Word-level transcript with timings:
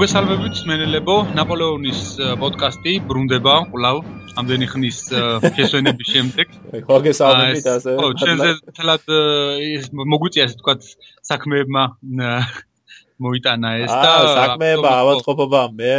მოგესალმებით 0.00 0.60
მენელებო 0.64 1.14
ნაპოლეონის 1.36 1.98
პოდკასტი 2.40 2.92
ბრუნდება 3.04 3.56
კვლავ 3.68 3.98
ამდენი 4.40 4.68
ხნის 4.72 5.00
შესვენების 5.58 6.12
შემდეგ 6.14 6.54
მოგესალმებით 6.88 7.68
ასე 7.74 7.96
ხო 8.00 8.08
ჩვენზე 8.22 8.48
თლად 8.80 9.04
მოგვიწია 10.14 10.46
ასე 10.48 10.56
თქვა 10.62 10.74
საქმეებმა 11.32 11.84
მოიტანა 13.28 13.74
ეს 13.84 13.92
და 13.92 14.16
საქმეება 14.40 14.96
ავადმყოფობა 15.04 15.62
მე 15.76 15.92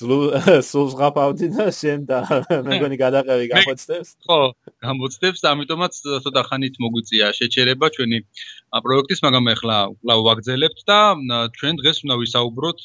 სულ 0.00 0.86
ზღაპავდი 0.92 1.48
და 1.56 1.66
შენ 1.80 2.04
და 2.12 2.18
მეგონი 2.68 2.96
გადაყევი 3.00 3.48
გამოცდებს 3.56 4.10
ხო 4.28 4.38
გამოცდებს 4.84 5.40
ამიტომაც 5.52 6.02
ცოტა 6.28 6.42
ხანით 6.48 6.76
მოგვიწია 6.84 7.32
შეჩერება 7.40 7.90
ჩვენი 7.96 8.20
პროექტის 8.70 9.20
მაგრამ 9.26 9.50
ახლა 9.50 9.76
კვლავ 9.98 10.20
ვაგზელებთ 10.26 10.80
და 10.86 10.98
ჩვენ 11.58 11.74
დღეს 11.82 11.98
უნდა 12.06 12.16
ვისაუბროთ 12.22 12.78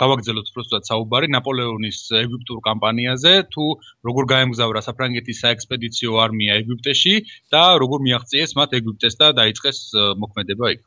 გავაგზელოთ 0.00 0.46
უბრალოდ 0.52 0.88
საუბარი 0.88 1.28
ნაპოლეონის 1.34 1.98
ეგვიპტურ 2.24 2.58
კამპანიაზე 2.68 3.34
თუ 3.52 3.64
როგორ 4.08 4.24
გაემგზავრა 4.32 4.80
საფრანგეთის 4.88 5.40
საექსპედიციო 5.44 6.18
არმია 6.24 6.58
ეგვიპტეში 6.64 7.14
და 7.52 7.62
როგორ 7.84 8.04
მიაღწიეს 8.08 8.56
მათ 8.60 8.76
ეგვიპტეს 8.80 9.14
და 9.20 9.32
დაიწყეს 9.40 9.78
მოქმედება 10.24 10.66
იქ. 10.74 10.82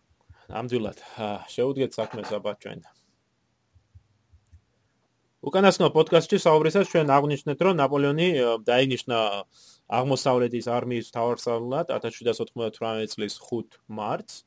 ნამდვილად 0.50 0.98
შეუდგეთ 1.54 1.92
საქმეს 2.02 2.30
აბა 2.34 2.54
ჩვენ. 2.62 2.80
უკანასკნელ 5.48 5.92
პოდკასტში 5.94 6.38
საუბრისას 6.44 6.90
ჩვენ 6.92 7.08
აღნიშნეთ, 7.14 7.60
რომ 7.62 7.76
ნაპოლეონი 7.78 8.28
დაინიშნა 8.68 9.18
აღმოსავლეთის 9.88 10.68
არმიის 10.68 11.08
მთავარსარდლად 11.12 11.88
1798 11.96 13.08
წლის 13.14 13.40
5 13.40 13.80
მარტს. 13.88 14.44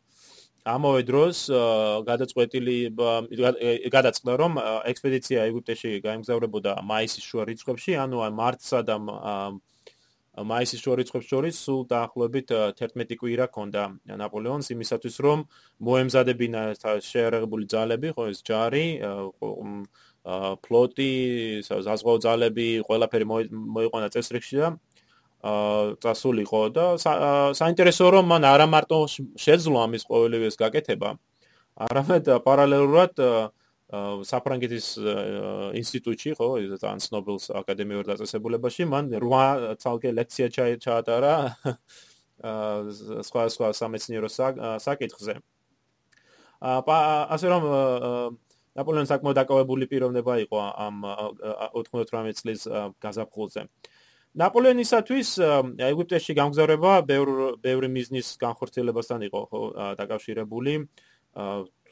ამავე 0.61 1.03
დროს 1.09 1.49
გადაწყვეტილი 2.05 2.77
გადაწყდა, 3.97 4.33
რომ 4.37 4.53
ექსპედიცია 4.93 5.49
ეგვიპტეში 5.49 6.05
გაემგზავრებოდა 6.05 6.73
მაისის 6.85 7.25
შუა 7.25 7.45
რიცხვებში, 7.49 7.97
ანუ 7.97 8.21
მარტსა 8.37 8.81
და 8.85 8.97
მაისის 10.51 10.81
შუა 10.85 10.95
რიცხვებს 11.01 11.27
შორის 11.33 11.57
სულ 11.65 11.81
დაახლოებით 11.89 12.53
11 12.77 13.17
კვირა 13.17 13.47
ქონდა 13.57 13.83
ნაპოლეონს 14.21 14.69
იმისათვის, 14.77 15.17
რომ 15.25 15.49
მოემზადებინა 15.81 16.61
შეერაღებული 17.09 17.65
ძალები, 17.65 18.13
ხო 18.13 18.29
ეს 18.29 18.45
ჯარი, 18.45 18.87
ფლოტი, 20.61 21.13
საზღვაო 21.65 22.19
ძალები, 22.21 22.69
ყველაფერი 22.85 23.27
მოიყვანა 23.33 24.09
წესრიგში 24.13 24.57
და 24.61 24.69
წასულიყო 25.41 26.63
და 26.77 26.85
საინტერესოა 27.57 28.11
რომ 28.17 28.27
მან 28.29 28.45
არა 28.45 28.67
მარტო 28.69 28.99
შეძლო 29.41 29.79
ამის 29.87 30.05
ყოველივეს 30.05 30.61
გაკეთება, 30.61 31.17
არამედ 31.89 32.29
პარალელურად 32.45 33.15
საფრანგეთის 34.29 34.87
ინსტიტუტში, 35.81 36.35
ხო, 36.39 36.49
ძალიან 36.77 37.01
ცნობილ 37.03 37.37
აკადემიურ 37.61 38.05
დაწესებულებაში, 38.13 38.85
მან 38.87 39.11
8 39.17 39.81
თალკე 39.81 40.13
ლექცია 40.15 40.47
ჩაატარა 40.79 41.35
აა 42.41 43.23
სხვა 43.27 43.43
სხვა 43.53 43.69
სამეცნიერო 43.77 44.29
საკითხზე. 44.81 45.35
აა 46.61 47.01
ასე 47.35 47.47
რომ 47.53 47.65
ნაპოლეონ 48.79 49.09
საკმაოდ 49.11 49.37
დაკავებული 49.41 49.89
პიროვნება 49.91 50.39
იყო 50.47 50.59
ამ 50.87 51.03
98 51.75 52.37
წლის 52.41 52.61
გაზაფხულზე. 53.03 53.67
ნაპოლეონისათვის 54.39 55.31
ეგვიპტეში 55.91 56.35
გამგზავრება 56.39 56.93
ბევრი 57.03 57.47
ბევრი 57.63 57.89
მიზნის 57.91 58.29
განხორციელებასთან 58.39 59.27
იყო 59.27 59.41
ხო 59.51 59.61
დაკავშირებული. 59.99 60.75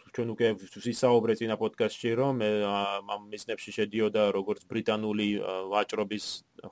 ჩვენ 0.09 0.29
უკვე 0.33 0.49
ვისაუბრეთ 0.57 1.37
წინა 1.39 1.57
პოდკასტში 1.61 2.11
რომ 2.17 2.35
ამ 2.41 3.23
მიზნებში 3.29 3.71
შედიოდა 3.77 4.23
როგორც 4.33 4.65
ბრიტანული 4.71 5.29
ვაჭრობის 5.73 6.27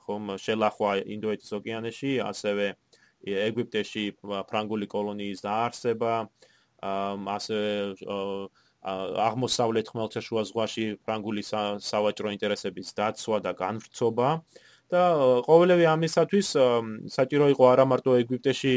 ხომ 0.07 0.23
შელახვა 0.41 0.91
ინდოეთის 1.15 1.51
ოკეანეში, 1.59 2.11
ასევე 2.23 2.65
ეგვიპტეში 3.27 4.05
ფრანგული 4.23 4.87
კოლონიის 4.87 5.43
დაარსება, 5.45 6.13
ასევე 7.37 7.71
აღმოსავლეთ 9.27 9.85
ხმელთაშუა 9.91 10.43
ზღვაში 10.47 10.85
ფრანგული 11.03 11.43
სავაჭრო 11.43 12.31
ინტერესების 12.37 12.93
დაცვა 12.97 13.37
და 13.45 13.51
განვრცობა 13.53 14.29
და 14.93 15.03
ყოველივე 15.47 15.85
ამისათვის 15.91 16.47
საჭირო 17.11 17.47
იყო 17.53 17.63
არა 17.73 17.85
მარტო 17.91 18.15
ეგვიპტეში 18.23 18.73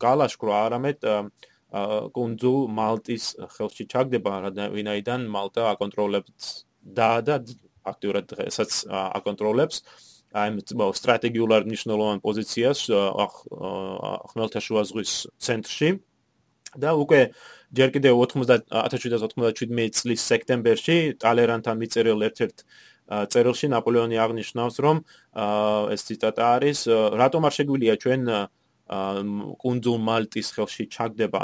გალაშქრა, 0.00 0.54
არამედ 0.68 0.98
კუნძულ 2.16 2.60
მალტის 2.78 3.24
ხელში 3.54 3.84
ჩაგდება, 3.92 4.32
ვინაიდან 4.72 5.28
მალტა 5.28 5.68
აკონტროლებს 5.74 6.46
და 6.96 7.10
და 7.28 7.36
აქტიურად 7.92 8.24
დღესაც 8.32 8.70
აკონტროლებს 8.88 9.82
აი 10.38 10.48
სტრატეგიულად 11.00 11.68
მნიშვნელოვან 11.68 12.18
პოზიციას 12.24 12.80
ხმელთაშუა 14.32 14.82
ზღვის 14.88 15.12
ცენტრში. 15.40 15.90
და 16.76 16.92
უკვე 17.00 17.32
ჯერ 17.72 17.88
კიდევ 17.96 18.14
1797 18.28 19.88
წლის 19.96 20.20
სექტემბერში 20.20 21.16
ტალერანთან 21.22 21.76
მიწერილ 21.80 22.20
ერთ-ერთ 22.28 22.56
წერილში 23.08 23.68
ნაპოლეონი 23.72 24.16
აღნიშნავს, 24.20 24.76
რომ 24.84 24.96
ეს 25.96 26.00
ციტატა 26.08 26.44
არის, 26.60 26.78
რატომ 27.16 27.48
არ 27.48 27.54
შეგვიძლია 27.58 27.94
ჩვენ 28.04 28.22
კუნძულ 28.88 29.98
მალტის 30.00 30.48
ხელში 30.56 30.84
ჩაგდება 30.92 31.42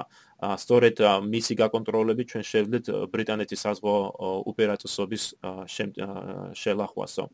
სწორედ 0.61 1.01
მისი 1.29 1.55
გაკონტროლებით 1.61 2.27
ჩვენ 2.33 2.45
შევდეთ 2.45 2.85
ბრიტანეთის 3.13 3.61
საზღვაო 3.65 4.33
უპერატოსობის 4.53 5.25
შელახვასო. 6.61 7.25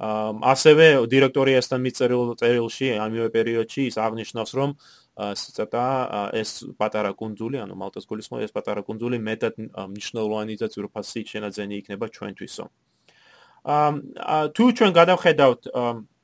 ასევე 0.00 0.86
დირექტორიასთან 1.12 1.80
მიწერილ 1.84 2.32
წერილში 2.40 2.88
ამავე 3.04 3.28
პერიოდში 3.36 3.80
ის 3.92 3.96
აღნიშნავს, 4.00 4.52
რომ 4.56 4.70
ცოტა 5.20 5.86
ეს 6.40 6.50
პატარა 6.80 7.12
კუნძული, 7.12 7.60
ანუ 7.60 7.74
მალტას 7.76 8.08
გულისხმობა 8.08 8.44
ეს 8.48 8.52
პატარა 8.56 8.80
კუნძული 8.80 9.20
მეტად 9.20 9.54
მნიშვნელოვანი 9.92 10.54
და 10.56 10.66
ძვირფასი 10.72 11.20
შენაძენი 11.32 11.74
იქნება 11.84 12.08
ჩვენთვისო. 12.16 12.64
აა 12.64 12.89
თუ 13.64 14.64
ჩვენ 14.76 14.92
გადავხედავთ 14.96 15.60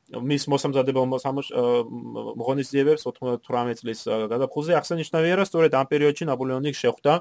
მის 0.06 0.46
მოსამზადებელ 0.46 1.06
მოღონისძიებებს 1.10 3.02
98 3.10 3.74
წლის 3.80 4.00
გადაფხულზე 4.06 4.72
აღსანიშნავია 4.78 5.34
რომ 5.42 5.46
სწორედ 5.50 5.72
ამ 5.74 5.86
პერიოდში 5.90 6.24
ნაპოლეონი 6.30 6.70
შეხვდა 6.78 7.14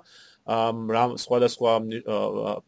რამ 0.45 1.17
სხვადასხვა 1.17 1.71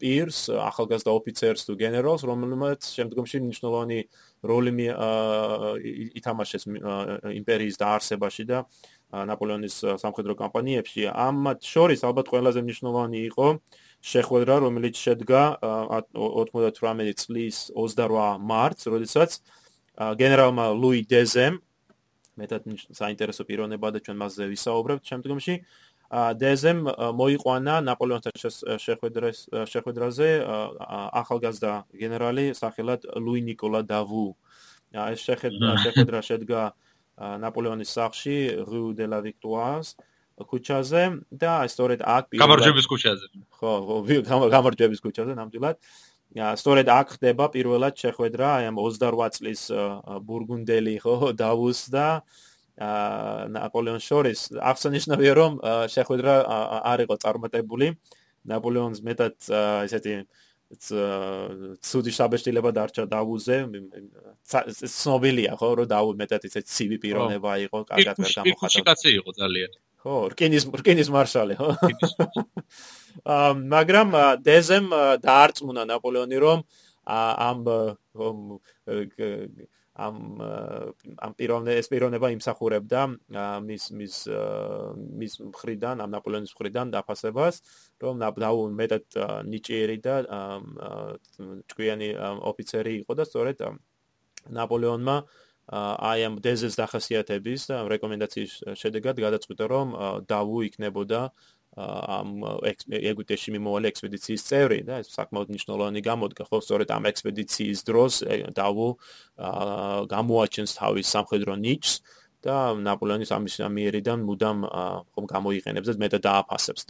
პირს, 0.01 0.49
ახალგაზრდა 0.49 1.11
ოფიცერს 1.13 1.69
თუ 1.69 1.77
გენერალს, 1.77 2.25
რომელმაც 2.25 2.81
შემდგომში 2.81 3.37
მნიშვნელოვანი 3.45 3.99
როლი 4.41 4.73
ითამაშეს 6.17 6.65
იმპერიის 7.37 7.77
დაარსებაში 7.77 8.43
და 8.49 8.65
ნაპოლეონის 9.13 10.01
სამხედრო 10.01 10.33
კამპანიებში. 10.41 11.05
ამათ 11.13 11.61
შორის 11.61 12.01
ალბათ 12.01 12.25
ყველაზე 12.33 12.65
მნიშვნელოვანი 12.65 13.19
იყო 13.29 13.47
შეხვედრა, 14.01 14.55
რომელიც 14.65 14.95
შედგა 14.97 15.43
98 16.05 17.13
წლის 17.17 17.57
28 17.75 18.43
მარტს, 18.45 18.83
როდესაც 18.93 19.31
გენერალმა 19.97 20.65
ლუი 20.77 21.01
დეზემ 21.09 21.57
მეტად 22.37 22.61
საინტერესო 22.93 23.43
პიროვნება 23.49 23.89
და 23.95 23.99
ჩვენ 24.05 24.17
მასზე 24.21 24.45
ვისაუბრებთ 24.53 25.03
შემდგომში 25.09 25.55
დეზემ 26.39 26.79
მოიყვანა 27.19 27.75
ნაპოლეონთან 27.83 28.35
შეხვედრას 28.79 29.39
შეხვედრაზე 29.73 30.29
ახალგაზრდა 31.21 31.73
გენერალი 32.03 32.45
სახელად 32.55 33.09
ლუი 33.25 33.41
نيكოლა 33.49 33.81
დავუ 33.89 34.27
ეს 35.03 35.25
შეხვედრა 35.25 36.21
შედგა 36.29 36.61
ნაპოლეონის 37.43 37.91
სახლში 37.97 38.37
რუ 38.69 38.83
დე 39.01 39.05
ლა 39.11 39.19
ვიქტუარს 39.25 39.97
ქუჩაზე 40.37 41.03
და 41.33 41.53
სწორედ 41.65 41.99
აქ 42.05 42.25
გამარჯვების 42.37 42.85
ქუჩაზე. 42.91 43.25
ხო 43.57 43.71
გამარჯვების 44.53 44.99
ქუჩაზე 45.01 45.33
ნამდვილად. 45.33 45.77
სწორედ 46.61 46.87
აქ 46.93 47.07
ხდება 47.17 47.45
პირველად 47.55 47.93
შეხვედრა 47.97 48.47
აი 48.57 48.63
ამ 48.69 48.77
28 48.77 49.33
წლის 49.37 49.61
ბურგუნდელი 50.27 50.95
ხო 51.01 51.33
დავუს 51.33 51.79
და 51.89 52.21
ნაპოლეონ 53.57 54.01
შორის. 54.03 54.39
აღსანიშნავია 54.61 55.33
რომ 55.33 55.53
შეხვედრა 55.89 56.33
არ 56.85 56.99
იყო 57.09 57.15
წარმატებული. 57.17 57.87
ნაპოლეონს 58.47 59.01
მეტად 59.03 59.35
ესეთი 59.87 60.13
ცუდი 60.67 62.11
შაბეშტილება 62.11 62.71
დარჩა 62.75 63.03
დავუზე 63.07 63.57
ცნობილია 64.43 65.55
ხო 65.59 65.69
რომ 65.79 65.87
დავუ 65.91 66.15
მეტად 66.21 66.47
ისე 66.49 66.61
ცივი 66.67 66.97
პიროვნება 67.03 67.51
იყო 67.67 67.79
კარგად 67.91 68.15
ვერ 68.23 68.31
გამოხატა 68.39 68.79
ის 68.79 68.87
კაცი 68.87 69.09
იყო 69.19 69.31
ძალიან 69.39 69.71
ხო 70.07 70.17
რკინის 70.31 70.63
რკინის 70.71 71.09
მარშალი 71.11 71.59
ხო 71.59 71.69
აა 73.35 73.51
მაგრამ 73.75 74.15
დეზემ 74.47 74.87
დაარწმუნა 75.25 75.83
ნაპოლეონი 75.91 76.37
რომ 76.43 76.63
ამ 77.07 77.59
ამ 79.97 80.17
ამ 81.25 81.31
პიროვნე 81.33 81.73
ეს 81.81 81.89
პიროვნება 81.89 82.29
იმსახურებდა 82.35 83.01
მის 83.65 83.83
მის 83.97 84.15
მის 85.21 85.33
მხრიდან 85.49 86.05
ამ 86.05 86.13
ნაპოლეონის 86.15 86.53
მხრიდან 86.53 86.93
დაფასებას 86.93 87.55
რომ 88.05 88.21
ნაპდაუ 88.21 88.59
მეტად 88.77 89.05
ნიჭიერი 89.49 89.97
და 90.05 90.15
ჭკვიანი 91.73 92.09
ოფიცერი 92.53 92.93
იყო 93.01 93.17
და 93.17 93.25
სწორედ 93.25 93.65
ნაპოლეონმა 94.59 95.17
აი 95.67 96.19
ამ 96.27 96.35
დეზეს 96.39 96.79
დახასიათების 96.79 97.61
და 97.67 97.77
რეკომენდაციის 97.91 98.51
შედეგად 98.79 99.19
გადაწყვიტა 99.19 99.65
რომ 99.67 99.87
დავუ 100.23 100.57
იქნებოდა 100.71 101.21
ამ 101.77 102.29
ეგვიპტეში 102.89 103.53
მიმოვალი 103.53 103.89
ექსპედიციის 103.91 104.45
წევრი 104.47 104.79
და 104.87 105.01
ეს 105.03 105.11
საკმაოდ 105.13 105.51
მნიშვნელოვანი 105.53 106.01
გამოდგა. 106.07 106.43
ხო 106.49 106.57
სწორედ 106.63 106.89
ამ 106.89 107.03
ექსპედიციის 107.11 107.79
დროს 107.85 108.13
დავუ 108.57 108.87
გამოაჩენს 110.15 110.71
თავის 110.79 111.07
სამხედრო 111.13 111.53
ნიჭს 111.61 111.93
და 112.47 112.57
ნაპოლეონის 112.87 113.31
ამის 113.35 113.55
ამიერიდან 113.67 114.23
მუდამ 114.27 114.59
ხომ 115.13 115.25
გამოიყენებს 115.33 115.87
და 115.91 115.95
მეტად 116.03 116.21
დააფასებს 116.27 116.81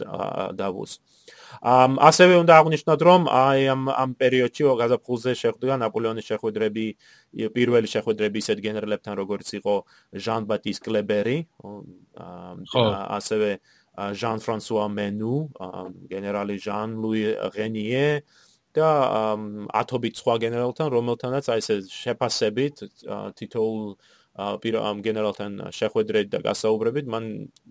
დავუს. 0.60 0.92
ამ 1.62 1.98
ასევე 1.98 2.34
უნდა 2.42 2.54
აღნიშნოთ 2.60 3.00
რომ 3.08 3.22
აი 3.26 3.60
ამ 3.74 3.82
ამ 3.90 4.10
პერიოდში 4.22 4.62
გაზაფხულზე 4.80 5.32
შეხვდა 5.42 5.74
ნაპოლეონის 5.82 6.28
შეხვედრები 6.30 6.86
პირველი 7.56 7.88
შეხვედრები 7.94 8.38
ისეთ 8.44 8.58
გენერალებთან 8.66 9.14
როგორც 9.22 9.48
იყო 9.58 9.74
ჟან 10.24 10.42
ბატის 10.46 10.78
კლებერი 10.84 11.38
ასევე 13.18 13.50
ჟან 13.98 14.38
ფრანსუა 14.44 14.86
მენუ 14.98 15.34
გენერალი 16.12 16.56
ჟან 16.62 16.88
ლუი 17.02 17.22
რენიე 17.58 18.08
და 18.78 18.88
ათობით 19.82 20.14
სხვა 20.22 20.34
გენერალთან 20.44 20.88
რომელთანაც 20.94 21.44
აი 21.50 21.60
ეს 21.64 21.90
შეფასებით 21.90 22.74
თითოეულ 23.38 23.82
ამ 24.38 24.96
გენერალთან 25.06 25.52
შეხვედრით 25.78 26.28
და 26.34 26.38
გასაუბრებით 26.48 27.06
მან 27.14 27.24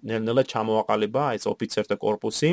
ნელ-ნელა 0.03 0.43
ჩამოაყალიბა 0.51 1.23
ეს 1.37 1.47
ოფიცერთა 1.47 1.95
კორპუსი. 1.95 2.49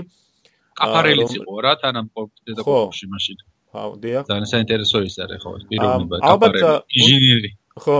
კაფარელიც 0.78 1.32
იყო 1.38 1.52
რა 1.66 1.74
თანამ 1.82 2.06
კორპუსში 2.14 3.06
მაშინ. 3.10 3.38
ხო 3.74 3.98
დიახ 4.02 4.24
ძალიან 4.30 4.48
საინტერესო 4.54 4.98
ის 5.08 5.16
არის 5.24 5.38
ხო 5.42 5.52
პიროვნება 5.70 6.16
კაფარელი 6.22 6.72
ინჟინერი 6.98 7.50
ხო 7.84 7.98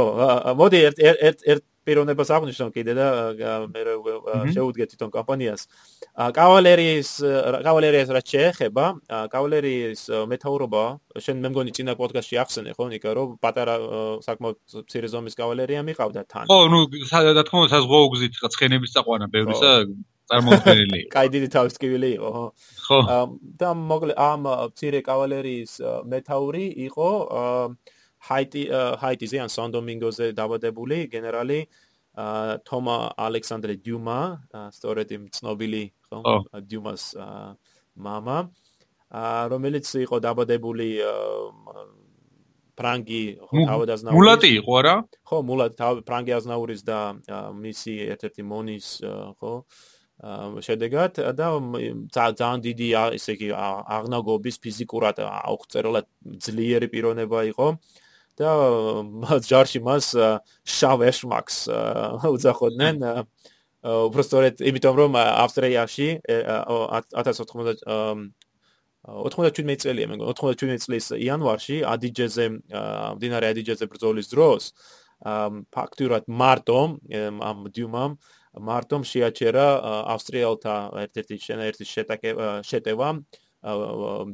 მოდი 0.61 0.79
ერთ 0.89 0.99
ერთ 1.11 1.41
ერთ 1.53 1.63
პიროვნებას 1.85 2.31
აღნიშნო 2.37 2.67
კიდე 2.75 2.93
და 2.99 3.07
მე 3.71 3.83
შეუდგეთ 4.55 4.95
თვითონ 4.95 5.11
კომპანიას. 5.15 5.67
კავალერიის 6.39 7.11
კავალერიას 7.67 8.09
რაც 8.17 8.27
შეეხება, 8.35 8.85
კავალერიის 9.35 10.03
მეტაურობა, 10.33 10.85
შენ 11.21 11.37
მე 11.45 11.49
მგონი 11.53 11.77
წინა 11.77 11.95
პოდკასტში 12.01 12.41
ახსენე 12.45 12.73
ხო, 12.77 12.89
ნიკა, 12.95 13.11
რომ 13.19 13.37
პატარა 13.45 13.77
საკმაოდ 14.25 14.59
მცირე 14.85 15.09
ზომის 15.13 15.39
კავალერია 15.39 15.85
მიყავდა 15.85 16.23
თან. 16.25 16.49
ხო, 16.49 16.59
ნუ 16.73 16.81
რა 17.13 17.45
თქმა 17.45 17.59
უნდა, 17.65 17.71
საზღვაო 17.77 18.07
გზით 18.15 18.35
ცხენების 18.55 18.95
წაყვანა 18.97 19.27
ბევრისა 19.29 19.73
წარმოუდგენელი. 20.33 21.01
კაი 21.15 21.29
დიდი 21.35 21.49
თავის 21.53 21.77
კივილი 21.81 22.11
იყო, 22.17 22.31
ხო? 22.33 22.47
ხო. 22.89 23.19
და 23.61 23.69
მოკლე 23.77 24.15
ამ 24.17 24.49
მცირე 24.73 25.01
კავალერიის 25.05 25.73
მეტაური 26.09 26.65
იყო 26.89 27.11
აა 27.41 27.61
ჰაიტი 28.30 28.64
ჰაიტიზე 29.02 29.38
ან 29.46 29.50
სან 29.56 29.70
დომინგოზე 29.76 30.26
დაბადებული 30.40 30.98
გენერალი 31.14 31.60
თომა 32.68 32.98
ალექსანდრე 33.28 33.76
დიუმა 33.86 34.20
სწორედ 34.76 35.10
იმ 35.18 35.24
ცნობილი 35.36 35.84
ხო 36.10 36.36
დიუმას 36.68 37.04
мама 37.96 38.38
რომელიც 39.54 39.88
იყო 40.06 40.18
დაბადებული 40.26 40.90
პრანგი 42.80 43.24
ხო 43.52 43.64
თავადაზნაურის 43.70 44.20
მულატი 44.20 44.50
იყო 44.60 44.76
რა 44.88 44.96
ხო 45.30 45.38
მულატი 45.52 46.04
პრანგი 46.10 46.34
აზნაურის 46.40 46.82
და 46.90 47.00
მისი 47.64 47.94
ერთ-ერთი 48.16 48.44
მონის 48.52 48.88
ხო 49.40 49.54
შედეგად 50.68 51.20
და 51.40 51.48
ძალიან 52.20 52.60
დიდი 52.68 52.88
ესე 53.16 53.34
იგი 53.40 53.50
აღნაგობის 53.56 54.60
ფიზიკურად 54.64 55.24
აუღწერლად 55.24 56.08
ძლიერი 56.44 56.88
პიროვნება 56.92 57.44
იყო 57.56 57.68
და 58.41 58.53
ჯარში 59.47 59.81
მას 59.85 60.11
შავ 60.67 61.05
ეშმაკს 61.11 61.59
უძახოდნენ 62.35 63.05
უბრალოდ 63.85 64.65
იმიტომ 64.71 64.95
რომ 65.01 65.19
ავსტრიაში 65.21 66.09
1990 66.25 67.85
97 69.05 69.77
წელია 69.85 70.09
მე 70.09 70.17
97 70.25 70.81
წლის 70.81 71.11
იანვარში 71.21 71.83
ადიჯეზე 71.85 72.47
მდინარე 72.57 73.51
ადიჯეზე 73.53 73.89
ბრძოლის 73.93 74.31
დროს 74.33 74.71
ფაქტურად 75.77 76.25
მარტო 76.41 76.81
ამ 77.51 77.59
დიუმამ 77.77 78.17
მარტომ 78.69 79.05
შეაჩერა 79.11 79.67
ავსტრიელთა 80.15 80.77
ერთ-ერთი 81.05 81.37
შენაერთი 81.45 81.85
შეტევა 82.71 83.09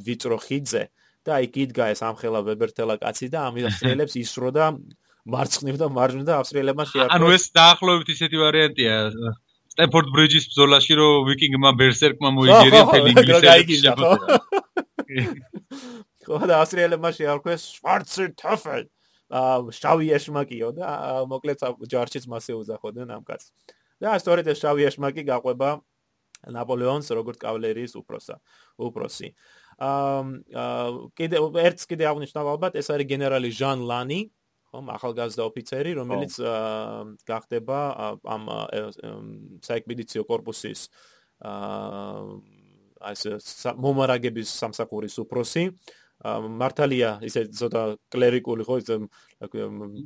ვიწრო 0.06 0.38
ხიძზე 0.46 0.84
და 1.26 1.36
აი 1.36 1.46
კიდგა 1.52 1.84
ეს 1.92 2.00
ამხელა 2.00 2.40
ვებერთელა 2.48 2.96
კაცი 3.02 3.28
და 3.32 3.38
ამ 3.48 3.60
ავსტრიელებს 3.68 4.14
ისრო 4.20 4.48
და 4.56 4.64
მარცხნივ 5.28 5.76
და 5.76 5.86
მარჯვნივ 5.92 6.24
და 6.24 6.34
ავსტრიელებმა 6.40 6.84
შეარქვეს. 6.88 7.14
ანუ 7.16 7.26
ეს 7.36 7.44
დაახლოებით 7.52 8.08
ისეთი 8.14 8.36
ვარიანტია. 8.40 8.94
სტენფორდ 9.74 10.08
ბრიჯის 10.16 10.44
ბრძოლაში 10.50 10.94
რო 10.96 11.08
ვიკინგმა 11.28 11.70
ბერსერკმა 11.76 12.30
მოიგერია 12.38 12.82
მთელი 12.88 13.08
ინგლისი. 13.12 13.88
ხო 16.24 16.40
და 16.48 16.54
ავსტრიელებმა 16.64 17.10
შეარქვეს 17.20 17.62
შვარცერ 17.76 18.28
თაფელ. 18.40 18.84
აა 19.30 19.76
შავი 19.76 20.06
ეშმაკიო 20.16 20.68
და 20.74 20.88
მოკლედ 21.30 21.58
ჯარშიც 21.86 22.24
მასე 22.32 22.56
უზახოდნენ 22.64 23.08
ამ 23.12 23.22
კაცს. 23.28 23.52
და 24.00 24.16
სწორედ 24.16 24.48
ეს 24.48 24.58
შავი 24.64 24.88
ეშმაკი 24.88 25.22
გაყვება 25.28 25.84
ნაპოლეონს 26.48 27.12
როგორც 27.12 27.36
კავალერიის 27.44 27.92
უფროსა. 28.00 28.40
უფროსი. 28.80 29.28
აა 29.28 29.59
კიდე 29.80 31.40
ერთს 31.64 31.88
კიდე 31.88 32.04
აღნიშნავ 32.10 32.50
ალბათ 32.54 32.76
ეს 32.80 32.90
არის 32.92 33.10
გენერალი 33.12 33.50
ჟან 33.60 33.84
ლანი 33.88 34.20
ხომ 34.70 34.90
ახალგაზრდა 34.96 35.46
ოფიცერი 35.50 35.92
რომელიც 35.98 36.36
გახდება 37.26 37.78
ამ 38.36 38.44
საეკპედიციო 39.64 40.22
корпуსის 40.28 40.90
აა 41.40 43.10
ეს 43.10 43.24
მომარაგების 43.80 44.48
სამსახურის 44.60 45.16
უფროსი. 45.24 45.64
აა 45.72 45.99
მართალია 46.20 47.10
ისე 47.24 47.46
ცოტა 47.48 47.82
კლერიკული 48.12 48.64
ხო 48.68 48.76
ის 48.80 48.90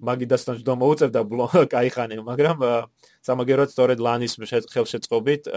მაგიდასთან 0.09 0.61
ჯდომა 0.63 0.79
მოუწევდა 0.85 1.21
кайხანე 1.73 2.21
მაგრამ 2.31 2.63
სამაგეროდ 3.27 3.73
სწორედ 3.75 3.99
ლანის 3.99 4.39
ხელშეწყობით 4.47 5.51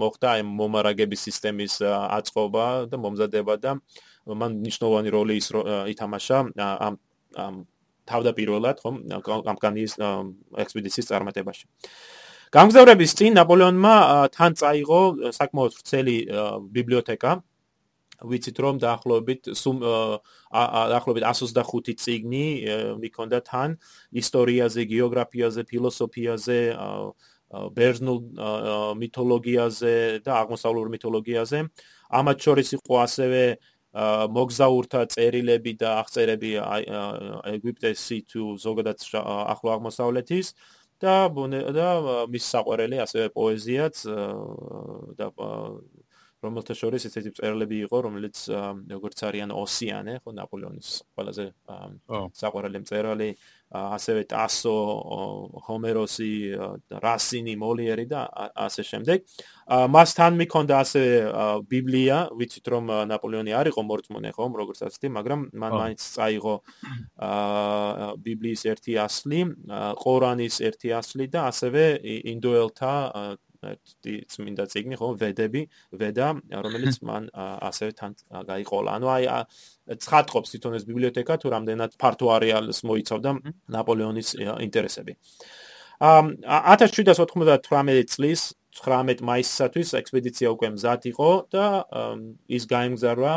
მოხდა 0.00 0.28
აი 0.36 0.46
მომარაგების 0.48 1.26
სისტემის 1.28 1.74
აწყობა 1.84 2.66
და 2.88 2.96
მომზადება 2.96 3.54
და 3.60 3.76
მან 4.24 4.56
მნიშვნელოვანი 4.64 5.10
როლი 5.12 5.36
ის 5.36 5.52
ითამაშა 5.92 6.38
ამ 6.64 6.96
ამ 7.36 7.54
თავდაპირველად 8.10 8.80
ხომ 8.82 8.96
კამპანიის 9.46 9.94
ექსპედიციის 10.64 11.10
წარმატებაში. 11.10 11.66
გამგზავრების 12.50 13.12
წინ 13.14 13.36
ნაპოლეონმა 13.38 13.94
თან 14.34 14.56
წაიღო 14.58 15.02
საკმაოდ 15.36 15.76
ვრცელი 15.76 16.16
ბიბლიოთეკა 16.74 17.32
ვიცით 18.20 18.56
რომ 18.60 18.78
დაახლოებით 18.82 19.50
დაახლოებით 19.50 21.24
125 21.24 21.96
წიგნი 22.04 22.46
მიქონდა 23.00 23.40
თან 23.48 23.76
ისტორიაზე, 24.22 24.80
გეოგრაფიაზე, 24.92 25.62
ფილოსოფიაზე, 25.70 26.60
ბერძნულ 27.50 28.18
მითოლოგიაზე 29.00 29.94
და 30.24 30.32
აღმოსავლურ 30.42 30.86
მითოლოგიაზე. 30.94 31.58
ამათ 32.10 32.38
შორის 32.44 32.68
იყო 32.78 32.94
ასევე 33.06 33.42
მოგზაურთა 34.30 35.00
წერილები 35.10 35.72
და 35.74 35.98
აღწერები 36.02 36.50
ეგვიპტესი 37.58 38.18
თუ 38.30 38.42
ზოგადად 38.62 39.02
ახლო 39.50 39.70
აღმოსავლეთის 39.74 40.54
და 41.02 41.26
და 41.74 41.88
მის 42.30 42.44
საყვარელი 42.54 43.02
ასევე 43.02 43.26
პოეზიაც 43.34 44.04
და 45.18 45.26
რომელთა 46.40 46.74
შორის 46.76 47.04
ესეთი 47.08 47.30
წერილები 47.36 47.78
იყო, 47.84 47.98
რომელიც 48.06 48.38
როგორც 48.90 49.18
არიან 49.28 49.50
ოსიანე, 49.52 50.14
ხო, 50.24 50.32
ნაპოლეონის 50.38 50.90
ყველაზე 51.16 51.44
საყვარელი 52.40 52.80
წერილი, 52.88 53.28
ასევე 53.70 54.22
ტასო, 54.30 54.76
ჰომეროსი, 55.66 56.32
რასინი, 57.04 57.54
მოლიერი 57.60 58.06
და 58.10 58.24
ასე 58.66 58.82
შემდეგ. 58.88 59.18
მასთან 59.94 60.40
მიქონდა 60.40 60.80
ასევე 60.82 61.12
ბიბლია, 61.70 62.18
ვიცით 62.34 62.66
რომ 62.72 62.90
ნაპოლეონი 63.12 63.54
არ 63.54 63.70
იყო 63.70 63.84
მორწმუნე, 63.86 64.32
ხო, 64.34 64.48
როგორც 64.62 64.82
ასეთი, 64.88 65.12
მაგრამ 65.20 65.40
მან 65.54 65.72
მაინც 65.76 66.00
წაიღო 66.16 66.56
ბიბლიის 68.26 68.62
ერთი 68.74 68.98
ასლი, 69.04 69.40
ყორანის 70.02 70.56
ერთი 70.66 70.90
ასლი 70.98 71.30
და 71.30 71.46
ასევე 71.52 71.84
ინდოელთა 72.34 72.94
ერთი 73.60 74.14
წმინდა 74.32 74.64
ციგნი 74.72 74.96
ხო 75.00 75.08
ვედები 75.20 75.62
ვედა 76.00 76.28
რომელიც 76.64 77.00
მან 77.04 77.28
ასევე 77.36 77.92
თან 78.00 78.12
გაიყოლა. 78.50 78.90
ანუ 78.96 79.06
აი 79.16 79.24
ცხადყოფს 80.00 80.50
თვითონ 80.54 80.72
ეს 80.78 80.84
ბიბლიოთეკა 80.90 81.34
თუ 81.40 81.46
რამდენად 81.56 81.90
ფართო 82.00 82.26
არეალს 82.36 82.80
მოიცავდა 82.88 83.30
ნაპოლეონის 83.76 84.28
ინტერესები. 84.66 85.12
ა 86.00 86.72
1798 86.72 88.08
წლის 88.08 88.40
19 88.80 89.20
მაისისათვის 89.26 89.88
ექსპედიცია 90.00 90.48
უკვე 90.54 90.68
მზად 90.76 91.02
იყო 91.12 91.30
და 91.52 91.66
ის 92.48 92.64
გაემგზავრა 92.70 93.34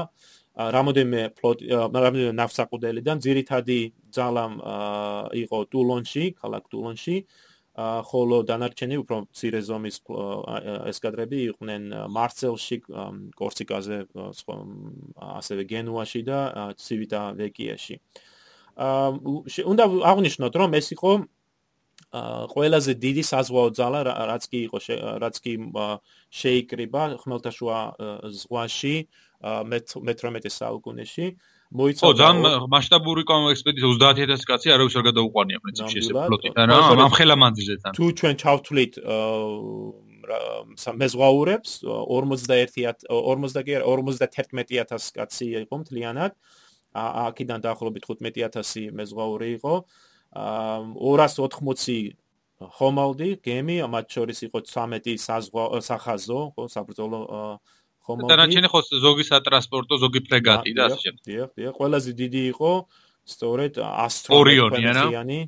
რამოდენმე 0.53 1.22
ფლოტი 1.34 1.65
რამოდენმე 1.74 2.34
ნავსაყუდელიდან 2.38 3.18
ძირითადი 3.25 3.80
ძალა 4.13 4.46
იყო 5.42 5.60
ტულონში, 5.74 6.25
ქალაქ 6.38 6.70
ტულონში. 6.70 7.18
ხოლო 7.74 8.38
დანარჩენი 8.46 8.98
უფრო 9.01 9.18
მცირე 9.25 9.60
ზომის 9.65 9.96
ესკადრები 10.94 11.38
იყვნენ 11.50 11.84
მარსელში, 12.13 12.77
კორსიკაზე, 13.34 13.98
ასევე 15.42 15.63
გენუაში 15.74 16.22
და 16.27 16.39
ცივიტა 16.77 17.22
ვეკიაში. 17.39 17.96
აა 18.77 19.10
უნდა 19.74 19.84
აღნიშნოთ, 20.12 20.53
რომ 20.62 20.70
ეს 20.77 20.88
იყო 20.94 21.12
ყველაზე 22.13 22.94
დიდი 23.01 23.24
საზღვაო 23.25 23.70
ძალა, 23.74 24.01
რაც 24.06 24.44
კი 24.46 24.60
იყო, 24.70 24.77
რაც 25.18 25.36
კი 25.42 25.53
შეიკრიბა 26.30 27.03
ხმელთაშუა 27.22 27.80
ზღვაში 28.38 28.96
მე-18 29.42 30.53
საუკუნეში. 30.53 31.25
მოიცავდა 31.74 32.10
ო 32.10 32.18
ძალიან 32.22 32.70
მასშტაბური 32.74 33.24
ექსპედიცია 33.53 33.89
30000 33.89 34.48
კაცი 34.50 34.74
არავის 34.75 34.96
არ 35.00 35.06
გადაუყვანია 35.10 35.58
პრინციპში 35.63 35.98
ეს 36.03 36.10
ფლოტიდან 36.13 36.65
რა 36.70 36.77
ამ 37.08 37.13
ხელა 37.18 37.36
მანძილზე 37.44 37.75
თან 37.84 37.92
თუ 37.98 38.06
ჩვენ 38.20 38.36
ჩავთვლით 38.44 38.94
მეზღვაურებს 40.24 41.72
41 41.84 42.96
45000 43.84 45.12
კაცი 45.18 45.46
იყო 45.63 45.75
მთლიანად. 45.84 46.32
აქედან 46.94 47.60
დაახლოებით 47.65 48.03
15000 48.06 48.92
მეზღვაური 48.94 49.50
იყო. 49.58 49.74
280 50.34 52.15
ხომალდი 52.63 53.30
გემი 53.44 53.77
მათ 53.92 54.06
შორის 54.15 54.39
იყო 54.48 54.60
13 54.63 55.20
საზღვაო 55.20 55.82
სახაზო 55.84 56.39
ხო 56.56 56.63
საბრძოლო 56.72 57.20
ხომ 58.03 58.24
და 58.27 58.36
რაჩენი 58.41 58.67
ხო 58.67 58.79
ზოგი 59.03 59.24
სატრანსპორტო 59.31 59.95
ზოგი 60.03 60.22
ფრეგატი 60.27 60.72
და 60.75 60.88
ასე 60.91 61.00
შემდეგ. 61.03 61.24
დიახ, 61.27 61.50
დიახ, 61.57 61.74
ყველაზე 61.79 62.12
დიდი 62.19 62.41
იყო 62.53 62.72
სწორედ 63.33 63.74
ასტრონიანი. 63.79 65.39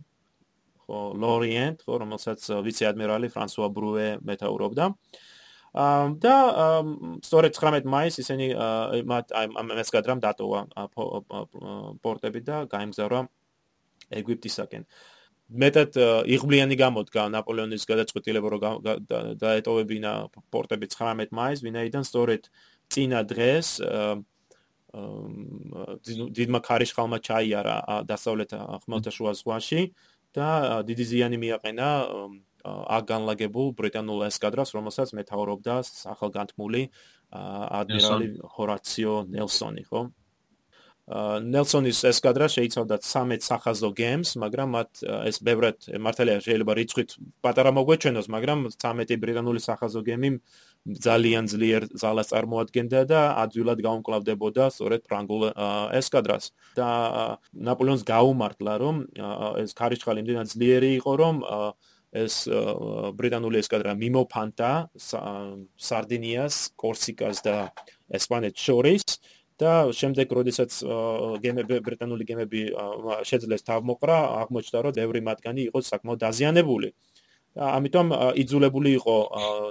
ხო, 0.86 1.00
ლორიენტ, 1.18 1.78
ხო, 1.84 1.94
რომელსაც 2.04 2.40
ვიცე-ადმირალი 2.66 3.28
ფრანსუა 3.34 3.68
ბრუე 3.74 4.08
მეტაურობდა. 4.22 4.86
აა 4.86 5.26
და 5.76 6.36
სწორედ 7.20 7.52
19 7.60 7.90
მაისს 7.92 8.22
ისინი 8.24 8.46
მათ 9.12 9.26
ამ 9.36 9.74
ეს 9.76 9.92
გადრამ 9.92 10.24
დატოვა 10.24 10.62
პორტები 12.00 12.42
და 12.48 12.64
გაემგზავრა 12.72 13.20
ეგვიპტისაკენ. 14.16 14.88
მეტად 15.50 15.98
იღბლიანი 16.26 16.76
გამოდგა 16.80 17.28
ნაპოლეონის 17.34 17.86
გადაწყვეტილება 17.86 18.48
რომ 18.54 18.62
დაეტოვებინა 19.42 20.12
პორტები 20.50 20.90
19 20.90 21.36
მაისს, 21.38 21.66
ვინაიდან 21.66 22.04
სწორედ 22.08 22.50
წინა 22.90 23.22
დღეს 23.30 23.68
დიდმა 26.40 26.60
ქარიშხალმა 26.66 27.20
ჩაიარა 27.20 27.78
დასავლეთ 28.10 28.52
ხმელთაშუა 28.86 29.32
ზღვაში 29.38 29.82
და 30.36 30.48
დიდი 30.88 31.06
ზიანი 31.12 31.38
მიაყენა 31.44 31.90
აგანლაგებულ 32.66 33.68
ბრიტანულ 33.78 34.26
ესკადრას, 34.32 34.74
რომელსაც 34.74 35.14
მეთაურობდა 35.20 35.76
ახალგანთმული 36.16 36.82
ადმირალი 37.36 38.28
ჰორაციო 38.56 39.14
ნელსონი, 39.30 39.84
ხო? 39.86 40.02
ნელსონის 41.06 42.00
ესკადრა 42.10 42.48
შეიცავდა 42.50 42.98
13 42.98 43.46
სახაზო 43.46 43.92
გემს, 43.94 44.32
მაგრამ 44.42 44.70
მათ 44.74 45.04
ეს 45.30 45.38
ბევრად 45.46 45.86
მართალია 46.02 46.42
შეიძლება 46.42 46.74
რიცხვით 46.82 47.10
პატარა 47.46 47.70
მოგვეჩვენოს, 47.78 48.26
მაგრამ 48.26 48.66
13 48.74 49.20
ბრიტანული 49.22 49.62
სახაზო 49.62 50.02
გემი 50.02 50.42
ძალიან 51.06 51.46
ძლიერ 51.46 51.86
ძალას 51.94 52.34
წარმოადგენდა 52.34 53.02
და 53.06 53.22
ადვილად 53.38 53.80
გაუმკლავდებოდა 53.86 54.64
სწორედ 54.74 55.06
ფრანგულ 55.06 55.42
ესკადრას. 56.02 56.50
და 56.74 56.90
ნაპოლეონს 57.54 58.04
გაუმართლა, 58.10 58.74
რომ 58.82 58.96
ეს 59.62 59.78
ქარიშხალი 59.78 60.26
იმდენად 60.26 60.48
ძლიერი 60.50 60.90
იყო, 61.06 61.12
რომ 61.22 61.36
ეს 62.16 62.36
ბრიტანული 63.20 63.62
ესკადრა 63.62 63.94
მიმოფანტა 63.94 64.72
სარდინიას, 65.78 66.56
კორსიკას 66.80 67.38
და 67.46 67.58
ესპანეთს 68.10 68.62
შორის 68.62 69.04
და 69.62 69.74
შემდეგ 69.96 70.28
როდესაც 70.38 70.72
გემები 71.44 71.80
ბრიტანული 71.88 72.24
გემები 72.28 72.62
შეძლეს 73.30 73.64
თავმოყრა 73.70 74.18
აღმოჩნდა 74.44 74.80
რომ 74.86 74.96
ბევრი 75.00 75.22
მათგანი 75.30 75.62
იყო 75.72 75.80
საკმაოდ 75.92 76.20
დაზიანებული. 76.26 76.90
და 77.56 77.72
ამიტომ 77.80 78.08
იძულებული 78.36 78.92
იყო 79.00 79.18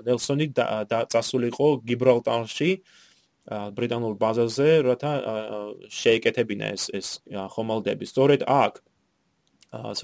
ნელსონი 0.09 0.47
და 0.57 0.99
წასულიყო 1.13 1.69
გიბრალტარში 1.85 2.71
ბრიტანულ 3.77 4.15
ბაზაზე 4.17 4.69
რათა 4.89 5.13
შეეკეთებინა 5.93 6.67
ეს 6.73 6.85
ეს 6.97 7.09
ხომალდები. 7.29 8.05
სწორედ 8.09 8.41
აქ 8.49 8.75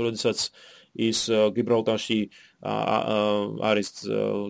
როდესაც 0.04 0.38
ის 0.94 1.18
გიბრალტარში 1.30 2.20
არის 3.70 3.88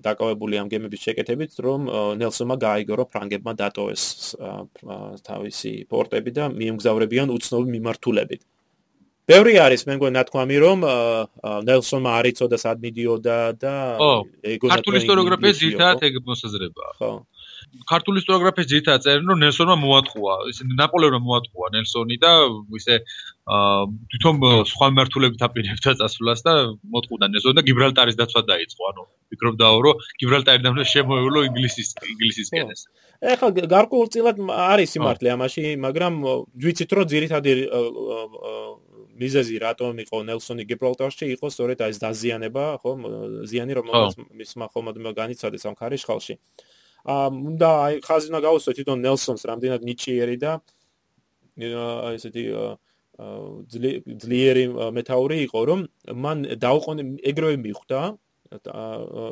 დაკავებული 0.03 0.59
ამ 0.61 0.69
გემების 0.73 1.01
შეკეთებით, 1.07 1.53
რომ 1.63 1.91
ნელსონმა 2.21 2.57
გაიგო, 2.65 2.95
რომ 3.01 3.11
ფრანგებმა 3.13 3.53
დატოვეს 3.61 4.05
თავისი 5.27 5.73
პორტები 5.91 6.31
და 6.35 6.49
მიემგზავრებიან 6.51 7.31
უცნობი 7.31 7.69
მიმართულებით. 7.77 8.43
ბევრი 9.31 9.53
არის 9.63 9.87
მე 9.87 9.95
მგონი 9.95 10.15
ნათქვამი, 10.19 10.57
რომ 10.59 10.79
ნელსონმა 11.69 12.11
არიწოდა 12.19 12.57
სად 12.59 12.83
მიდიოდა 12.83 13.37
და 13.63 13.75
ეგონა 14.43 14.75
ქართული 14.75 14.97
ისტორიოგრაფია 15.03 15.53
ძირითადად 15.61 16.03
ეგ 16.09 16.15
მოსაზრებაა. 16.27 16.93
ხო. 16.99 17.11
ქართული 17.91 18.21
ისტორიოგრაფიის 18.23 18.69
ძირითადად 18.73 19.05
წერენ 19.05 19.31
რომ 19.31 19.43
ნელსონმა 19.45 19.77
მოატყუა 19.81 20.35
ისინი 20.53 20.77
ნაპოლეონმა 20.81 21.21
მოატყუა 21.27 21.69
ნელსონი 21.77 22.17
და 22.25 22.33
ისე 22.79 22.95
აა 23.57 23.85
თვითონ 24.15 24.35
სხვა 24.73 24.89
მართულებით 24.99 25.45
აპირებდა 25.49 25.95
წასვლას 26.01 26.41
და 26.47 26.55
მოატყუდა 26.95 27.27
ნელსონი 27.35 27.59
და 27.61 27.67
გიბრალტარის 27.69 28.19
დაცვა 28.21 28.43
დაიწყო. 28.51 28.83
ანუ 28.91 29.03
ფიქრობდაო 29.31 29.79
რომ 29.87 30.01
გიბრალტარი 30.21 30.61
და 30.67 30.71
შემოევლო 30.95 31.41
ინგლისის 31.51 31.89
ინგლისისკენ 32.15 32.75
ეს 32.75 32.83
ეხლა 33.21 33.49
გარკვეულწილად 33.69 34.37
არის 34.49 34.95
სიმართლე 34.97 35.29
ამაში 35.37 35.63
მაგრამ 35.87 36.15
ვიცით 36.65 36.91
რომ 36.97 37.07
ძირითადი 37.13 37.53
მიზეზი 39.21 39.57
რატომ 39.61 40.01
იყო 40.05 40.19
ნელსონი 40.31 40.65
გიბრალტარში 40.71 41.27
იყო 41.37 41.47
სწორედ 41.53 41.85
ეს 41.87 42.01
დაზიანება 42.01 42.65
ხო 42.81 42.93
ზიანი 43.53 43.73
რომელიც 43.79 44.17
მისმა 44.41 44.67
ხომადმა 44.73 45.11
განიცადეს 45.21 45.69
ამ 45.69 45.75
ქარიშხალში 45.77 46.35
უნდა 47.07 47.69
აი 47.85 47.95
ხაზინა 48.05 48.39
გავუსვეთ 48.45 48.75
თვითონ 48.77 48.99
ნელსონს 49.07 49.43
რამდენად 49.51 49.83
ნიჭიერი 49.89 50.37
და 50.41 50.53
ესეთი 52.17 52.45
ძლიერი 53.21 54.65
მეტაური 54.97 55.37
იყო 55.47 55.61
რომ 55.71 55.81
მან 56.25 56.39
დაუყოვნე 56.65 57.05
ეგრევე 57.31 57.57
მიხვდა 57.65 58.01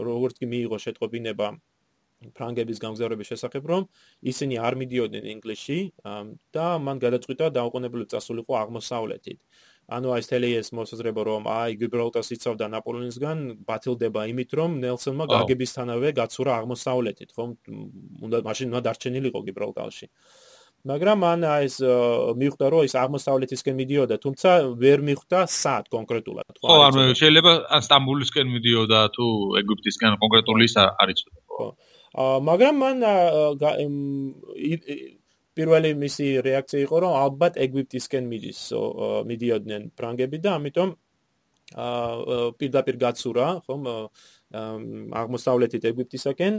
როგორც 0.08 0.34
კი 0.40 0.46
მიიღო 0.52 0.78
შეტყობინება 0.84 1.48
ფრანგების 2.34 2.78
გამგზავრების 2.82 3.30
შესახებ 3.30 3.64
რომ 3.70 3.82
ისინი 4.32 4.58
არ 4.58 4.74
მიდიოდნენ 4.82 5.24
ინგლისში 5.34 5.78
და 6.56 6.66
მან 6.82 6.96
გადაწყვიტა 7.04 7.50
დაუყოვნებლივ 7.58 8.06
წასულიყო 8.12 8.52
აღმოსავლეთით 8.62 9.38
ანუ 9.88 10.10
აი 10.12 10.22
სტელიეს 10.24 10.68
მოსაზრება 10.76 11.22
რომ 11.24 11.46
აი 11.48 11.76
გიბრალტარს 11.80 12.28
იცავდა 12.36 12.66
ნაპოლეონისგან 12.76 13.38
ბათილდება 13.64 14.26
იმით 14.28 14.50
რომ 14.60 14.76
ნელსონმა 14.84 15.24
გაგებისთანავე 15.32 16.12
გაცურა 16.18 16.52
აღმოსავლეთით 16.60 17.30
ხომ? 17.32 17.50
უნდა 18.28 18.36
მაშინ 18.44 18.66
უნდა 18.68 18.82
დარჩენილიყო 18.84 19.40
გიბრალტარში. 19.48 20.06
მაგრამ 20.92 21.18
აი 21.24 21.64
ეს 21.68 21.76
მიხვდა 22.36 22.66
რომ 22.68 22.84
ის 22.84 22.94
აღმოსავლეთისკენ 23.00 23.74
მიდიოდა 23.80 24.16
თუმცა 24.24 24.50
ვერ 24.76 24.98
მიხვდა 25.08 25.38
სად 25.56 25.84
კონკრეტულად? 25.88 26.52
ხო 26.60 26.76
ანუ 26.88 27.00
შეიძლება 27.20 27.52
სტამბულისკენ 27.88 28.46
მიდიოდა 28.54 29.00
თუ 29.16 29.24
ეგვიპტისკენ 29.64 30.20
კონკრეტული 30.20 30.68
ის 30.68 30.76
არ 30.84 31.08
იცოდა. 31.16 31.40
ხო. 31.48 31.66
მაგრამ 32.44 32.74
მან 32.84 32.96
პირველი 35.58 35.90
მისი 35.98 36.26
რეაქცია 36.46 36.80
იყო 36.86 36.96
რომ 37.04 37.12
ალბათ 37.18 37.58
ეგვიპტისკენ 37.66 38.24
მიდის 38.32 38.60
მიდიოდნენ 39.30 39.82
ფრანგები 39.98 40.38
და 40.44 40.56
ამიტომ 40.58 40.90
აა 40.94 42.52
პირდაპირ 42.56 42.96
გაცურა 42.96 43.46
ხომ 43.66 43.82
აღმოსავლეთით 45.20 45.84
ეგვიპტისაკენ. 45.90 46.54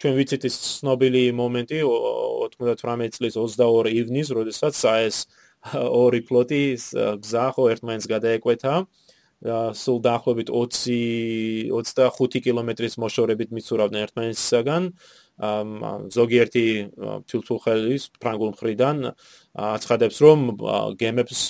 ჩვენ 0.00 0.14
ვიცით 0.18 0.42
ის 0.48 0.54
ცნობილი 0.80 1.22
მომენტი 1.36 1.78
98 1.84 3.12
წლის 3.14 3.36
22 3.36 3.92
ივნისს 4.00 4.32
როდესაც 4.38 4.74
ეს 5.04 5.16
ორი 5.74 6.20
ფლოტი 6.24 6.62
გზა 7.20 7.46
ხო 7.54 7.64
ერთმანეთს 7.74 8.08
გადაეკვეთა. 8.08 8.74
სულ 9.76 9.98
დაახლოებით 10.00 10.48
20 10.48 11.68
25 11.68 12.40
კილომეტრის 12.40 12.94
მოშორებით 12.96 13.52
მიცურავდნენ 13.52 14.04
ერთმანეთისგან 14.08 14.82
ზოგიერთი 15.34 16.66
თულთულხელის 17.26 18.02
ფრანგულ 18.22 18.50
მხრიდან 18.54 18.96
აცხადებს 19.58 20.18
რომ 20.22 20.38
გემებს 20.94 21.40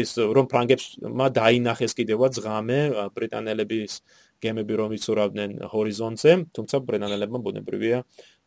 ის 0.00 0.10
რომ 0.16 0.46
ფრანგებმა 0.48 1.26
დაინახეს 1.36 1.92
კიდევაც 2.00 2.40
ღამე 2.40 2.80
ბრიტანელების 3.12 4.00
გემები 4.40 4.74
რომ 4.80 4.96
იცურავდნენ 4.96 5.50
ჰორიზონტზე 5.68 6.32
თუმცა 6.56 6.76
ბრიტანელებმა 6.88 7.38
ბუნებრივია 7.44 7.98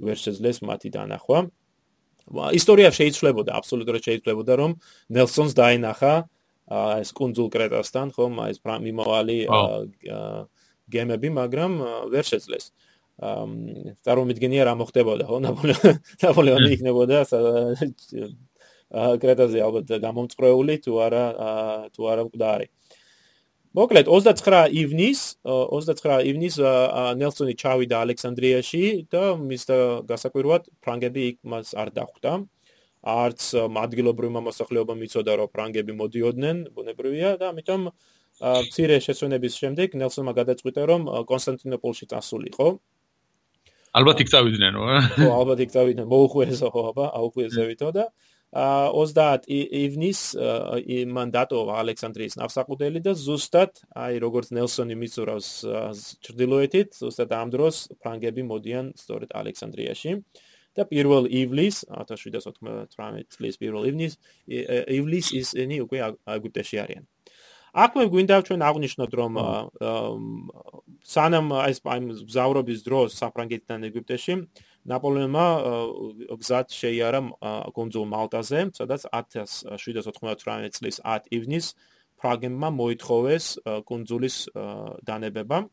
ვერ 0.02 0.18
შეძლეს 0.18 0.66
მათი 0.66 0.90
დანახვა. 0.98 1.40
ისტორია 2.30 2.90
შეიძლება 2.94 3.42
აბსოლუტურად 3.62 4.02
შეიძლება 4.06 4.54
რომ 4.58 4.72
ნელსონს 5.14 5.54
დაინახა 5.54 6.14
ეს 7.02 7.10
კონძულ 7.18 7.48
კრეტასთან 7.54 8.08
ხომ 8.14 8.34
ეს 8.50 8.58
მიმოვალი 8.66 9.38
გემები 10.94 11.30
მაგრამ 11.30 11.72
ვერ 12.14 12.26
შეძლეს 12.26 12.74
წარმომიდგენია 13.20 14.64
რა 14.70 14.74
მოხდებოდა 14.80 15.26
ხო? 15.28 15.38
ნაპოლეონი 16.24 16.70
იქნებოდა 16.78 17.24
კრეტაზე 18.90 19.64
ალბათ 19.66 19.92
გამომწყვეული 20.02 20.76
თუ 20.86 21.00
არა 21.06 21.24
თუ 21.94 22.02
არა 22.12 22.24
მკვდარი. 22.30 22.68
მოკლედ 23.78 24.08
29 24.10 24.72
ივნის 24.82 25.20
29 25.46 26.24
ივნის 26.32 26.56
ნელსონი 27.22 27.54
ჩავიდა 27.54 28.00
ალექსანდრიაში 28.06 28.84
და 29.14 29.36
მის 29.38 29.68
გასაკვირვად 30.10 30.72
ფრანგები 30.82 31.22
იქ 31.34 31.38
მას 31.44 31.76
არ 31.78 31.92
დახვდა. 32.00 32.32
არც 33.00 33.42
ადგილობრივმა 33.56 34.42
მოსახლეობამ 34.48 35.04
იცოდა 35.08 35.36
რომ 35.40 35.52
ფრანგები 35.54 35.94
მოდიოდნენ 35.96 36.58
ბუნებრივია 36.76 37.38
და 37.40 37.52
ამიტომ 37.54 37.82
ცირე 38.74 38.98
შესვენების 39.06 39.54
შემდეგ 39.62 39.96
ნელსონმა 40.02 40.34
გადაწყვიტა 40.36 40.84
რომ 40.92 41.02
კონსტანტინოპოლში 41.30 42.06
წასულიყო 42.12 42.68
ალბათ 43.98 44.22
იქ 44.24 44.30
წავიდნენ 44.30 44.74
რა 44.78 44.98
ხო 45.16 45.30
ალბათ 45.34 45.64
იქ 45.66 45.72
წავიდნენ. 45.74 46.06
მოუხვიესო 46.10 46.68
ხო 46.74 46.82
აბა 46.94 47.06
აუხვიესებითო 47.20 47.90
და 47.96 48.06
30 48.50 49.46
ივნის 49.46 50.20
მანდატო 51.14 51.60
ალექსანდრიის 51.70 52.38
ნავსაყუდელი 52.42 53.02
და 53.06 53.14
ზუსტად 53.14 53.82
აი 53.94 54.22
როგორც 54.26 54.50
ნელსონი 54.58 54.98
მიწურავს 54.98 55.50
ჭრდილოეთით 56.26 56.98
ზუსტად 57.02 57.30
ამ 57.30 57.50
დროს 57.54 57.94
ფრანგები 58.02 58.46
მოდიან 58.50 58.94
სწორედ 58.98 59.30
ალექსანდრიაში. 59.38 60.18
და 60.78 60.86
პირველ 60.86 61.26
ივლის 61.28 61.84
1798 61.92 63.26
წლის 63.34 63.58
პირველ 63.58 63.90
ივნის 63.90 64.14
ივლის 64.48 65.28
ისინი 65.42 65.82
უკვე 65.86 66.00
აგვიტეში 66.30 66.78
არიან. 66.84 67.04
აქვე 67.74 68.04
გვინდა 68.10 68.36
ჩვენ 68.50 68.62
აღნიშნოთ 68.70 69.12
რომ 69.20 69.34
სანამ 71.06 71.48
ეს 71.70 71.80
ზავრობის 72.36 72.80
დროს 72.88 73.18
საფრანგეთიდან 73.22 73.88
ეგვიპტეში 73.90 74.34
ნაპოლეონმა 74.90 75.46
გზად 76.42 76.74
შეიარა 76.74 77.22
კონძულ 77.76 78.06
მალტაზე, 78.14 78.60
სადაც 78.80 79.06
1798 79.14 80.70
წლის 80.78 80.98
10 81.04 81.30
ივნის 81.38 81.66
ფრანგებმა 82.20 82.70
მოითხოვეს 82.80 83.46
კონძულის 83.90 84.38
დანებება. 85.08 85.68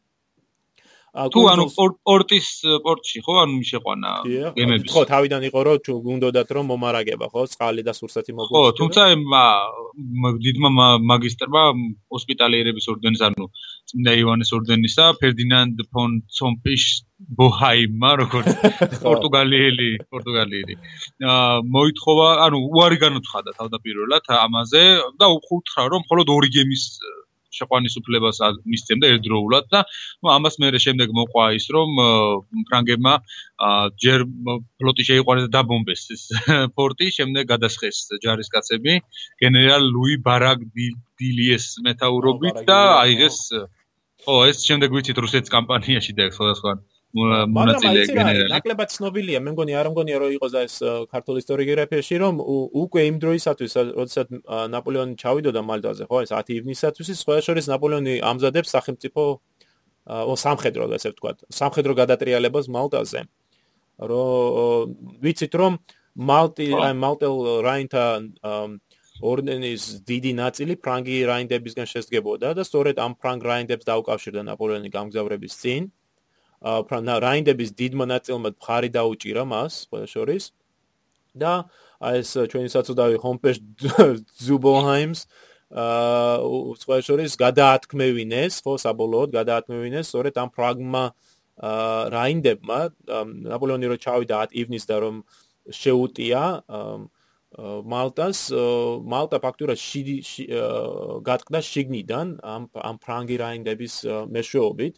თუ 1.16 1.40
ანუ 1.52 1.64
პორტის 2.04 2.48
პორტში 2.84 3.18
ხო? 3.24 3.34
ანუ 3.42 3.60
შეყვანა 3.70 4.10
გემების. 4.56 4.90
ხო 4.92 5.02
თავიდან 5.08 5.42
იყო 5.48 5.60
რომ 5.66 5.78
თუ 5.86 5.92
გუნდოდათ 6.06 6.48
რომ 6.56 6.64
მომარაგება 6.72 7.26
ხო? 7.32 7.42
წყალი 7.52 7.82
და 7.88 7.92
სურსათი 7.96 8.32
მოგვიწევა 8.36 8.60
ხო 8.60 8.76
თუმცა 8.76 9.02
დიდმა 10.44 10.70
მაგისტრმა 11.12 11.62
ჰოსპიტალიერების 12.12 12.86
ორდენის 12.92 13.22
ანუ 13.28 13.44
წმინდა 13.88 14.12
ივანეს 14.20 14.50
ორდენისა 14.56 15.04
ფერდინანდ 15.20 15.76
ფონ 15.88 16.20
ცომპიშ 16.36 16.84
ბოჰაიმა 17.40 18.10
როგორც 18.20 18.48
პორტუგალიელი 19.06 19.88
პორტუგალიელი 20.12 20.74
მოითხოვა 21.76 22.28
ანუ 22.46 22.58
უარი 22.76 22.98
განუცხადა 23.04 23.56
თავდაპირველად 23.60 24.28
ამაზე 24.36 24.84
და 25.16 25.26
უხუთრა 25.38 25.88
რომ 25.94 26.04
მხოლოდ 26.04 26.34
ორი 26.36 26.50
გემის 26.56 26.84
შეყვანისუფლებას 27.58 28.40
მისცემდა 28.72 29.10
ერთდროულად 29.14 29.70
და 29.74 29.82
ამას 30.36 30.58
მე 30.62 30.72
შემდეგ 30.86 31.14
მოყვა 31.18 31.46
ის 31.58 31.66
რომ 31.76 32.00
ფრანგებმა 32.70 33.14
ჯერ 34.04 34.26
ფლოტი 34.80 35.08
შეიყვანეს 35.10 35.48
და 35.48 35.52
დაბომბეს 35.58 36.02
ეს 36.16 36.24
პორტი 36.76 37.10
შემდეგ 37.18 37.48
გადასხეს 37.52 38.02
ჯარისკაცები 38.26 38.98
გენერალ 39.44 39.88
ლუი 39.96 40.20
ბარაგ 40.28 40.66
დილიეს 40.76 41.66
მეტაურობით 41.88 42.62
და 42.68 42.80
აიღეს 43.04 43.40
ო 44.26 44.36
ეს 44.50 44.64
შემდეგ 44.68 44.94
ვიცით 44.96 45.18
რუსეთის 45.22 45.52
კამპანიაში 45.56 46.16
და 46.18 46.28
სხვადასხვა 46.34 46.72
მონაწილე 47.14 48.02
გენერალი. 48.10 48.50
ნაკლებად 48.50 48.90
ცნობილია, 48.92 49.40
მე 49.40 49.50
მგონი 49.54 49.72
არ 49.78 49.88
მგონია 49.92 50.16
რომ 50.20 50.30
იყოს 50.36 50.52
ეს 50.62 50.74
ქართულ 51.12 51.36
ისტორიოგრაფიაში 51.40 52.16
რომ 52.20 52.34
უკვე 52.82 53.00
იმ 53.10 53.16
დროისათვის, 53.22 53.72
როდესაც 53.96 54.26
ნაპოლეონი 54.74 55.14
ჩავიდოდა 55.16 55.60
მალტაზე, 55.62 56.04
ხო, 56.10 56.18
ეს 56.26 56.30
10 56.34 56.52
ივნისათვის, 56.60 57.08
სხვა 57.22 57.40
შორის 57.46 57.70
ნაპოლეონი 57.72 58.14
ამზადებს 58.20 58.68
სახელმწიფო 58.76 59.22
ო 60.06 60.34
სამხედრო 60.38 60.82
ასე 60.92 61.08
ვთქვათ, 61.14 61.36
სამხედრო 61.50 61.92
გადატრიალებას 62.02 62.66
მალტაზე. 62.68 63.20
რომ 63.96 64.92
ვიცით 65.24 65.54
რომ 65.56 65.78
მალტი 66.16 66.68
აი 66.84 66.94
მალტელ 67.00 67.36
რაინთა 67.64 68.04
ორდენის 69.24 69.82
დიდი 70.04 70.32
ნაწილი 70.36 70.76
ფრანგი 70.76 71.16
რაინდებისგან 71.30 71.86
შედგებოდა 71.88 72.52
და 72.56 72.62
სწორედ 72.68 73.00
ამ 73.00 73.16
ფრანგ 73.16 73.40
რაინდებს 73.48 73.88
დაუკავშირდა 73.88 74.42
ნაპოლეონი 74.52 74.92
გამგზავრების 74.92 75.54
წინ. 75.56 75.88
რაინდების 76.66 77.70
დიდ 77.78 77.92
მონაწილემად 78.00 78.54
მხარი 78.58 78.90
დაუჭირა 78.96 79.44
მას 79.46 79.86
შორის. 80.12 80.52
და 81.36 81.68
ეს 82.00 82.32
ჩვენი 82.32 82.68
საწოდავი 82.72 83.16
ჰომპეშ 83.20 83.56
ზუბოჰაიმს 84.46 85.20
აა 85.76 86.40
სხვა 86.80 86.96
შორის 87.04 87.32
გადაათქმევინეს 87.36 88.54
ხო 88.64 88.72
საბოლოოდ 88.80 89.28
გადაათქმევინეს 89.36 90.08
სწორედ 90.08 90.34
ამ 90.40 90.48
ფრაგმა 90.56 91.04
აა 91.60 92.08
რაინდებმა. 92.16 92.78
ნაპოლეონი 93.52 93.86
რო 93.92 93.96
ჩავიდა 94.00 94.34
10 94.48 94.56
ივნის 94.60 94.84
და 94.88 94.96
რომ 95.04 95.16
შეუტია 95.72 96.42
მალტას 97.56 98.38
მალტა 99.12 99.38
ფაქტურად 99.40 99.78
გატყდა 101.28 101.60
შიგნიდან 101.68 102.26
ამ 102.42 102.62
ამ 102.74 102.96
ფრანგი 103.00 103.36
რაინდების 103.44 103.94
მეშვეობით 104.34 104.94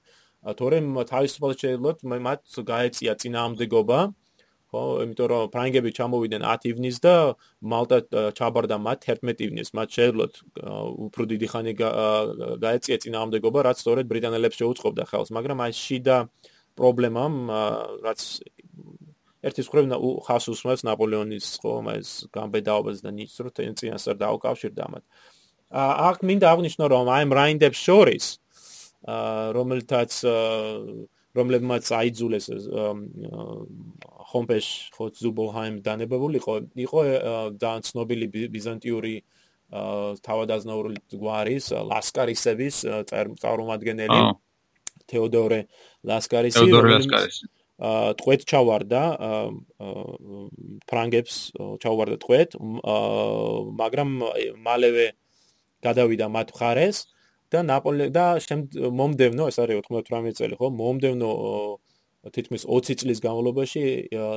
თორემ 0.56 0.88
თავისუფალ 1.12 1.52
შეიძლება 1.60 2.20
მათ 2.28 2.42
გაეწია 2.72 3.12
წინააღმდეგობა 3.20 3.98
ხო? 4.68 4.82
იმიტომ 5.04 5.26
რომ 5.32 5.48
ფრანგები 5.52 5.90
ჩამოვიდნენ 5.96 6.42
10 6.44 6.68
ივნის 6.68 6.96
და 7.00 7.14
მალტა 7.72 7.98
ჩაბარდა 8.36 8.76
მათ 8.76 9.00
11 9.08 9.40
ივნის. 9.44 9.68
მათ 9.72 9.88
შეძლოთ 9.96 10.32
უფრო 11.08 11.22
დიდი 11.32 11.46
ხანი 11.52 11.72
გაეწია 12.64 12.96
წინააღმდეგობა 13.04 13.58
რაც 13.64 13.76
სწორედ 13.80 14.04
ბრიტანელებს 14.12 14.60
შეუწყობდა 14.60 15.04
ხელს. 15.08 15.28
მაგრამ 15.32 15.58
აი 15.64 15.72
შიდა 15.72 16.16
პრობლემამ 16.76 17.34
რაც 18.04 18.20
ერთის 19.48 19.68
ხრევნა 19.70 19.96
ხას 20.26 20.44
უსმენს 20.52 20.82
ნაპოლეონის 20.84 21.46
ხო 21.62 21.72
ეს 21.94 22.10
გამბედაობას 22.34 23.02
და 23.04 23.10
ნიც 23.14 23.32
რომ 23.38 23.52
წინასწარ 23.78 24.16
დაუკავშირდა 24.18 24.84
მათ 24.92 25.04
აქ 25.78 26.18
მინდა 26.28 26.46
აღნიშნო 26.52 26.84
რომ 26.92 27.06
აი 27.14 27.24
რაინდებს 27.38 27.78
შორის 27.78 28.24
რომელთაც 29.06 30.12
რომლებმაც 31.38 31.84
აიძულეს 31.94 32.46
ჰომპეშ 34.32 34.66
ხოცუბოჰაიმ 34.96 35.76
დანებებულიყო 35.86 36.54
იყო 36.84 36.98
ძალიან 37.62 37.82
ცნობილი 37.88 38.26
ბიზანტიური 38.54 39.14
თავადაზნაური 40.24 40.96
გვარის 41.12 41.70
ლასკარისების 41.92 42.76
წარმომადგენელი 43.12 44.20
თეოდორე 45.08 45.60
ლასკარისი 46.08 46.58
თეოდორე 46.58 46.90
ლასკარისი. 46.96 47.44
ა 47.78 47.90
ტყვეთ 48.18 48.40
ჩავარდა 48.50 49.02
ფრანგებს 50.90 51.34
ჩავარდა 51.84 52.16
ტყვეთ 52.24 52.56
მაგრამ 53.78 54.10
მალევე 54.66 55.06
გადავიდა 55.86 56.26
მათ 56.26 56.48
მხარეს 56.56 57.06
და 57.52 57.62
ნაპოლე 57.64 58.08
და 58.12 58.26
მომდევნო 59.00 59.48
ეს 59.50 59.58
არის 59.62 59.84
98 59.88 60.36
წელი 60.38 60.54
ხო? 60.60 60.68
მომდევნო 60.80 61.30
თითქმის 62.34 62.66
20 62.66 63.00
წლის 63.00 63.22
განმავლობაში 63.24 63.82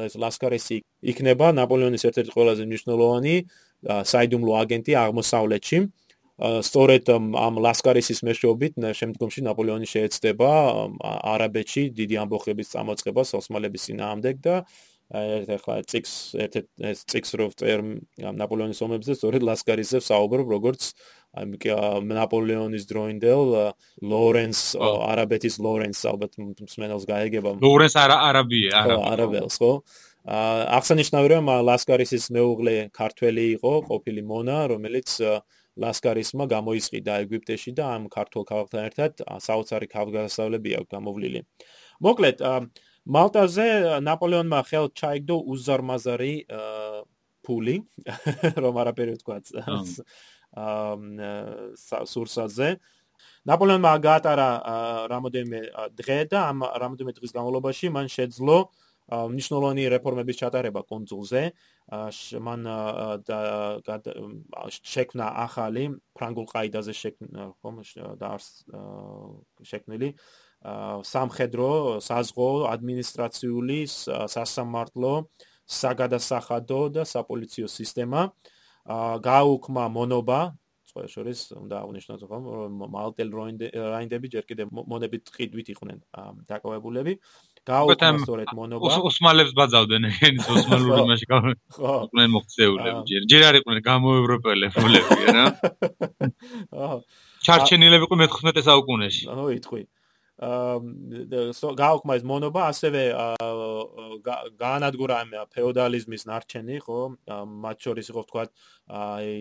ეს 0.08 0.14
ლასკარესი 0.22 0.78
იქნება 1.12 1.52
ნაპოლეონის 1.58 2.06
ერთ-ერთი 2.08 2.32
ყველაზე 2.36 2.68
მნიშვნელოვანი 2.70 3.36
საიდუმლო 4.12 4.54
აგენტი 4.62 4.92
აღმოსავლეთში. 5.04 5.80
სწორედ 6.42 7.06
ამ 7.38 7.54
ლასკარესის 7.62 8.24
მეშვეობით 8.26 8.74
შემდგომში 8.98 9.42
ნაპოლეონი 9.46 9.88
შეეცდება 9.94 10.50
არაბეთში 11.34 11.84
დიდი 11.94 12.16
ამბოხების 12.24 12.72
წამოწყებას 12.74 13.36
ოსმალების 13.38 13.82
ძინაამდე 13.90 14.32
და 14.42 14.56
ერთ 15.12 15.50
ახლა 15.58 15.76
წიქს 15.92 16.12
ერთ 16.40 16.54
ეს 16.88 17.04
წიქს 17.12 17.34
რო 17.40 17.48
წერ 17.60 17.82
ნაპოლეონის 18.42 18.80
ომებზე 18.86 19.16
სწორედ 19.20 19.44
ლასკარიზე 19.44 20.00
საუბრობ 20.06 20.54
როგორც 20.56 20.92
ნაპოლეონის 22.16 22.86
დროინდელ 22.88 23.52
ლორენს 24.08 24.62
არაბეთის 24.80 25.60
ლორენს 25.60 26.00
ალბათ 26.12 26.40
მსმენელს 26.40 27.06
გაიგება 27.12 27.56
ლორენს 27.60 27.96
არაბია 28.00 28.84
არაბელს 29.12 29.60
ხო? 29.60 29.72
აღსანიშნავია 30.80 31.40
რომ 31.40 31.48
ლასკარისის 31.68 32.30
მეუღლე 32.32 32.76
ქართველი 32.96 33.46
იყო 33.58 33.74
ყოფილი 33.90 34.22
მონა 34.32 34.58
რომელიც 34.72 35.18
ლასკარისმა 35.82 36.46
გამოისყიდა 36.52 37.14
ეგვიპტეში 37.26 37.72
და 37.80 37.96
ამ 37.96 38.08
ქართულ 38.12 38.44
ქალაქთან 38.48 38.82
ერთად 38.92 39.24
საოცარი 39.48 39.88
ქავგასავლები 39.92 40.76
აქვს 40.80 40.92
გამოვლილი. 40.96 41.42
მოკლედ 42.06 42.44
მალტაზე 43.10 43.68
ნაპოლეონმა 44.06 44.62
ხელ 44.70 44.92
ჩაიგდო 44.94 45.38
უზარმაზარი 45.54 46.34
ფული 47.42 47.76
რომ 48.64 48.76
არაფერი 48.84 49.18
თქვა 49.22 49.38
აა 50.52 52.06
სურსაზე. 52.06 52.70
ნაპოლეონმა 53.50 53.92
გაატარა 54.06 54.50
რამოდენიმე 55.10 55.60
დღე 55.98 56.18
და 56.30 56.40
ამ 56.52 56.62
რამოდენიმე 56.62 57.14
დღის 57.18 57.34
განმავლობაში 57.34 57.90
მან 57.90 58.08
შეძლო 58.12 58.58
ნიშნულოვანი 59.12 59.84
რეფორმების 59.98 60.40
ჩატარება 60.42 60.82
კონძულზე. 60.86 61.42
მან 62.48 62.62
შექმნა 64.94 65.26
ახალი 65.46 65.84
ფრანგულ 66.14 66.46
ყაიდაზე 66.54 66.94
შექმნა 67.02 67.42
ხომ 67.62 67.76
და 68.22 68.30
შექმნილი 69.66 70.10
სამხედრო, 70.62 72.00
საზღვო, 72.06 72.50
ადმინისტრაციული, 72.70 73.80
სასამართლო, 74.36 75.14
საგადასახადო 75.66 76.82
და 76.96 77.04
საპოლიციო 77.08 77.66
სისტემა. 77.66 78.30
გააუქმა 79.26 79.86
მონობა 79.94 80.40
სხვა 80.92 81.08
შორის 81.08 81.40
უნდა 81.56 81.76
აღნიშნოთ 81.88 82.22
რომ 82.28 82.82
მალტელ 82.92 83.30
რაინდები 83.32 84.28
ჯერ 84.34 84.44
კიდევ 84.50 84.68
მონებით 84.92 85.32
ყიდვით 85.32 85.68
იყვნენ 85.74 85.98
დაკავებულები. 86.52 87.14
გააუქმა 87.64 88.20
სწორედ 88.26 88.50
მონობა. 88.58 88.92
ოსმალებს 89.08 89.54
ბაძავდნენ 89.56 90.04
ენის 90.12 90.46
ოსმალური 90.52 91.02
მასში 91.08 91.28
გავყვნენ 91.32 92.28
მოხსეულები 92.36 93.02
ჯერ. 93.08 93.22
ჯერ 93.32 93.42
არ 93.48 93.56
იყვნენ 93.62 93.80
გამოევროპელები 93.88 94.86
რა. 95.38 95.46
ჩარჩენილები 97.46 98.06
იყო 98.06 98.16
მე-15 98.22 98.66
საუკუნეში 98.68 99.24
აჰო 99.32 99.48
იტყვი 99.58 99.82
გააოქმა 100.42 102.16
ეს 102.18 102.24
მონობა 102.26 102.62
ასევე 102.74 103.02
გაანადგურა 104.58 105.16
ამ 105.22 105.30
ფეოდალიზმის 105.54 106.26
ნარჩენი, 106.26 106.78
ხო? 106.82 107.00
მათ 107.66 107.78
შორის 107.86 108.10
იყო 108.10 108.22
თქვა 108.30 108.44
აი 108.90 109.34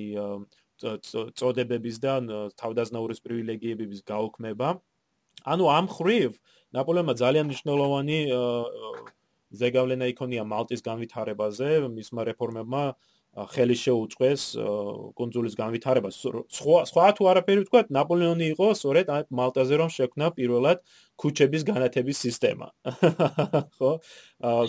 წოდებების 1.40 1.96
და 2.04 2.14
თავდაზნაურის 2.60 3.20
პრივილეგიების 3.24 4.04
გაოქმება. 4.04 4.68
ანუ 5.48 5.64
ამ 5.72 5.86
ხრივ 5.88 6.36
ნაპოლეონმა 6.76 7.14
ძალიან 7.16 7.48
მნიშვნელოვანი 7.48 8.18
ზეგავლენა 9.50 10.06
იქონია 10.12 10.44
მალტის 10.44 10.84
განვითარებაზე, 10.84 11.68
მისმა 11.96 12.22
რეფორმებმა 12.28 12.82
აა 12.92 12.94
ხელი 13.30 13.76
შეუწყეს 13.78 14.42
კონძულის 15.14 15.54
განვითარებას. 15.54 16.18
სხვა 16.50 16.78
სხვა 16.90 17.04
თუ 17.14 17.28
არაფერი 17.30 17.62
ვთქვა, 17.62 17.80
ნაპოლეონი 17.94 18.46
იყო 18.58 18.66
სწორედ 18.74 19.06
მალტაზე 19.30 19.74
რომ 19.78 19.90
შექმნა 19.94 20.34
პირველად 20.34 20.82
ქუჩების 21.14 21.62
განათების 21.70 22.18
სისტემა. 22.26 22.74
ხო? 23.78 23.92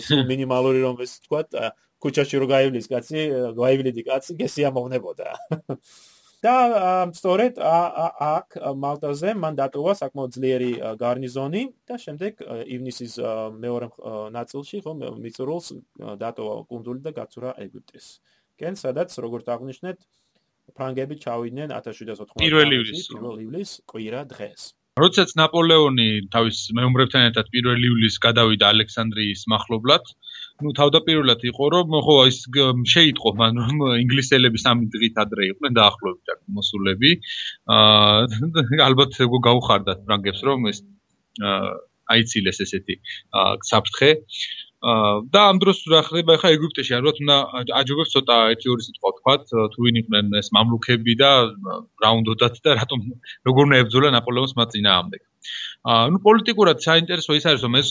სულ 0.06 0.22
მინიმალური 0.32 0.78
რომ 0.86 1.02
ეს 1.02 1.18
ვთქვა, 1.18 1.42
ქუჩაში 2.02 2.38
რო 2.38 2.46
გაივლის 2.54 2.86
კაცი, 2.86 3.20
გაივლიდი 3.58 4.02
კაცი, 4.06 4.38
გესიამოვნებოდა. 4.38 5.28
და 6.42 6.54
სწორედ 7.14 7.58
აქ 7.62 8.56
მალტაზე 8.82 9.34
მან 9.38 9.58
დატოვა 9.60 9.92
საკმაოდ 9.94 10.32
ძლიერი 10.34 10.70
გარნიზონი 10.98 11.62
და 11.86 11.98
შემდეგ 12.02 12.42
ივნისის 12.66 13.14
მეორე 13.62 13.88
ნაწილში 14.34 14.82
ხო 14.82 14.94
მიწურულს 14.98 15.68
დატოვა 16.18 16.56
კონძული 16.66 17.00
და 17.06 17.14
გაცურა 17.14 17.54
ეგვიპტეს. 17.62 18.18
კენ 18.62 18.78
სადაც 18.82 19.18
როგორც 19.26 19.50
აღნიშნეთ 19.56 19.98
ფრანგები 20.76 21.18
ჩავიდნენ 21.24 21.74
1780 21.74 22.76
ივლისს 22.78 23.10
პირველ 23.12 23.42
ივლისს 23.46 23.82
კვირა 23.90 24.22
დღეს. 24.32 24.70
როდესაც 25.00 25.30
ნაპოლეონი 25.40 26.08
თავის 26.32 26.58
მეომრებთან 26.76 27.22
ერთად 27.30 27.46
პირველ 27.52 27.84
ივლისს 27.90 28.20
გადავიდა 28.26 28.72
ალექსანდრიის 28.74 29.44
მახლობლად 29.52 30.10
ну 30.64 30.72
თავდაპირველად 30.78 31.46
იყო 31.50 31.68
რომ 31.74 31.96
ხო 32.06 32.16
ის 32.30 32.40
შეიტყო 32.94 33.32
მან 33.40 33.60
რომ 33.62 33.80
ინგლისელები 34.02 34.60
სამი 34.64 34.90
დღით 34.96 35.22
ადრე 35.24 35.48
იყვნენ 35.52 35.78
დაახლოებით 35.80 36.34
აქ 36.34 36.40
მოსულები. 36.58 37.12
აა 37.76 38.84
ალბათ 38.88 39.16
ეგო 39.26 39.40
გაუხარდათ 39.48 40.04
ფრანგებს 40.06 40.44
რომ 40.48 40.68
ეს 40.72 40.84
აიცილეს 42.12 42.60
ესეთი 42.66 42.98
საფრთხე 43.70 44.10
და 44.82 45.40
ამ 45.46 45.58
დროს 45.62 45.86
რა 45.86 46.00
ხდება? 46.02 46.34
ხა 46.42 46.48
ეგვიპტეში 46.58 46.94
ალბათ 46.98 47.22
უნდა 47.22 47.36
აჯობებს 47.80 48.14
ცოტა 48.14 48.36
ერთი 48.54 48.66
ორი 48.74 48.82
სიტყვა 48.86 49.10
ვთქვათ 49.14 49.44
თუ 49.74 49.78
ვინ 49.78 49.98
იყვნენ 50.02 50.34
ეს 50.42 50.48
მამლუქები 50.58 51.14
და 51.22 51.30
რა 52.02 52.10
უნდათ 52.18 52.56
და 52.66 52.70
რატომ 52.82 52.98
როგორ 53.46 53.62
უნდა 53.68 53.78
ებრძოლა 53.86 54.10
ნაპოლეონს 54.18 54.56
მათ 54.58 54.74
წინააღმდეგ. 54.74 55.22
აა 55.82 56.10
ნუ 56.14 56.18
პოლიტიკურად 56.22 56.82
საინტერესო 56.86 57.34
ის 57.34 57.46
არის 57.50 57.62
რომ 57.66 57.74
ეს 57.78 57.88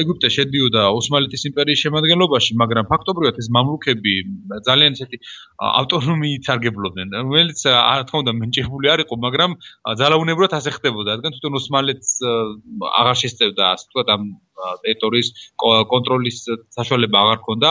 ეგვიპტე 0.00 0.28
შედიოდა 0.36 0.82
ოსმალეთის 0.96 1.42
იმპერიის 1.48 1.82
შემადგენლობაში 1.84 2.56
მაგრამ 2.62 2.88
ფაქტობრივად 2.92 3.40
ეს 3.40 3.48
მამლუქები 3.56 4.14
ძალიან 4.68 4.96
ისეთი 4.96 5.16
ავტონომიით 5.80 6.48
სარგებლობდნენ. 6.48 7.08
რომელიც 7.28 7.60
რა 7.72 8.04
თქმა 8.08 8.22
უნდა 8.24 8.32
მენჭებული 8.40 8.86
არ 8.92 9.04
იყო 9.04 9.14
მაგრამ 9.26 9.50
ძალაუნებურად 10.00 10.52
ასე 10.60 10.70
ხდებოდა. 10.76 11.08
რადგან 11.16 11.32
თვითონ 11.36 11.60
ოსმალეთს 11.60 12.10
აღარ 13.00 13.16
შესწევდა 13.22 13.64
ასე 13.72 13.84
ვთქვათ 13.88 14.08
ამ 14.16 14.22
ტერიტორიის 14.82 15.28
კონტროლის 15.92 16.36
საშუალება 16.76 17.16
აღარ 17.22 17.38
ჰქონდა. 17.42 17.70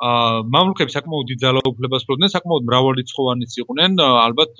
აა 0.00 0.42
მამლუქები 0.54 0.90
საკმაოდ 0.96 1.26
დიდ 1.30 1.38
ძალაუფლებას 1.44 2.06
ფლობდნენ, 2.08 2.30
საკმაოდ 2.34 2.62
მრავალრიცხოვანიც 2.70 3.52
იყვნენ. 3.62 3.90
ალბათ 4.00 4.52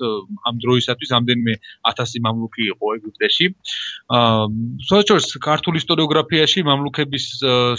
ამ 0.47 0.55
დროისათვის 0.63 1.09
ამდენიმე 1.17 1.53
1000 1.91 2.21
მამლუქი 2.25 2.63
იყო 2.73 2.85
ეგვიპტეში. 2.97 3.45
სწორედ 4.85 5.25
ქართულ 5.41 5.73
ისტორიოგრაფიაში 5.81 6.59
მამლუქების 6.69 7.25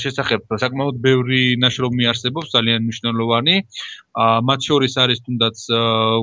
შესახებ 0.03 0.41
საკმაოდ 0.65 0.97
ბევრი 1.07 1.43
ნაშრომი 1.63 2.05
არსებობს, 2.13 2.53
ძალიან 2.57 2.81
მნიშვნელოვანი. 2.87 3.57
მათ 4.49 4.61
შორის 4.69 4.93
არის 5.03 5.19
თუნდაც 5.25 5.57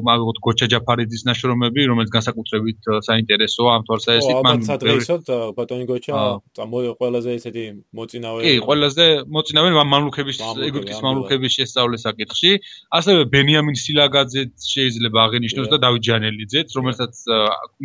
მაგოთ 0.05 0.37
გოჩა 0.45 0.65
ჯაფარიძის 0.73 1.23
ნაშრომები, 1.29 1.81
რომელიც 1.89 2.11
განსაკუთრებით 2.13 2.79
საინტერესოა 3.07 3.69
ამ 3.79 3.83
თვალსაზრისით. 3.87 4.35
მან 4.45 4.59
საერთოდ 4.69 5.55
ბატონი 5.57 5.85
გოჩა 5.89 6.13
წამოიღო 6.57 6.93
ყველაზე 6.99 7.29
ესეთი 7.39 7.68
მოწინავე. 7.95 8.41
კი, 8.45 8.53
ყველაზე 8.65 9.05
მოწინავე 9.35 9.69
მამლუქების 9.93 10.37
ეგვიპტის 10.67 10.99
მამლუქების 11.05 11.51
შესწავლის 11.57 12.01
საკითხში. 12.07 12.51
ასევე 12.99 13.21
ბენიამინ 13.33 13.75
სილაგაძე 13.83 14.41
შეიძლება 14.73 15.17
აღინიშნოს 15.25 15.67
და 15.73 15.77
დავით 15.85 16.03
ჯანელიძეც, 16.09 16.67
რომელსაც 16.79 17.13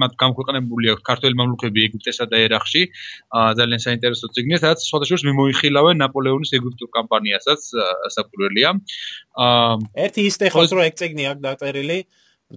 მათ 0.00 0.12
გამქვეყნებული 0.22 0.86
აქვს 0.94 1.06
ქართველი 1.10 1.34
მამლუქები 1.40 1.78
ეგვიპტესა 1.86 2.24
და 2.32 2.36
ერაყში. 2.46 2.82
ძალიან 3.58 3.80
საინტერესო 3.86 4.26
ციგნია, 4.34 4.58
სადაც 4.64 4.80
სხვადასხვა 4.88 5.18
მიმოიხილავენ 5.30 5.96
ნაპოლეონის 6.04 6.50
ეგვიპტურ 6.58 6.88
კამპანიასაც 6.98 7.60
საფუძველია. 8.16 8.68
აა 9.34 9.72
ერთი 10.06 10.20
ის 10.30 10.36
ტეხოს 10.40 10.70
რო 10.74 10.82
ეგ 10.88 10.94
ციგნი 11.00 11.24
აქვს 11.32 11.42
დაწერილი 11.44 11.98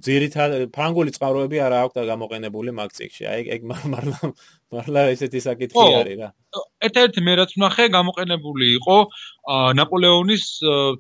ძირითად 0.04 0.54
ფრანგული 0.76 1.14
წყაროები 1.16 1.60
არა 1.64 1.80
აქვს 1.86 1.96
და 1.98 2.04
გამოყენებული 2.12 2.74
მაგ 2.78 2.94
ციგში. 2.98 3.24
აი 3.32 3.42
ეგ 3.56 3.62
მარლა 3.72 4.32
მარლა 4.76 5.02
ესეთი 5.14 5.40
საკითხი 5.48 5.88
არის 6.02 6.18
რა. 6.22 6.30
ერთ-ერთი 6.88 7.20
მე 7.28 7.34
რაც 7.42 7.52
ვნახე 7.58 7.86
გამოყენებული 7.98 8.66
იყო 8.78 8.98
ნაპოლეონის 9.80 10.46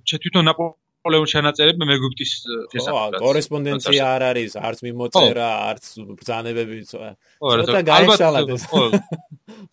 თვითონ 0.08 0.44
ნაპოლეონის 0.50 1.34
შენაწერები 1.34 1.84
მეგვიპტის 1.88 2.32
შესახებ. 2.74 3.16
ხო, 3.16 3.22
კორესპონდენცია 3.24 4.04
არ 4.18 4.24
არის, 4.32 4.52
არც 4.60 4.80
მიმოწერა, 4.88 5.50
არც 5.72 5.86
ბრძანებები. 6.20 6.78
ცოტა 6.92 7.82
გაიშალათ 7.92 8.50
ეს. 8.56 8.64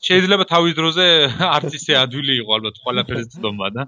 შეიძლება 0.05 0.45
თავის 0.49 0.75
დროზე 0.79 1.07
არც 1.57 1.73
ისე 1.79 1.99
ადვილი 2.05 2.39
იყო 2.43 2.51
ალბათ 2.59 2.77
ყველაფერზე 2.85 3.27
ცდომა 3.35 3.69
და 3.75 3.83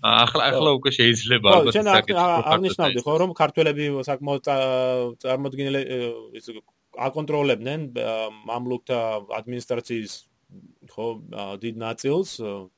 ახლა 0.00 0.42
ახლა 0.50 0.70
უკვე 0.78 0.90
შეიძლება 0.96 1.48
ალბათ 1.60 1.76
საკითხი 1.76 2.16
აღნიშნავდი 2.52 3.04
ხო 3.04 3.14
რომ 3.20 3.32
ქართველები 3.36 3.88
საკმაოდ 4.08 4.48
წარმოდგენილი 5.24 5.82
ის 6.40 6.50
აკონტროლებდნენ 7.08 7.80
მამლუქთა 8.48 9.00
ადმინისტრაციის 9.40 10.14
ხო 10.90 11.06
დიდ 11.62 11.76
ნაწილს 11.80 12.30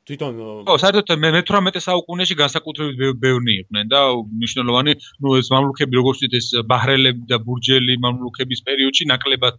თვითონ 0.06 0.38
ხო 0.68 0.74
საერთოდ 0.82 1.12
მე-18 1.22 1.80
საუკუნეში 1.86 2.36
განსაკუთრებით 2.40 3.20
ბევრი 3.22 3.54
იყვნენ 3.62 3.90
და 3.92 4.00
მნიშვნელოვანი 4.20 4.92
ნუ 5.24 5.34
ეს 5.40 5.48
მამლუქები 5.54 5.98
როგორც 6.00 6.18
ვთქვით 6.20 6.36
ეს 6.40 6.48
ბაჰრელები 6.72 7.24
და 7.32 7.38
ბურჯელი 7.46 7.96
მამლუქების 8.04 8.60
პერიოდში 8.68 9.08
ნაკლებად 9.12 9.56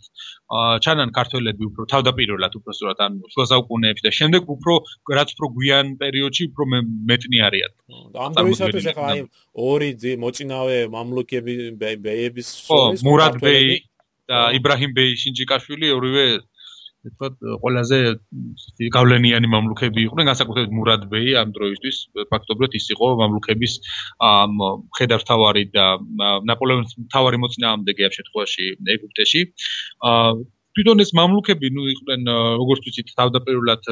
ჩანან 0.86 1.14
ქართველები 1.18 1.64
უფრო 1.70 1.88
თავდაპირველად 1.94 2.58
უფრო 2.62 2.78
სწორად 2.78 3.00
ან 3.08 3.18
შუა 3.34 3.46
საუკუნეებში 3.54 4.06
და 4.08 4.12
შემდეგ 4.20 4.52
უფრო 4.56 4.74
რაც 5.18 5.30
უფრო 5.38 5.48
გვიან 5.58 5.96
პერიოდში 6.04 6.44
უფრო 6.52 6.64
მეტნი 7.10 7.40
არიან. 7.48 7.72
ამ 8.14 8.32
დროისათვის 8.38 8.86
ახლა 8.94 9.08
აი 9.14 9.26
ორი 9.70 9.90
მოწინავე 10.24 10.78
მამლუქები 10.94 11.54
ბეების 11.80 12.48
შორის 12.70 13.02
მურად 13.08 13.42
ბეი 13.42 13.82
და 14.30 14.40
იბრაჰიმ 14.58 14.92
ბეი 14.98 15.12
შინჯიკაშვილი 15.20 15.88
ორივე 15.98 16.28
ვთქვათ, 17.04 17.36
ყველაზე 17.64 17.98
გავლენიანი 18.96 19.48
მამლუქები 19.54 20.06
იყვნენ, 20.08 20.30
განსაკუთრებით 20.32 20.74
მურად 20.80 21.06
ბეი 21.12 21.36
ამ 21.42 21.52
დროისთვის, 21.58 21.98
ფაქტობრივად 22.32 22.78
ის 22.80 22.86
იყო 22.96 23.10
მამლუქების 23.22 23.74
ხედართავარი 25.00 25.64
და 25.76 25.86
ნაპოლეონის 26.52 26.98
მთავარი 27.06 27.42
მოწინააღმდეგე 27.44 28.10
ამ 28.10 28.18
შემთხვევაში 28.18 28.68
ეგვიპტეში. 28.96 29.42
აა 30.12 30.36
თვითონ 30.74 31.04
ეს 31.06 31.12
მამლუქები, 31.14 31.70
ნუ 31.70 31.84
იყვნენ 31.94 32.22
როგორც 32.60 32.88
ვთქვით, 32.88 33.14
თავდაპირველად 33.20 33.90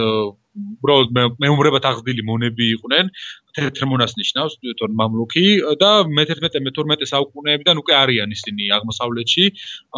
უბრალოდ 0.52 1.14
მეუმრებად 1.40 1.86
აღზრდილი 1.88 2.24
მონები 2.28 2.66
იყვნენ, 2.76 3.12
თეთრ 3.56 3.88
მონას 3.92 4.16
ნიშნავს 4.20 4.54
თვითონ 4.62 4.96
მამლუქი 5.00 5.44
და 5.82 5.90
მე-11-მე-12 6.08 7.08
საუკუნეებიდან 7.12 7.80
უკვე 7.82 7.94
არიან 8.00 8.30
ისინი 8.36 8.70
აღმოსავლეთში. 8.78 9.46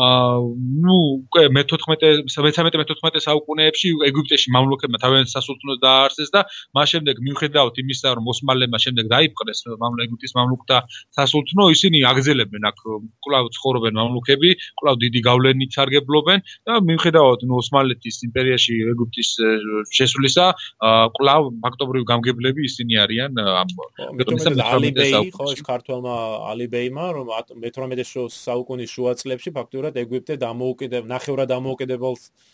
აა 0.05 0.37
ნუ 0.85 0.97
უკვე 1.21 1.43
მე-14-მე-13-მე-14 1.57 3.25
საუკუნეებში 3.27 3.89
ეგვიპტეში 4.09 4.53
მამლუქებმა 4.57 4.97
თავიანთი 5.03 5.31
სასულთნო 5.33 5.77
დააარსეს 5.85 6.33
და 6.33 6.41
მას 6.77 6.87
შემდეგ 6.93 7.15
მიუხედავად 7.27 7.75
იმისა, 7.83 8.07
რომ 8.17 8.25
ოსმალებმა 8.33 8.79
შემდეგ 8.85 9.05
დაიპყრეს 9.13 9.59
მამლუქის 9.83 10.33
მამლუქთა 10.37 10.77
სასულთნო, 11.17 11.63
ისინი 11.77 11.97
აგზელებენ 12.11 12.63
აქ 12.73 12.77
კლავ 13.25 13.45
ცხოვრობენ 13.57 13.93
მამლუქები, 14.01 14.49
კლავ 14.81 14.95
დიდი 15.03 15.19
გავლენით 15.29 15.71
სარგებლობენ 15.77 16.39
და 16.67 16.73
მიუხედავად 16.89 17.45
ნუ 17.47 17.53
ოსმალეთის 17.61 18.17
იმპერიაში 18.27 18.73
ეგვიპტის 18.93 19.29
შესვლისა, 19.93 20.42
კლავ 21.17 21.49
ფაქტობრივი 21.65 22.09
გამგებლები 22.13 22.65
ისინი 22.69 22.99
არიან 23.03 23.43
ამ 23.43 23.75
ალიბეი 24.69 25.31
ხო 25.37 25.51
ეს 25.55 25.61
ქართველმა 25.69 26.15
ალიბეიმა 26.53 27.05
რომ 27.19 27.35
მე-18 27.65 28.25
საუკუნის 28.39 28.95
შუა 28.95 29.13
წლებში 29.21 29.55
ფაქტურად 29.59 30.01
ეგვიპტე 30.03 30.39
დამოუკიდებ 30.47 31.09
ნახევრად 31.13 31.55
დამოუკიდებელს 31.55 32.27
აა 32.27 32.53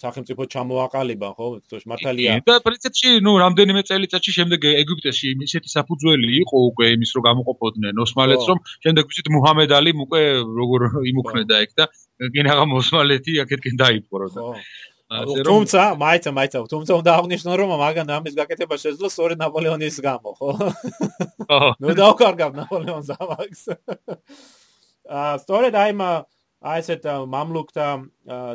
სახელმწიფო 0.00 0.42
ჩამოაყალიბა 0.48 1.28
ხო? 1.36 1.46
მართალია 1.92 2.40
და 2.48 2.54
პრინციპში 2.64 3.20
ნუ 3.20 3.32
რამდენიმე 3.42 3.82
წელიწადში 3.84 4.32
შემდეგ 4.36 4.64
ეგვიპტეში 4.80 5.32
ისეთი 5.44 5.68
საფუძველი 5.76 6.30
იყო 6.40 6.56
უკვე 6.72 6.88
იმის 6.96 7.12
რომ 7.16 7.26
გამოყოფოდნენ 7.28 8.00
ოსმალეთს 8.04 8.48
რომ 8.48 8.58
შემდეგ 8.80 9.04
ვთქვით 9.04 9.28
მუჰამედ 9.36 9.76
ალი 9.76 9.92
უკვე 10.08 10.22
როგორ 10.60 10.80
იმუქნედა 11.12 11.54
ეგ 11.66 11.70
და 11.76 11.84
კინაღა 12.32 12.64
ოსმალეთი 12.80 13.32
აქეთკენ 13.44 13.76
დაიპყრო 13.84 14.26
და 14.32 14.42
თუმცა, 15.10 15.82
მაიცა, 16.00 16.30
მაიცა, 16.32 16.58
თუმცა 16.72 16.92
უნდა 17.00 17.10
აღნიშნო, 17.20 17.52
რომ 17.60 17.70
მაგან 17.76 18.08
ამის 18.08 18.34
გაკეთება 18.40 18.76
შეძლო 18.80 19.08
სწორედ 19.12 19.38
ნაპოლეონის 19.44 19.96
გამო, 20.00 20.30
ხო? 20.38 20.48
ხო. 21.48 21.58
ნუ 21.82 21.90
დაუკარგავ 22.00 22.50
ნაპოლეონს 22.56 23.10
ამას. 23.12 23.60
აა, 25.04 25.34
სწორედ 25.44 25.74
აი 25.76 25.92
მა 26.00 26.10
აი 26.64 26.80
ესეთ 26.80 27.04
მამლუქთა 27.28 27.88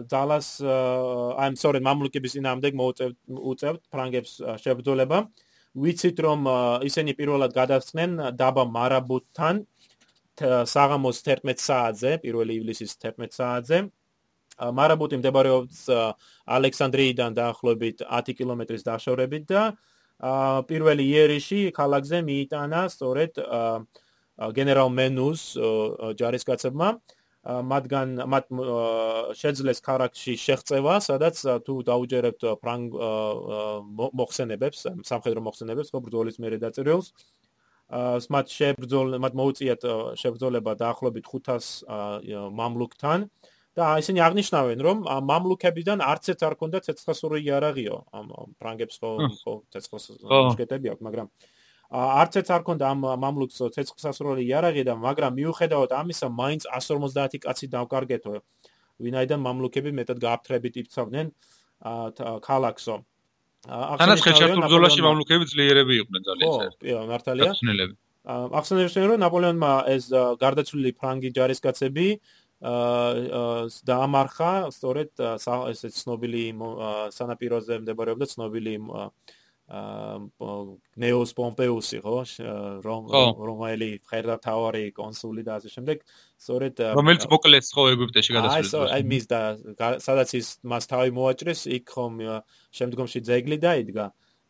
ძალას 0.09 0.47
აი 0.65 1.49
სწორედ 1.61 1.81
მამლუქების 1.85 2.33
ინამდე 2.41 2.73
მოუწევთ 2.73 3.17
უწევთ 3.29 3.81
ფრანგებს 3.93 4.31
შებრძოლება. 4.65 5.17
ვიცით 5.77 6.17
რომ 6.25 6.49
ისინი 6.89 7.13
პირველად 7.13 7.53
გადასხდნენ 7.53 8.33
დაბა 8.33 8.63
მარაბუთთან 8.73 9.61
საღამოს 10.73 11.21
11 11.21 11.61
საათზე, 11.61 12.11
1 12.25 12.49
ივლისის 12.57 12.97
11 12.97 13.37
საათზე. 13.37 13.77
მარაბუტი 14.59 15.19
მდებარეობს 15.19 15.85
ალექსანდრიიდან 16.57 17.37
დაახლოებით 17.39 18.03
10 18.07 18.35
კილომეტრის 18.39 18.83
დაშორებით 18.87 19.45
და 19.51 19.63
პირველი 20.69 21.05
იერიში 21.07 21.59
ქალაქზე 21.75 22.19
მიიტანა 22.27 22.81
სწორედ 22.91 23.39
გენერალ 24.59 24.89
მენუს 24.99 25.41
ჯარისკაცებმა 26.19 26.89
მათგან 27.49 28.09
მათ 28.27 28.45
შეძლეს 29.39 29.79
ქარაკში 29.79 30.35
შეღწევა, 30.35 30.95
სადაც 30.99 31.39
თუ 31.63 31.73
დაუჯერებთ 31.87 32.43
ფრანგ 32.59 32.97
მოხსენებებს, 33.95 34.79
სამხედრო 35.07 35.39
მოხსენებებს, 35.47 35.89
ხო 35.89 35.99
ბრძოლის 36.03 36.35
მერე 36.43 36.59
დაწერილს. 36.59 37.15
აა 37.89 38.19
მათ 38.29 38.45
შებრძოლ 38.53 39.17
მათ 39.23 39.33
მოუწიათ 39.39 39.81
შებრძოლება 40.19 40.71
დაახლოებით 40.77 41.25
500 41.25 41.87
მამლუქთან. 42.59 43.19
და 43.79 43.87
ისინი 44.01 44.19
აღნიშნავენ 44.27 44.79
რომ 44.87 44.97
მამლუქებიდან 45.29 46.03
არც 46.03 46.33
ერთ 46.33 46.41
არ 46.47 46.55
ქონდა 46.59 46.79
ცეცხლსური 46.85 47.39
იარაღიო. 47.47 47.97
ამ 48.19 48.27
ფრანგებს 48.59 48.99
ხო 48.99 49.11
ხო 49.39 49.53
ცეცხლსური 49.71 50.89
აქვს 50.93 51.05
მაგრამ 51.07 51.27
არც 51.89 52.33
ერთ 52.41 52.49
არ 52.55 52.63
ქონდა 52.67 52.85
ამ 52.93 52.99
მამლუქს 53.23 53.57
ცეცხლსური 53.75 54.43
იარაღი 54.45 54.83
და 54.89 54.93
მაგრამ 54.99 55.31
მიუხედავად 55.39 55.91
ამისა 56.01 56.27
მაინც 56.29 56.67
150 56.69 57.39
კაცი 57.45 57.65
დავკარგეთო. 57.75 58.33
ვინაიდან 58.99 59.39
მამლუქები 59.47 59.91
მეტად 59.99 60.17
გააფთრებით 60.19 60.75
იფცავდნენ 60.83 61.27
ქალაქსო. 62.43 62.95
ხელშეწირ 63.63 64.59
ბრძოლაში 64.59 65.01
მამლუქები 65.07 65.45
ძლიერები 65.51 65.93
იყვნენ 66.03 66.21
ძალიან 66.27 66.51
ხო 66.51 66.67
კი 66.83 66.91
მართალია. 67.09 67.51
ახსენებენ 68.29 69.07
რომ 69.09 69.19
ნაპოლეონმა 69.23 69.71
ეს 69.95 70.11
გარდაცვლილი 70.43 70.91
ფრანგი 70.99 71.29
ჯარისკაცები 71.37 72.07
დაამარხა 72.59 74.53
სწორედ 74.75 75.21
ესე 75.71 75.89
ცნობილი 75.95 76.43
სანაპიროზე 77.15 77.79
მდებარეობდა 77.79 78.25
ცნობილი 78.27 78.73
აა 78.83 79.05
ნეოს 79.69 81.31
პომპეუსი 81.37 81.99
ხო? 82.01 82.15
რომ 82.83 83.01
რომელი 83.37 83.89
ხერდა 84.09 84.35
თავარი 84.43 84.91
კონსული 84.97 85.45
და 85.45 85.61
ასე 85.61 85.69
შემდეგ 85.77 86.01
სწორედ 86.41 86.81
რომელიც 86.99 87.27
მოკლეს 87.29 87.69
ხო 87.77 87.83
ეგვიპტეში 87.93 88.33
გადასვლით 88.33 88.91
აი 88.97 89.03
მის 89.13 89.29
და 89.29 89.41
სადაც 90.01 90.33
ის 90.41 90.47
მას 90.65 90.89
თავი 90.89 91.13
მოაჭრეს 91.13 91.61
იქ 91.79 91.85
ხომ 91.85 92.17
შემდგომში 92.75 93.19
ძეგლი 93.29 93.57
დაიდგა. 93.61 94.09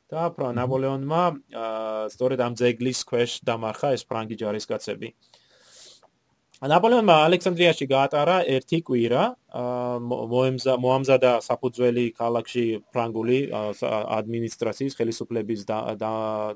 და 0.10 0.22
პრო 0.34 0.48
ნაპოლეონმა 0.58 1.24
სწორედ 2.10 2.40
ამ 2.42 2.54
ძეგლის 2.58 3.06
ქვეშ 3.06 3.46
დამარხა 3.46 3.94
ეს 3.94 4.02
ფრანგი 4.10 4.42
ჯარისკაცები. 4.42 5.08
აა 5.14 5.29
ნაპოლეონმა 6.68 7.16
ალექსანდრიაში 7.24 7.86
გაატარა 7.88 8.42
ერთი 8.52 8.82
კვირა, 8.84 9.24
მოემზა 10.12 10.74
მოამზადა 10.84 11.32
საფუძველი 11.46 12.04
ქალაქში 12.20 12.64
ფრანგული 12.92 13.38
ადმინისტრაციის 14.20 14.98
ხელისუფლების 15.00 15.64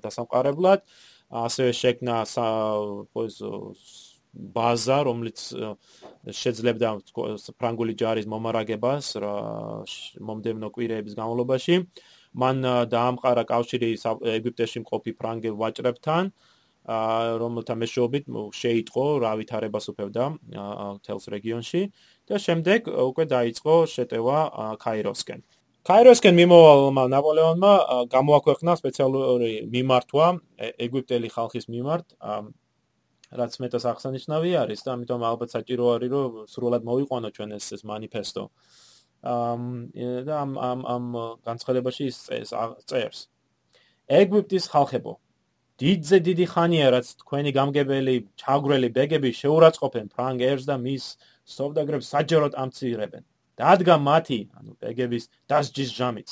დასამყარებლად, 0.04 0.84
ასევე 1.32 1.72
შექმნა 1.80 2.18
ბაზა, 4.34 4.98
რომელიც 5.08 5.40
შეძლებდა 6.36 6.90
ფრანგული 7.56 7.94
ჯარის 7.96 8.28
მომარაგებას 8.28 9.16
მომდევნო 10.20 10.68
კვირეების 10.74 11.16
განმავლობაში. 11.16 11.76
მან 12.34 12.56
დაამყარა 12.92 13.44
კავშირი 13.46 13.90
ეგვიპტეში 14.36 14.84
მყოფი 14.84 15.12
ფრანგელ 15.22 15.56
ვაჭრებთან. 15.64 16.34
რომელთა 16.89 17.75
მეშვეობით 17.77 18.25
შეიტყო 18.57 19.05
რა 19.25 19.33
ვითარებას 19.41 19.91
უფევდა 19.93 20.25
თელს 21.05 21.25
რეგიონში 21.35 21.83
და 22.29 22.41
შემდეგ 22.41 22.89
უკვე 22.89 23.25
დაიწყო 23.29 23.75
შეტევა 23.93 24.39
კაიროსკენ. 24.81 25.41
კაიროსკენ 25.89 26.35
მიმოვალმა 26.37 27.05
ნაპოლეონმა 27.13 27.73
გამოაქვეყნა 28.13 28.73
სპეციალური 28.81 29.53
მიმართვა 29.73 30.27
ეგვიპტელი 30.89 31.29
ხალხის 31.37 31.69
მიმართ 31.69 32.17
რაც 33.37 33.53
მეტას 33.61 33.85
აღსანიშნავი 33.93 34.53
არის 34.57 34.85
და 34.85 34.97
ამიტომ 34.97 35.25
ალბათ 35.29 35.53
საჭირო 35.53 35.85
არის 35.95 36.11
რომ 36.13 36.37
სრულად 36.49 36.83
მოვიყვანო 36.89 37.29
ჩვენ 37.37 37.51
ეს 37.61 37.67
ეს 37.77 37.83
манифесто. 37.85 38.49
ამ 39.21 39.93
და 40.25 40.35
ამ 40.41 40.51
ამ 40.57 40.81
ამ 40.89 41.05
განცხადებაში 41.45 42.05
ის 42.09 42.17
წერს. 42.89 43.29
ეგვიპტის 44.09 44.65
ხალხებო, 44.73 45.13
დიდზე 45.82 46.18
დიდი 46.28 46.46
ხანია, 46.54 46.88
რაც 46.94 47.08
თქვენი 47.22 47.52
გამგებელი, 47.58 48.16
ჩაგვრელი 48.38 48.90
ბეგები 48.94 49.30
შეურაცხყოფენ 49.34 50.06
ფრანგ 50.14 50.40
ერს 50.46 50.66
და 50.70 50.76
მის 50.78 51.04
სოვდაგრებს 51.50 52.10
საჯაროდ 52.14 52.54
ამცირებენ. 52.64 53.24
დადგა 53.58 53.96
მათი, 53.98 54.40
ანუ 54.58 54.72
ბეგების 54.78 55.24
დასჯის 55.50 55.90
ჟამიც. 55.98 56.30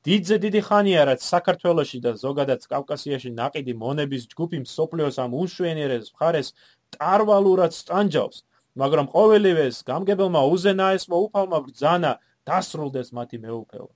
დიდზე 0.00 0.36
დიდი 0.42 0.60
ხანია, 0.66 1.00
რაც 1.06 1.20
საქართველოში 1.22 1.98
და 2.00 2.12
ზოგადად 2.18 2.60
კავკასიაში 2.66 3.30
ناقიდი 3.36 3.74
მონების 3.78 4.22
ჯგუფი 4.32 4.58
მსოფლიოს 4.66 5.16
ამ 5.22 5.30
უშუენიერეს 5.38 6.06
მხარეს 6.14 6.48
ტარვალურად 6.94 7.72
სტანჯავს, 7.76 8.38
მაგრამ 8.80 9.06
ყოველივეს 9.14 9.76
გამგებელმა 9.90 10.40
უზენაესმა 10.54 11.16
უფალმა 11.26 11.58
ბრძანა 11.66 12.12
დასრულდეს 12.48 13.08
მათი 13.12 13.36
მეუფეობა. 13.44 13.94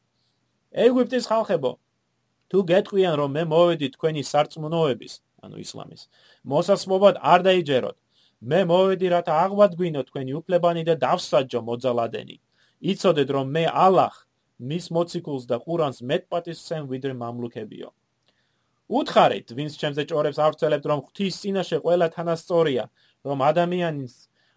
ეგვიპტის 0.74 1.24
ხალხებო, 1.30 1.70
თუ 2.54 2.62
გეტყვიან 2.70 3.14
რომ 3.18 3.30
მე 3.34 3.42
მოვედი 3.50 3.88
თქვენი 3.98 4.22
სარწმუნოების, 4.30 5.14
ანუ 5.42 5.56
ისლამის, 5.64 6.02
მოსასმობად 6.46 7.18
არ 7.18 7.40
დაიჯეროთ. 7.50 7.96
მე 8.50 8.60
მოვედი 8.70 9.06
რათა 9.10 9.34
აღვადგინო 9.44 10.02
თქვენი 10.06 10.32
უფლებანი 10.38 10.82
და 10.86 10.94
დავსაჯო 11.02 11.60
მოძალადენი. 11.66 12.36
იცოდეთ 12.94 13.28
რომ 13.34 13.46
მე 13.56 13.64
ალლაჰ 13.84 14.14
მის 14.70 14.86
მოციქულს 14.94 15.44
და 15.50 15.56
ყურანს 15.64 15.98
მეტპატისცემ 16.10 16.86
ვიდრე 16.92 17.12
მამლუქებიო. 17.18 17.88
უთხარით, 18.98 19.48
ვინც 19.56 19.72
ჩემზე 19.80 20.02
ჭორებს 20.06 20.38
ავრცელებთ 20.38 20.84
რომ 20.86 21.00
ღვთის 21.08 21.34
წინაშე 21.42 21.78
ყველა 21.82 22.06
თანასწორია, 22.14 22.84
რომ 23.26 23.38
ადამიანის 23.50 24.14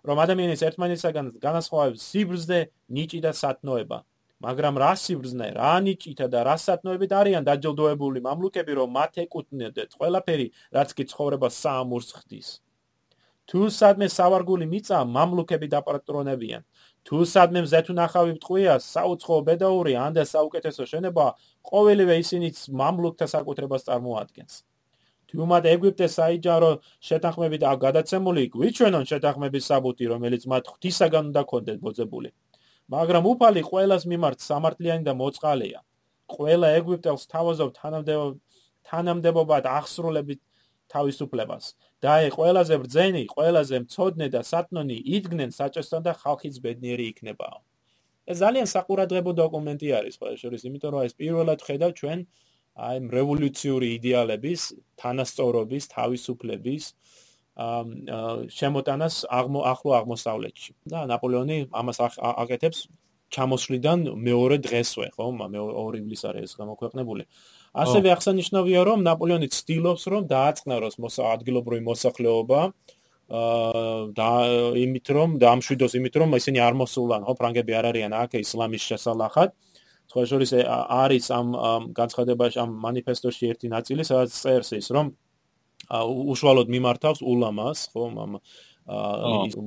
რომ 0.07 0.17
ადამიანის 0.23 0.61
ერთმანეთისაგან 0.67 1.25
განასხვავებს 1.41 2.03
სიბრძნე, 2.11 2.59
ნიჭი 2.93 3.19
და 3.25 3.31
სათნოება. 3.33 3.97
მაგრამ 4.37 4.75
რა 4.77 4.93
სიბრძნე, 5.01 5.47
რა 5.57 5.73
ნიჭითა 5.81 6.27
და 6.29 6.39
რა 6.45 6.55
სათნოებით 6.61 7.11
არიან 7.19 7.43
დაჯილდოებული 7.49 8.21
მამლუქები, 8.21 8.73
რომ 8.77 8.89
მათ 8.97 9.13
ეკუთვნოდეთ 9.25 9.89
ყველაფერი, 9.97 10.47
რაც 10.77 10.89
კი 10.93 11.03
ცხოვრება 11.09 11.49
საამურს 11.49 12.09
ხდის. 12.17 12.49
თუ 13.47 13.59
სადმე 13.71 14.07
სავარგული 14.11 14.65
მიწა 14.67 14.97
მამლუქები 15.07 15.67
დაპატრონებიან, 15.73 16.61
თუ 17.07 17.17
სადმე 17.33 17.59
მზეთუნახავი 17.65 18.31
მტყვია, 18.37 18.73
საუცხო 18.83 19.35
ბედაური 19.47 19.93
ან 19.95 20.11
და 20.17 20.23
საუკეთესო 20.27 20.83
შენობა, 20.91 21.25
ყოველივე 21.71 22.15
ისინიც 22.23 22.57
მამლუქთა 22.81 23.25
საკუთრებას 23.33 23.87
წარმოადგენს. 23.87 24.53
თუ 25.27 25.43
მათ 25.51 25.63
ეგვიპტეს 25.75 26.13
საიჯარო 26.19 26.71
შეთანხმებით 27.07 27.63
აგადაცემული, 27.71 28.43
გვიჩვენონ 28.53 29.03
შეთანხმების 29.11 29.63
საბუთი, 29.71 30.05
რომელიც 30.13 30.43
მათ 30.51 30.63
ღვთისაგან 30.71 31.23
უნდა 31.31 31.43
კონდეთ 31.51 31.79
მოძებული. 31.87 32.29
მაგრამ 32.87 33.23
უფალი 33.33 33.61
ყოველას 33.67 34.03
მიმართ 34.11 34.39
სამართლიანი 34.49 35.03
და 35.03 35.13
მოწყალეა. 35.21 35.79
ყველა 36.27 36.67
ეგვიპტელს 36.79 37.23
თავაზობ 37.33 37.69
თანამდებობ 37.79 38.33
თანამდებობად 38.87 39.63
ახსრულებით 39.67 40.39
თავისუფლებას. 40.87 41.65
და 42.01 42.09
აი 42.13 42.29
ყველაზე 42.37 42.75
ბრძენი, 42.83 43.23
ყველაზე 43.35 43.75
მწოდნე 43.83 44.27
და 44.29 44.41
სათნონი 44.45 44.97
იდგნენ 45.17 45.51
საჭესთან 45.59 46.01
და 46.07 46.13
ხალხიც 46.21 46.55
ბედნიერი 46.61 47.05
იქნება. 47.11 47.47
ეს 48.31 48.37
ძალიან 48.43 48.67
საყურადღებო 48.69 49.31
დოკუმენტი 49.41 49.87
არის 49.99 50.15
ყველა 50.21 50.37
შორის, 50.41 50.61
იმიტომ 50.67 50.91
რომ 50.93 51.01
ეს 51.07 51.13
პირველად 51.17 51.59
ხედავ 51.67 51.91
ჩვენ 51.99 52.19
აი 52.87 52.97
რევოლუციური 53.17 53.87
იდეალების, 53.97 54.61
თანასწორობის, 55.01 55.83
თავისუფლების 55.97 56.83
შემოტანას 57.57 59.15
ახლო 59.29 59.91
აღმოსავლეთში. 59.99 60.71
და 60.85 61.05
ნაპოლეონი 61.09 61.57
ამას 61.73 61.97
აკეთებს 62.43 62.87
ჩამოსვლიდან 63.33 63.99
მეორე 64.27 64.57
დღესვე, 64.63 65.07
ხო? 65.17 65.25
მეორე 65.35 65.97
ივლის 65.99 66.21
არის 66.29 66.43
ეს 66.47 66.53
გამოქვეყნებული. 66.61 67.23
ასევე 67.75 68.07
აღსანიშნავია, 68.15 68.81
რომ 68.87 68.99
ნაპოლეონი 69.03 69.47
ცდილობს, 69.51 70.03
რომ 70.07 70.21
დააწყნაროს 70.31 70.95
ადგილობრივი 71.35 71.83
მოსახლეობა, 71.91 72.61
და 73.27 74.29
იმით 74.79 75.07
რომ 75.11 75.35
დამშვიდოს 75.35 75.99
იმით 75.99 76.15
რომ 76.15 76.35
ისინი 76.39 76.59
არ 76.63 76.73
მოსულან 76.79 77.27
ხო 77.27 77.33
ფრანგები 77.35 77.73
არ 77.75 77.85
არიან 77.91 78.13
აქ 78.15 78.39
ისლამის 78.39 78.83
შესალახად 78.87 79.51
სხვა 80.07 80.23
შორის 80.31 80.51
არის 80.63 81.25
ამ 81.35 81.47
განცხადებაში 81.91 82.57
ამ 82.63 82.71
манифестоში 82.87 83.51
ერთი 83.51 83.67
ნაწილი 83.67 84.07
სადაც 84.07 84.31
წერს 84.31 84.71
ის 84.79 84.87
რომ 84.95 85.11
უშუალოდ 85.91 86.67
მიმართავს 86.67 87.19
ულამას, 87.23 87.79
ხო, 87.91 88.03
ამ 88.23 88.31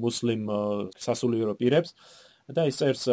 მუსლიმ 0.04 0.44
სასულიერო 0.96 1.54
პირებს 1.61 1.94
და 2.48 2.66
ის 2.68 2.76
წერს 2.80 3.04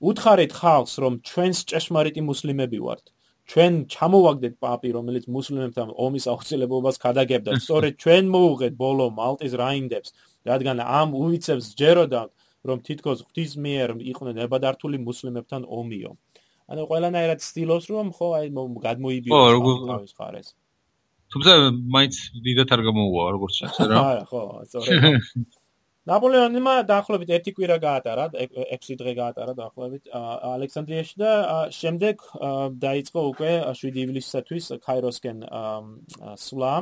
უთხარით 0.00 0.52
ხალხს, 0.52 0.94
რომ 1.00 1.20
ჩვენს 1.24 1.58
ჭეშმარიტი 1.70 2.20
მუსლიმები 2.24 2.78
ვართ. 2.80 3.04
ჩვენ 3.44 3.72
ჩამოვაგდეთ 3.92 4.54
პაპი, 4.56 4.88
რომელიც 4.96 5.24
მუსლიმებთან 5.28 5.92
ომის 5.92 6.24
აუცილებლობას 6.32 6.96
ქადაგებდა. 6.96 7.60
სწორედ 7.60 7.94
ჩვენ 8.00 8.24
მოუღეთ 8.32 8.72
ბოლო 8.72 9.06
მალტის 9.12 9.52
რაინდებს, 9.52 10.08
რადგან 10.48 10.80
ამ 10.80 11.08
უიცებს 11.12 11.76
ჯეროდა, 11.76 12.22
რომ 12.64 12.78
თითქოს 12.80 13.20
ღვთის 13.28 13.52
მიერ 13.60 14.00
იყვნენ 14.00 14.34
ნებადართული 14.40 14.96
მუსლიმებთან 15.04 15.68
ომიო. 15.68 16.16
ანუ 16.72 16.82
ყველანაირად 16.88 17.38
ცდილობს, 17.44 17.86
რომ 17.92 18.06
ხო 18.16 18.28
აი 18.40 18.46
გადმოიბიოს 18.80 19.36
თავის 19.92 20.12
ხარეს. 20.16 20.48
თუმცა 21.34 21.52
მაინც 21.98 22.14
დიდათ 22.46 22.70
არ 22.74 22.80
გამოუვა 22.88 23.22
როგორც 23.34 23.52
ჩანს 23.60 23.76
რა. 23.90 23.96
აა 23.98 24.22
ხო, 24.30 24.42
სწორედ. 24.70 24.98
ნაპოლეონმა 26.04 26.84
დაახლოებით 26.84 27.30
ერთი 27.32 27.56
კვირა 27.56 27.80
გაატარა, 27.80 28.28
6 28.36 28.92
დღე 29.00 29.16
გაატარა 29.16 29.56
დაახლოებით 29.56 30.12
ალექსანდრიაში 30.52 31.16
და 31.22 31.32
შემდეგ 31.72 32.20
დაიწყო 32.82 33.20
უკვე 33.32 33.72
7 33.80 33.96
ივლისისათვის 34.04 34.84
ქაიროსკენ 34.84 35.40
სვლა. 36.44 36.74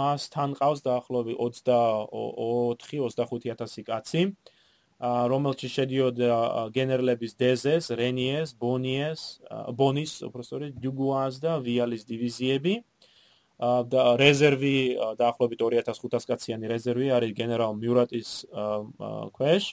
მას 0.00 0.26
თან 0.34 0.58
ყავს 0.58 0.82
დაახლოებით 0.88 1.38
24-25000 1.38 3.86
კაცი. 3.86 4.22
რომელშიც 5.00 5.72
შედიოდა 5.76 6.28
გენერლების 6.72 7.32
დეზეს, 7.36 7.92
რენიეს, 8.00 8.56
ბონიეს, 8.56 9.44
ბონის, 9.76 10.12
უბრალოდ 10.24 10.80
დუგუას 10.80 11.34
და 11.44 11.60
ვიალის 11.60 12.08
დივიზიები. 12.08 12.74
და 13.58 14.02
რეზერვი 14.20 14.76
დაახლოებით 15.16 15.60
2500 15.64 16.28
კაციანი 16.28 16.66
რეზერვი 16.68 17.06
არის 17.16 17.32
გენერალ 17.32 17.72
მიურატის 17.80 18.30
ქვეშ. 19.32 19.64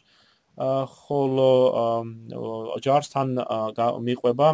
ხოლო 0.54 1.50
ჯარსთან 2.86 3.28
მიყვება 4.08 4.50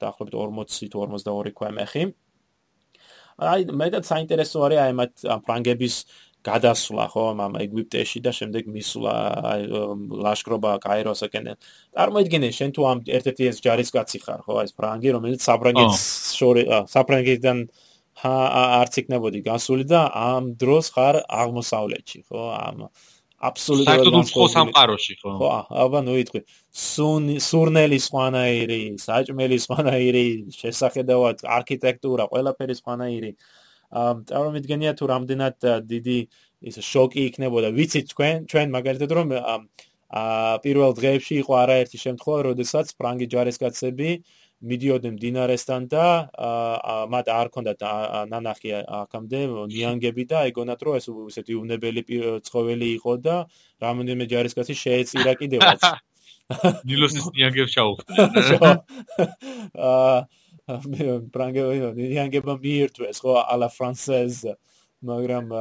დაახლოებით 0.00 0.34
40 0.38 0.88
თუ 0.92 0.98
42 1.04 1.52
ქვემეხი. 1.52 2.04
აი 3.36 3.68
მეტად 3.68 4.04
საინტერესო 4.08 4.58
არის 4.64 4.80
აი 4.80 4.92
მათ 4.96 5.12
ფრანგების 5.44 5.94
გადასვლა 6.48 7.04
ხო 7.12 7.24
ამ 7.46 7.54
ეგვიპტეში 7.64 8.20
და 8.26 8.32
შემდეგ 8.38 8.64
მისვლა 8.76 9.14
ლაშქრობა 10.26 10.72
კაიროსაკენ. 10.86 11.46
წარმოიდგინე 11.96 12.48
შენ 12.58 12.70
თუ 12.76 12.82
ამ 12.90 12.98
ერთ-ერთი 13.16 13.42
ეს 13.50 13.58
ჯარისკაცი 13.66 14.18
ხარ 14.24 14.40
ხო 14.46 14.54
ეს 14.64 14.72
ფრანგი 14.78 15.08
რომელიც 15.16 15.40
საფრანგეთს 15.48 16.04
შორი 16.38 16.62
საფრანგეთიდან 16.94 17.58
არც 18.16 18.94
იქნებოდი 19.02 19.40
გასული 19.44 19.84
და 19.92 20.00
ამ 20.08 20.56
დროს 20.62 20.86
ხარ 20.94 21.16
აღმოსავლეთში 21.28 22.20
ხო 22.28 22.42
ამ 22.56 22.88
აბსოლუტურად 23.36 24.24
საერთოდ 24.24 24.48
სამყაროში 24.56 25.14
ხო. 25.20 25.30
ხო 25.36 25.48
აბა 25.84 26.00
ნუ 26.08 26.14
იტყვი 26.24 26.40
სურნელი 27.48 27.98
სვანაირი 28.00 28.80
საჭმელი 28.96 29.58
სვანაირი 29.66 30.26
შესახედავად 30.56 31.44
არქიტექტურა 31.58 32.24
ყველაფერი 32.32 32.74
სვანაირი 32.80 33.30
წარმომიდგენია 34.30 34.92
თუ 34.98 35.04
რამდენად 35.12 35.56
დიდი 35.90 36.18
ის 36.68 36.76
შოკი 36.80 37.22
იქნებოდა. 37.30 37.68
ვიცი 37.78 38.00
თქვენ 38.12 38.46
ჩვენ 38.50 38.66
მაგალითად 38.76 39.10
რომ 39.18 39.28
ა 40.06 40.24
პირველ 40.62 40.92
დღეებში 40.98 41.34
იყო 41.42 41.52
არაერთი 41.66 41.98
შემთხვევა 41.98 42.40
როდესაც 42.46 42.86
ფრანგი 42.98 43.26
ჯარისკაცები 43.34 44.10
მიდიოდნენ 44.70 45.16
დინარესთან 45.20 45.82
და 45.92 46.04
მათ 47.12 47.26
არ 47.38 47.46
ჰქონდათ 47.50 47.80
ნანახი 48.32 48.70
აქამდე 49.00 49.40
ნიანგები 49.72 50.24
და 50.30 50.38
ეგონათ 50.50 50.80
რომ 50.86 50.96
ეს 51.00 51.06
ესეთი 51.12 51.58
უნებელი 51.60 52.02
ცხოველი 52.46 52.88
იყო 52.96 53.12
და 53.26 53.36
რამოდენიმე 53.84 54.26
ჯარისკაცი 54.32 54.74
შეეწირა 54.84 55.32
კიდევაც. 55.42 55.82
ნილოსის 56.86 57.26
ნიანგებს 57.36 57.72
ჩაუხდნენ. 57.76 58.16
აა 59.74 60.16
ბრანგეო 60.66 61.92
ნიანგება 61.94 62.56
მიირთვეს 62.62 63.20
ხო 63.22 63.34
ალა 63.54 63.68
ფრანსეზ 63.70 64.38
მაგრამ 65.06 65.52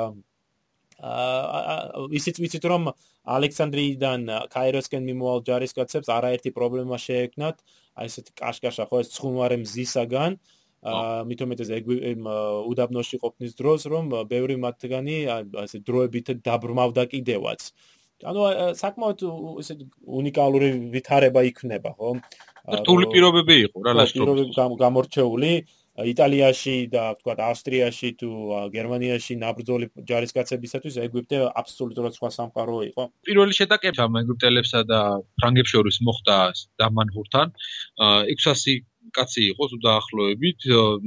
აა 1.06 2.08
ისიც 2.18 2.40
ვიცით 2.42 2.66
რომ 2.72 2.90
ალექსანდრიიდან 3.38 4.26
კაიროსკენ 4.54 5.04
მიმოვალ 5.10 5.40
ჯარისკაცებს 5.50 6.10
არაერთი 6.18 6.50
პრობლემა 6.58 6.98
შეექმნათ 7.06 7.62
აი 8.02 8.10
ესეთი 8.10 8.32
კაშკაშა 8.42 8.86
ხო 8.90 9.02
ეს 9.06 9.14
ცხუნვარე 9.14 9.58
მზისაგან 9.62 10.40
აა 10.86 11.26
მithumetes 11.30 11.70
უდაბნოში 12.72 13.18
ყოფნის 13.22 13.54
დროს 13.62 13.86
რომ 13.90 14.10
ბევრი 14.30 14.58
მათგანი 14.66 15.18
ასე 15.66 15.82
დროებით 15.86 16.28
დაბრმავდა 16.46 17.04
კიდევაც 17.14 17.62
ანუ 18.24 18.42
საკმაოდ 18.80 19.24
ესე 19.64 19.76
უნიკალური 20.20 20.70
ვითარება 20.94 21.44
იქნება 21.52 21.96
ხო 22.00 22.12
რთული 22.80 23.10
პირობები 23.14 23.56
იყო 23.68 23.84
რა 23.86 23.94
ლაშქრობები 24.00 24.78
გამორჩეული 24.80 25.52
იტალიაში 25.96 26.92
და 26.92 27.16
თქვა 27.20 27.36
ავსტრიაში 27.40 28.10
თუ 28.20 28.30
გერმანიაში 28.74 29.38
ნაბრძოლი 29.40 29.88
ჯარისკაცებისათვის 30.10 30.98
ეგვიპტე 31.06 31.40
აბსოლუტურად 31.56 32.18
სხვა 32.20 32.30
სამყარო 32.36 32.78
იყო. 32.92 33.04
პირველი 33.24 33.54
შეტაკება 33.56 34.08
ეგვიპტელებსა 34.24 34.82
და 34.92 35.00
ფრანგებს 35.40 35.72
შორის 35.72 35.98
მოხდა 36.04 36.36
დამანჰურთან. 36.84 37.48
600 38.28 38.84
კაცი 39.14 39.42
იყო 39.52 39.64
თუ 39.72 39.78
დაახლოებით, 39.86 40.60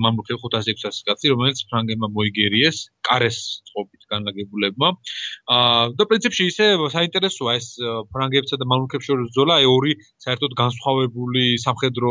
მამლუქი 0.04 0.36
500-600 0.38 1.06
კაცი, 1.08 1.26
რომელიც 1.34 1.58
ფრანგებმა 1.70 2.08
მოიგერიეს 2.14 2.78
კარეს 3.08 3.38
წყობით 3.68 4.02
განლაგებულებმა. 4.12 4.88
აა 5.48 5.96
და 5.98 6.04
პრინციპში 6.10 6.44
ისე 6.52 6.66
საინტერესოა 6.94 7.52
ეს 7.58 7.68
ფრანგებსა 8.12 8.56
და 8.60 8.64
მამლუქებს 8.68 9.08
შორის 9.08 9.32
ბრძოლა, 9.32 9.52
აი 9.58 9.66
ორი 9.72 9.92
საერთოდ 10.24 10.52
განსხვავებული 10.62 11.44
სამხედრო 11.64 12.10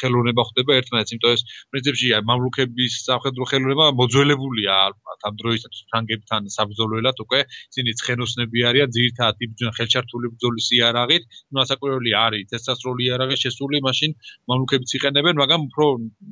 ხელოვნება 0.00 0.42
ხდება 0.50 0.70
ერთმანეთს, 0.78 1.12
იმიტომ 1.14 1.32
ეს 1.36 1.42
პრინციპში 1.72 2.08
აი 2.18 2.22
მამლუქების 2.30 2.92
სამხედრო 3.08 3.42
ხელოვნება 3.50 3.86
მოძველებულია 4.00 4.72
ალბათ 4.86 5.20
ამ 5.28 5.34
დროისათვის 5.42 5.82
ფრანგებთან 5.90 6.42
საბრძოლველად 6.56 7.16
უკვე 7.24 7.40
ისინი 7.48 7.90
ცხენოსნები 8.00 8.58
არიან 8.70 8.88
ძირითადად 8.96 9.36
იბრძვიან 9.46 9.72
ხელჩართული 9.78 10.26
ბრძოლის 10.34 10.68
იარაღით, 10.78 11.22
ну 11.52 11.56
ასაკვირველი 11.64 12.12
არის 12.24 12.48
წესასროლი 12.52 13.02
იარაღი 13.08 13.36
შესული, 13.44 13.76
მაშინ 13.88 14.10
მამლუქებიც 14.50 14.90
იყენებენ, 14.98 15.17
მაგრამ 15.22 15.62
უფრო 15.68 15.86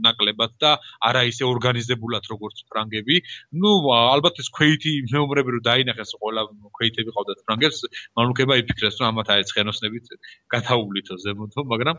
ნაკლებად 0.07 0.53
და 0.63 0.71
არა 1.09 1.23
ისე 1.31 1.45
ორგანიზებულად 1.47 2.25
როგორც 2.33 2.57
ფრანგები. 2.71 3.17
ну 3.63 3.71
ალბათ 3.93 4.41
ეს 4.43 4.49
ქვეითი 4.57 4.93
მეომრები 5.13 5.51
რო 5.57 5.61
დაინახეს 5.69 6.11
ყველა 6.21 6.43
ქვეითები 6.77 7.11
ყავდათ 7.17 7.39
ფრანგებს, 7.47 7.79
მამლუქებმა 8.17 8.55
იფიქრეს 8.63 9.01
რომ 9.01 9.07
ამათ 9.11 9.29
არის 9.35 9.51
ცხენოსნებით 9.51 10.05
გათაულითო 10.53 11.15
ზემოთო, 11.25 11.61
მაგრამ 11.73 11.97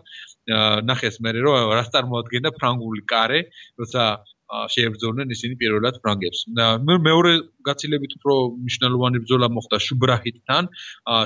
ნახეს 0.90 1.16
მე 1.24 1.32
რომ 1.44 1.76
რა 1.78 1.86
წარმოადგენდა 1.94 2.50
ფრანგული 2.60 3.04
კარე, 3.12 3.40
როცა 3.80 4.04
შეებრძოლნენ 4.48 5.34
ისინი 5.36 5.58
პირველად 5.60 6.00
ფრანგებს. 6.04 6.46
მეორე 6.56 7.32
გაცილებით 7.68 8.16
უფრო 8.20 8.36
მნიშვნელოვანი 8.64 9.22
ბრძოლა 9.24 9.48
მოხდა 9.52 9.78
შუბრაჰიტთან, 9.88 10.64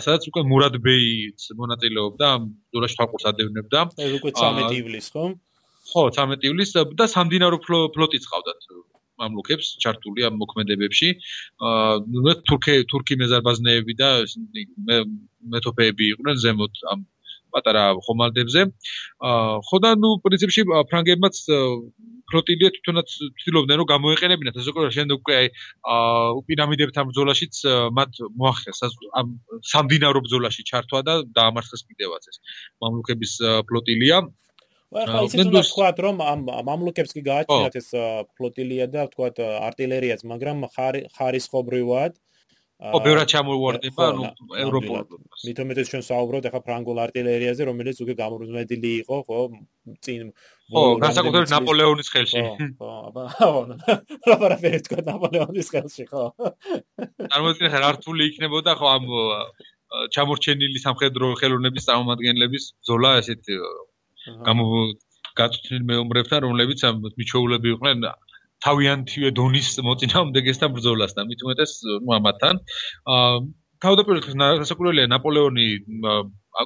სადაც 0.05 0.25
უკვე 0.31 0.41
მურად 0.49 0.73
ბეი 0.81 1.29
მონაწილეობდა 1.61 2.27
ბრძოლაში 2.41 2.95
ფაკურს 3.01 3.25
ადევნებდა. 3.31 3.79
ეს 4.01 4.11
უკვე 4.17 4.31
13 4.41 4.73
ივლისს, 4.81 5.13
ხო? 5.13 5.25
ხო, 5.91 6.07
13 6.15 6.47
ივლისს 6.49 6.75
და 6.99 7.05
სამდინარო 7.15 7.59
ფლოტიც 7.67 8.23
ყავდათ 8.31 8.59
მამლუქებს 9.21 9.77
ჩართული 9.83 10.25
ამ 10.27 10.39
მოქმედებებში. 10.41 11.09
აა 11.69 12.35
თურქე 12.49 12.73
თურქი 12.91 13.17
მეზარბაზნეები 13.21 13.93
და 14.01 14.09
მეთოფეები 15.53 16.03
იყვნენ 16.15 16.37
ზემოთ 16.43 16.75
ამ 16.93 17.05
პატარა 17.53 17.83
ხომალდებზე. 18.07 18.61
აა 19.29 19.59
ხო 19.67 19.77
და 19.83 19.89
ნუ 20.01 20.09
პრინციპში 20.25 20.61
ფრანგებმაც 20.89 21.35
ფლოტილია 22.31 22.69
თვითონაც 22.75 23.09
ცდილობდნენ 23.43 23.77
რომ 23.81 23.87
გამოეყენებინათ 23.91 24.55
ეს 24.61 24.67
უკვე 24.71 24.87
შემდეგ 24.95 25.17
უკვე 25.19 25.39
აა 25.95 26.43
პირამიდებთან 26.47 27.09
ბრძოლაშიც 27.11 27.55
მათ 27.97 28.11
მოახერხეს 28.39 28.95
ამ 29.19 29.27
სამდინარო 29.73 30.23
ბრძოლაში 30.25 30.63
ჩართვა 30.71 30.99
და 31.07 31.13
დაამარცხეს 31.37 31.83
კიდევაც 31.91 32.23
ეს 32.31 32.37
მამლუქების 32.79 33.33
ფლოტილია. 33.67 34.23
ახლა 34.91 35.21
ისიც 35.27 35.47
უნდა 35.47 35.61
ვთქვათ, 35.63 36.01
რომ 36.03 36.17
ამ 36.25 36.41
მამლუკებს 36.67 37.15
კი 37.15 37.21
გააჩნიათ 37.27 37.75
oh. 37.75 37.79
ეს 37.79 37.87
äh, 37.95 38.03
ფლოტილია 38.35 38.87
და 38.91 39.07
ვთქვათ 39.07 39.39
артиლერიაც, 39.39 40.25
äh, 40.25 40.29
მაგრამ 40.31 40.67
ხარისხობრივად 41.15 42.11
äh, 42.17 42.91
ო, 42.91 42.97
ბევრად 43.05 43.29
ჩამოვარდება, 43.31 44.05
ну, 44.17 44.27
ევროპულ. 44.57 45.05
მითუმეტეს 45.47 45.91
ჩვენ 45.93 46.03
საუბრობთ 46.07 46.45
ახლა 46.49 46.61
ფრანგულ 46.67 46.97
артиლერიაზე, 47.07 47.67
რომელიც 47.69 47.97
უკვე 48.03 48.15
გამორზმედილი 48.19 48.91
იყო, 49.05 49.17
ხო, 49.27 49.39
წინ 50.01 50.33
ო, 50.73 50.81
განსაკუთრებით 51.05 51.53
ნაპოლეონის 51.55 52.09
ხელში. 52.11 52.41
ხო, 52.81 52.89
აბა, 53.11 53.25
რა 54.27 54.35
პარაფერი 54.43 54.79
თქვა 54.89 55.05
ნაპოლეონის 55.07 55.67
ხელში, 55.71 56.03
ხო. 56.09 56.25
წარმოიდგინე 57.31 57.69
ხარ 57.69 57.85
ართული 57.91 58.27
იქნებოდა 58.33 58.75
ხო 58.81 58.87
ამ 58.97 59.05
ჩამორჩენილი 60.15 60.79
სამხედრო 60.79 61.35
ხელოვნების 61.39 61.87
წარმომადგენლების 61.87 62.67
ბრძოლა 62.79 63.09
ესეთ 63.21 63.49
გამო 64.47 64.65
გაწუთნილ 65.39 65.81
მეომრებთან 65.91 66.39
რომლებიც 66.45 66.83
მიჩოულები 67.19 67.73
იყვნენ 67.75 68.05
თავიანთივე 68.65 69.29
დონის 69.37 69.69
მოწინააღმდეგესთან 69.87 70.73
ბრძოლასთან 70.77 71.29
მით 71.31 71.39
უმეტეს 71.45 71.71
ნუ 72.05 72.13
ამათთან. 72.17 72.59
აა 73.15 73.39
თავდაპირველად 73.81 74.61
გასაკურველია 74.61 75.09
ნაპოლეონი 75.11 75.67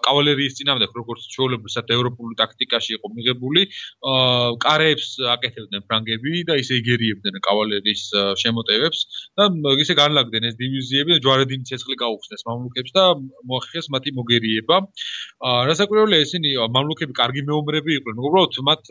კავალერიის 0.05 0.55
წინამდე 0.57 0.88
როგორც 0.97 1.26
ჩვეულებრივად 1.34 1.91
ევროპული 1.95 2.38
ტაქტიკაში 2.41 2.95
იყო 2.97 3.11
მიღებული 3.18 3.61
აა 4.11 4.47
კარებს 4.66 5.09
აკეთებდნენ 5.36 5.86
ფრანგები 5.89 6.41
და 6.49 6.57
ისე 6.61 6.80
იგერიებდნენ 6.82 7.38
კავალერიის 7.47 8.03
შემოტევებს 8.41 8.99
და 9.38 9.47
ისე 9.86 9.97
განლაგდნენ 10.01 10.49
ეს 10.49 10.57
დივიზიები 10.61 11.16
და 11.16 11.20
ჯვარედინი 11.28 11.70
ცეცხლი 11.70 11.99
გაუხსნეს 12.01 12.45
მამლუქებს 12.49 12.95
და 12.97 13.05
მოახერხეს 13.51 13.91
მათი 13.95 14.16
მოგერიება. 14.20 14.82
აა 15.45 15.61
გასაკურველია 15.70 16.26
ისინი 16.28 16.57
მამლუქები 16.78 17.13
კარგი 17.22 17.45
მეომრები 17.51 17.99
იყვნენ 17.99 18.26
უბრალოდ 18.26 18.61
მათ 18.72 18.84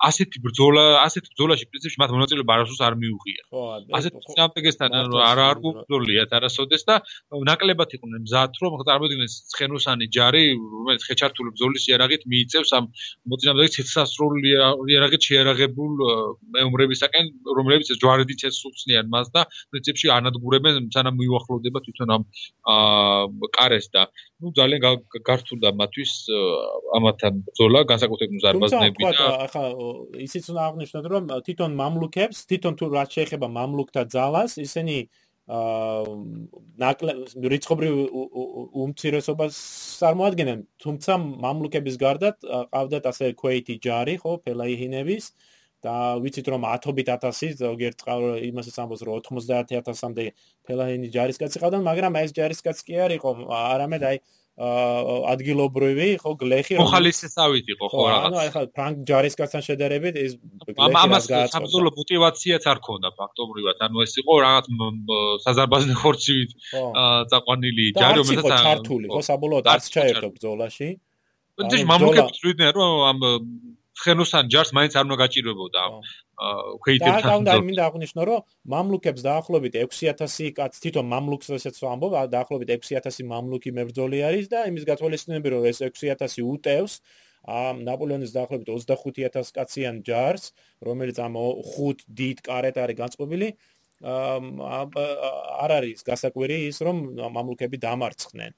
ასეთი 0.00 0.38
ბრძოლა, 0.44 0.84
ასეთ 1.06 1.24
ბრძოლაში 1.32 1.64
პრინციპში 1.70 1.98
მათ 2.00 2.10
მონაწილეობა 2.16 2.52
არასდროს 2.56 2.80
არ 2.88 2.94
მიუღია. 3.02 3.42
ხო, 3.52 3.62
ასეთ 3.98 4.12
სამპეგესთან 4.36 4.90
არ 5.30 5.38
არ 5.50 5.56
გუბრძოლიათ 5.64 6.30
არასოდეს 6.38 6.82
და 6.88 6.94
ნაკლებად 7.50 7.90
იყვნენ 7.96 8.20
მზად, 8.26 8.50
რომ 8.62 8.72
წარმოიდგინეს 8.88 9.34
ცხენოსანი 9.52 10.06
ჯარი, 10.16 10.44
რომელიც 10.56 11.02
ხეჩართული 11.08 11.48
ბრძოლის 11.54 11.84
იარაღით 11.90 12.22
მიიწევს 12.30 12.70
ამ 12.78 12.84
მოწინააღმდეგე 13.30 13.70
ცეცხლსასროლი 13.76 14.50
იარაღით 14.92 15.22
შეარაღებულ 15.28 15.92
მეომრებისაკენ, 16.56 17.24
რომლებიც 17.60 17.88
ჯვარედი 18.00 18.34
ცეცხლსუხსნიან 18.40 19.06
მას 19.14 19.26
და 19.36 19.42
პრინციპში 19.72 20.06
ანადგურებენ, 20.18 20.90
სანამ 20.94 21.14
მიუახლოვდება 21.20 21.78
თვითონ 21.84 22.08
ამ 22.16 22.22
კარეს 23.56 23.86
და 23.94 24.08
ну 24.40 24.52
ძალიან 24.56 24.80
გართულდა 25.28 25.70
მათთვის 25.80 26.12
ამათან 26.96 27.32
ბრძოლა 27.46 27.80
განსაკუთრებით 27.92 28.36
მზარბაზნები 28.40 29.02
და 29.04 29.26
ახლა 29.44 29.69
ისიც 30.26 30.44
უნდა 30.52 30.62
აღნიშნოთ 30.68 31.06
რომ 31.14 31.24
თვითონ 31.46 31.70
მამლუქებს 31.82 32.38
თვითონ 32.50 32.74
თუ 32.80 32.84
რაც 32.96 33.08
შეეხება 33.16 33.48
მამლუქთა 33.58 34.02
ძალას 34.14 34.52
ისინი 34.66 34.96
აა 35.00 35.30
რიცხობრივ 35.50 37.94
უმცირესობას 38.82 39.54
წარმოადგენენ. 40.00 40.60
თუმცა 40.78 41.12
მამლუქების 41.18 41.96
გარდა 41.98 42.28
ყავდათ 42.70 43.04
ასე 43.10 43.34
ქვეითი 43.34 43.74
ჯარი 43.82 44.14
ხო 44.22 44.38
ფელაიჰინების 44.46 45.24
და 45.82 45.94
ვიცით 46.22 46.46
რომ 46.54 46.62
10-ობით 46.70 47.08
1000 47.16 47.58
ზოგიერთ 47.58 47.98
იმასაც 48.46 48.76
ამბობს 48.78 49.02
რომ 49.08 49.18
90000-მდე 49.26 50.24
ფელაიჰინი 50.70 51.08
ჯარისკაცი 51.18 51.58
ყავდა 51.58 51.82
მაგრამ 51.90 52.12
ეს 52.22 52.30
ჯარისკაცი 52.38 52.82
კი 52.86 52.94
არ 53.00 53.10
იყო 53.18 53.30
არამედ 53.50 54.02
აი 54.06 54.16
ადგილობრივი, 54.60 56.08
ხო, 56.20 56.32
გლეხი. 56.36 56.76
მოხალისესავით 56.80 57.66
იყო, 57.74 57.86
ხო, 57.88 58.02
რაღაც. 58.12 58.26
ანუ 58.28 58.36
ახლა 58.44 58.62
ფრანკ 58.76 58.96
ჯარისკაცთან 59.08 59.62
შედარებით 59.64 60.14
ეს 60.20 60.32
ამას 60.76 61.24
საბრძოლო 61.54 61.90
მოტივაციაც 61.96 62.64
არ 62.68 62.78
ქონდა 62.84 63.08
ფაქტობრივად. 63.16 63.76
ანუ 63.88 63.96
ეს 64.04 64.14
იყო 64.20 64.34
რაღაც 64.44 64.64
საზარბაზნე 65.48 65.94
ხორცივით 66.02 66.50
წაყვანილი 67.32 67.84
ჯარი, 67.96 68.20
რომელსაც 68.20 68.52
ჩართული, 68.68 69.06
ხო, 69.08 69.20
საბოლოოდ 69.30 69.64
არც 69.74 69.84
ჩაერთო 69.96 70.28
ბრძოლაში. 70.36 70.88
და 71.60 71.76
მამუკებს 71.92 72.38
ვიდნენ 72.44 72.70
რომ 72.72 72.92
ამ 73.10 73.18
ხენოსან 74.00 74.44
ჯარს 74.52 74.70
მაინც 74.76 74.92
არ 74.96 75.04
უნდა 75.06 75.16
გაჭირვებოდა 75.22 75.82
ქვეიდებთან. 76.82 77.28
და 77.28 77.34
უნდა 77.40 77.54
მინდა 77.68 77.82
აღნიშნო 77.90 78.22
რომ 78.28 78.40
მამლუქებს 78.74 79.20
დაახლოებით 79.28 79.74
6000 79.84 80.52
კაც 80.58 80.72
თვითონ 80.82 81.06
მამლუქს 81.14 81.48
ესეც 81.56 81.76
ვამბობ, 81.84 82.12
დაახლოებით 82.34 82.68
6000 82.80 83.26
მამლუქი 83.32 83.70
მებრძოლი 83.76 84.18
არის 84.28 84.46
და 84.52 84.58
იმის 84.70 84.84
გათვალისწინები 84.90 85.48
რომ 85.52 85.62
ეს 85.70 85.78
6000 85.84 86.40
უტევს 86.52 86.92
ამ 87.48 87.84
ნაპოლეონის 87.88 88.32
დაახლოებით 88.36 88.68
25000 88.68 89.52
კაციან 89.56 90.02
ჯარს, 90.04 90.52
რომელიც 90.84 91.16
ამ 91.24 91.34
ხუთ 91.64 91.98
დიდ 92.08 92.36
კარეთ 92.44 92.76
არის 92.84 92.96
განწყობილი. 93.00 93.48
არ 94.00 95.70
არის 95.76 96.00
გასაკვირი 96.04 96.56
ის 96.68 96.78
რომ 96.84 96.96
მამლუქები 97.36 97.76
დამარცხნენ. 97.80 98.52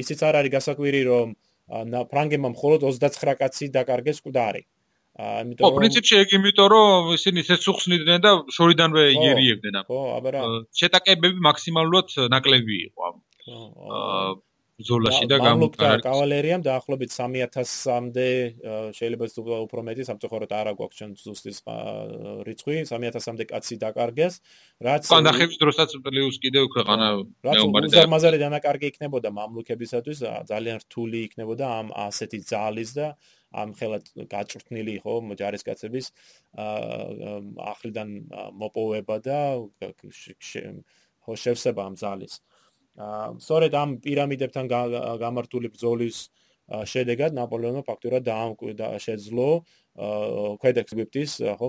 ისიც 0.00 0.20
არ 0.24 0.34
არის 0.40 0.52
გასაკვირი 0.56 1.02
რომ 1.08 1.36
ფრანგებმა 1.66 2.48
მხოლოდ 2.54 2.80
29 2.86 3.36
კაცი 3.42 3.68
დაკარგეს 3.76 4.22
მკვდარი. 4.22 4.62
აა 5.16 5.36
იმიტომ 5.42 5.64
რომ 5.64 5.72
ხო, 5.72 5.78
პრინციპში 5.80 6.14
ეგ 6.22 6.32
იმიტომ 6.36 6.68
რომ 6.72 7.12
ისინი 7.16 7.40
ცეცხლხსნიდნენ 7.48 8.18
და 8.26 8.32
შორიდანვე 8.56 9.04
იგერიებდნენ. 9.16 9.78
ხო, 9.88 10.00
აბა 10.18 10.30
რა. 10.36 10.42
შეტაკებები 10.80 11.38
მაქსიმალურად 11.48 12.06
ნაკლები 12.36 12.76
იყო. 12.88 13.06
ხო. 13.46 13.60
აა 13.96 14.28
ბრძოლაში 14.76 15.26
და 15.30 15.36
გამოკარგ 15.40 16.02
კავალერიამ 16.04 16.62
დაახლოებით 16.66 17.12
3000-მდე 17.16 18.28
შეიძლება 18.98 19.60
უფრო 19.64 19.84
მეტი 19.88 20.04
სამწუხაროდ 20.08 20.52
არ 20.52 20.68
აქვს 20.72 20.98
ჩვენ 21.00 21.10
ზუსტი 21.16 21.52
რიცხვი 22.48 22.76
3000-მდე 22.90 23.44
კაცი 23.52 23.76
დაკარგეს 23.84 24.34
რაც 24.88 25.08
კანდახების 25.08 25.56
დროსაც 25.64 25.96
პლუს 26.04 26.36
კიდევ 26.44 26.68
ქვეყანა 26.76 27.06
მეომარი 27.48 27.88
და 27.88 27.96
ზარმაზარი 27.96 28.42
დანაკარგი 28.44 28.86
იქნებოდა 28.92 29.32
მამლუქებისათვის 29.40 30.18
ძალიან 30.52 30.76
რთული 30.84 31.24
იქნებოდა 31.30 31.64
ამ 31.80 31.88
ასეთი 32.06 32.40
ძალის 32.52 32.90
და 33.00 33.08
ამ 33.56 33.72
ხელად 33.80 34.04
გაჭრთნილი 34.28 35.00
ხო 35.00 35.14
ჯარისკაცების 35.40 36.06
ახლიდან 37.72 38.08
მოპოვება 38.60 39.16
და 39.24 39.40
ხო 41.24 41.32
შევსება 41.40 41.88
ამ 41.88 41.96
ძალის 41.96 42.36
სწორედ 42.96 43.76
ამ 43.76 43.90
პირამიდებთან 44.04 44.68
გამართული 45.20 45.68
ბრძოლის 45.74 46.18
შედეგად 46.66 47.36
ნაპოლეონმა 47.36 47.82
ფაქტურად 47.86 48.24
დაამკვიდრა 48.26 48.88
შეძლო 49.06 49.48
ქვედექს 50.62 50.96
ეგვიპტის 50.96 51.32
ხო 51.60 51.68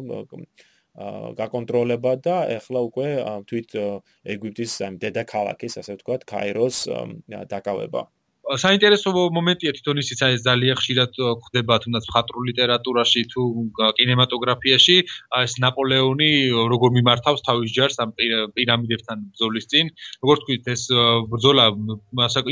გაკონტროლება 1.37 2.11
და 2.25 2.35
ეხლა 2.57 2.79
უკვე 2.89 3.07
თვით 3.49 3.75
ეგვიპტის 4.33 4.77
ამ 4.87 4.97
დედაქალაქის 5.03 5.77
ასე 5.83 5.97
ვთქვათ 5.99 6.25
კაიროს 6.31 6.77
დაკავება. 7.53 8.01
საინტერესო 8.55 9.11
მომენტია 9.35 9.73
თვითონ 9.75 9.99
ისიც 9.99 10.19
აი 10.23 10.35
ძალიან 10.39 10.77
ხშირად 10.79 11.17
ხდება 11.47 11.75
თუნდაც 11.83 12.05
მხატვრულ 12.07 12.43
ლიტერატურაში 12.47 13.21
თუ 13.33 13.43
კინემატოგრაფიაში 13.99 14.95
ეს 15.43 15.53
ნაპოლეონი 15.59 16.31
როგორ 16.71 16.93
მიმართავს 16.97 17.43
თავის 17.43 17.73
ჯარს 17.75 17.99
ამ 17.99 18.13
პირამიდებთან 18.55 19.17
ბრძოლის 19.35 19.67
წინ. 19.67 19.91
როგორც 20.23 20.39
თქვით 20.47 20.63
ეს 20.71 20.83
ბრძოლა 21.27 21.65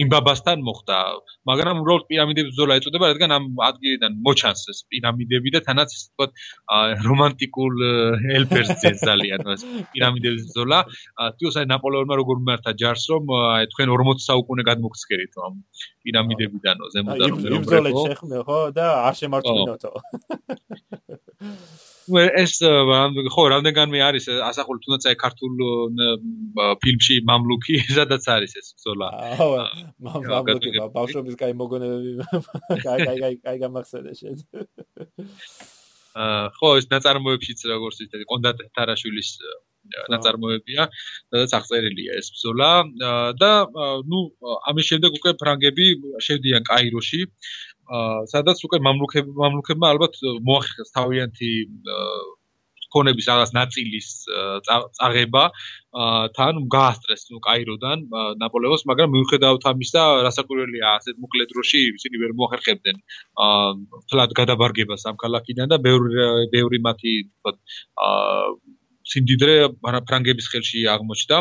იმბაბასთან 0.04 0.58
მოხდა. 0.68 0.98
მაგრამ 1.48 1.76
უბრალოდ 1.80 2.04
პირამიდების 2.12 2.52
ბრძოლა 2.52 2.74
ეწოდება 2.80 3.06
რადგან 3.16 3.32
ამ 3.32 3.46
ადგილიდან 3.70 4.12
მოჩანს 4.20 4.62
ეს 4.76 4.80
პირამიდები 4.92 5.50
და 5.56 5.60
თანაც 5.64 5.90
ისე 5.96 6.08
თქვა 6.12 6.28
რომანტიკულ 7.08 7.74
ელფერსზე 8.36 8.90
ძალიან 9.00 9.42
ეს 9.56 9.64
პირამიდების 9.96 10.44
ბრძოლა. 10.52 10.80
თვითონ 11.40 11.60
აი 11.64 11.66
ნაპოლეონმა 11.72 12.16
როგორ 12.20 12.36
მიმართა 12.44 12.72
ჯარს 12.84 13.04
რომ 13.16 13.24
აი 13.32 13.64
თქვენ 13.72 13.88
40 13.96 14.28
საუკუნე 14.28 14.64
გადმოგცქერით 14.70 15.34
ამ 15.46 15.56
პირამიდებიდანო 16.06 16.92
ზემოდან 16.96 17.30
იბრძოლეთ 17.60 18.00
შეხმე 18.06 18.44
ხო 18.50 18.60
და 18.78 18.86
არ 19.10 19.20
შემარწმუნოთო 19.22 19.92
ეს 22.06 22.62
э, 22.62 22.70
ხო 23.34 23.44
რამდენგანმე 23.50 24.00
არის 24.06 24.30
ასახული 24.46 24.80
თუნდაც 24.86 25.08
აი 25.10 25.16
ქართულ 25.18 25.52
ფილმში 26.84 27.16
მამლუკი 27.26 27.80
სადაც 27.98 28.24
არის 28.30 28.54
ეს 28.62 28.68
ბრძოლა. 28.78 29.10
მამლუკი 30.06 30.70
ბავშვობის 30.94 31.36
კაი 31.40 31.58
მოგონებები 31.58 32.12
კაი 32.86 33.00
კაი 33.10 33.18
კაი 33.24 33.36
კაი 33.42 33.58
გამახსენე 33.66 34.14
შენ. 34.22 34.38
აა 36.16 36.44
ხო 36.56 36.70
ეს 36.80 36.86
ნაწარმოებშიც 36.94 37.60
როგორც 37.74 37.98
ისე 38.06 38.24
კონდატ 38.30 38.62
თარაშვილის 38.78 39.30
ნაწარმოებია, 40.14 40.88
სადაც 41.32 41.52
აღწერილია 41.60 42.18
ეს 42.20 42.32
ბრძოლა. 42.36 42.72
და 43.42 43.52
ნუ 44.10 44.20
ამის 44.72 44.86
შემდეგ 44.92 45.12
უკვე 45.20 45.32
ფრანგები 45.42 45.88
შევდიან 46.28 46.64
კაიროში, 46.72 47.22
სადაც 48.34 48.58
უკვე 48.66 48.80
მამლუქები 48.88 49.32
მამლუქებმა 49.44 49.94
ალბათ 49.94 50.18
მოახერხეს 50.50 50.90
თავიანთი 50.98 51.52
ქონების 52.96 53.28
რაღაც 53.32 53.52
ნაწილის 53.56 54.08
წაღება 54.98 55.44
თან 56.38 56.62
გაასტრეს 56.76 57.28
ნუ 57.32 57.42
კაიროდან 57.48 58.06
ნაპოლეონს, 58.42 58.86
მაგრამ 58.92 59.14
მიუხედავად 59.16 59.68
ამისა, 59.72 60.04
რასაკვირველია, 60.28 60.94
ასეთ 61.02 61.20
მოკლე 61.24 61.48
დროში 61.52 61.82
ისინი 62.00 62.24
ვერ 62.24 62.32
მოახერხებდნენ 62.40 62.98
აა 63.48 63.70
თლად 64.12 64.36
გადაბარგებას 64.40 65.08
ამ 65.12 65.20
ქალაქიდან 65.24 65.76
და 65.76 65.82
ბევრი 65.88 66.50
ბევრი 66.56 66.82
მათი 66.88 67.14
აა 67.46 68.50
სიმდიდრე 69.06 69.56
ფრანგების 69.86 70.48
ხელში 70.52 70.80
აღმოჩნდა. 70.96 71.38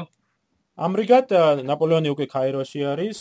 ამრიგად 0.74 1.30
ნაპოლეონი 1.70 2.10
უკვე 2.10 2.26
კაიროში 2.34 2.80
არის. 2.92 3.18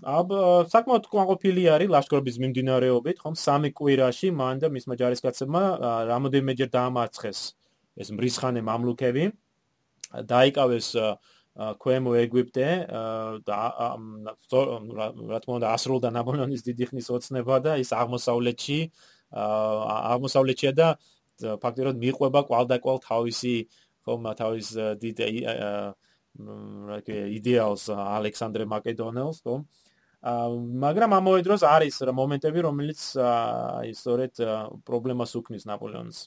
აბ 0.00 0.28
საკმაოდ 0.72 1.04
კვანყოფილი 1.12 1.62
არის 1.76 1.92
ლაშქრობის 1.92 2.36
მიმდინარეობით, 2.40 3.16
ხომ 3.20 3.34
სამი 3.36 3.70
კვირაში 3.76 4.28
მან 4.32 4.64
და 4.64 4.72
მისმა 4.72 4.94
ჯარისკაცებმა 4.96 5.62
რამოდენიმეჯერ 6.08 6.68
დაამარცხეს 6.72 7.40
ეს 8.00 8.08
მრისხანე 8.16 8.60
მამლუქები. 8.64 9.24
დაიკავეს 10.24 10.88
ქვემო 11.82 12.12
ეგვიპტე 12.24 12.68
და 13.44 13.60
რა 13.76 15.38
თქმა 15.44 15.54
უნდა 15.60 15.68
ასრულდა 15.76 16.08
ნაპოლეონის 16.16 16.62
დიდი 16.64 16.84
ხნის 16.90 17.08
ოცნება 17.12 17.56
და 17.60 17.72
ის 17.82 17.90
აღმოსავლეთში 17.92 18.78
აღმოსავლეთშია 19.36 20.72
და 20.72 20.88
ფაქტიურად 21.64 21.96
მიყვება 22.04 22.40
კვალდაკვალ 22.48 22.98
თავისი 23.04 23.54
ხომ 24.06 24.28
თავის 24.40 24.68
დიდ 25.02 25.18
რა 26.90 26.98
ქვია 27.04 27.26
იდეალს 27.36 27.84
ალექსანდრე 27.90 28.64
მაკედონელს 28.70 29.42
ხომ? 29.44 29.64
მაგრამ 30.84 31.16
ამავე 31.16 31.40
დროს 31.42 31.62
არის 31.64 31.96
მომენტები 32.12 32.60
რომელიც 32.68 33.00
აი 33.24 33.92
სწორედ 33.96 34.34
პრობლემას 34.84 35.32
უქმნის 35.40 35.64
ნაპოლეონს 35.64 36.18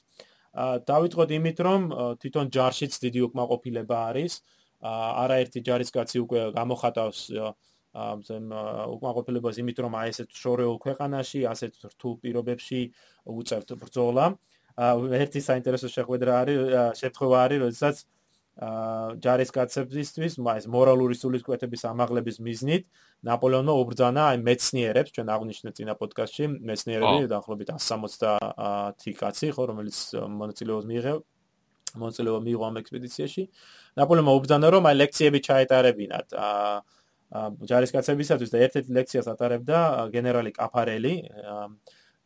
დავიწყოთ 0.54 1.30
იმით 1.38 1.58
რომ 1.66 1.80
თვითონ 2.22 2.50
ჯარშიც 2.54 2.98
დიდი 3.04 3.20
უკმაყოფილება 3.30 3.96
არის. 4.10 4.42
არაერთი 4.84 5.60
ჯარისკაცი 5.64 6.18
უკვე 6.20 6.40
გამოხატავს 6.58 7.20
ამ 7.94 8.18
უკმაყოფილებას 8.94 9.56
იმით 9.62 9.78
რომ 9.86 9.92
აი 9.96 10.08
ესეთ 10.12 10.30
შორეულ 10.34 10.76
ქვეყანაში 10.82 11.40
ასეთ 11.46 11.72
რთულ 11.94 12.14
პირობებში 12.22 12.80
უწევთ 13.24 13.68
ბრძოლა 13.80 14.26
ერთი 14.74 15.40
საინტერესო 15.48 15.88
შეხვედრა 15.92 16.32
არის 16.42 16.58
შეთხოვა 17.00 17.36
არის 17.46 17.60
როდესაც 17.64 17.96
ჯარისკაცებისთვის 19.18 20.38
ეს 20.38 20.66
მორალური 20.70 21.14
სულისკვეთების 21.18 21.82
ამაღლების 21.90 22.38
მიზნით 22.38 22.84
ნაპოლეონმა 23.26 23.74
უბრძანა 23.82 24.22
აი 24.30 24.38
მეცნიერებს 24.46 25.10
ჩვენ 25.14 25.28
აღნიშნე 25.34 25.70
წინა 25.74 25.94
პოდკასტში 25.98 26.44
მეცნიერები 26.70 27.30
დაახლოებით 27.34 27.74
170 27.82 29.18
კაცი 29.18 29.50
ხო 29.58 29.62
რომელიც 29.74 29.98
მონაწილეობას 30.38 30.86
მიიღო 30.86 31.14
მონაწილეობა 31.98 32.40
მიიღო 32.46 32.64
ამ 32.68 32.76
ექსპედიციაში. 32.82 33.42
ნაპოლეონმა 33.98 34.32
უბრძანა 34.38 34.66
რომ 34.74 34.84
აი 34.90 34.94
ლექციები 35.02 35.38
ჩაეტარებინათ. 35.46 36.26
აა 36.34 36.78
ჯარისკაცებისათვის 37.70 38.50
და 38.54 38.58
ერთ-ერთ 38.64 38.86
ლექციას 38.94 39.26
ატარებდა 39.34 39.78
გენერალი 40.14 40.50
კაფარელი 40.54 41.14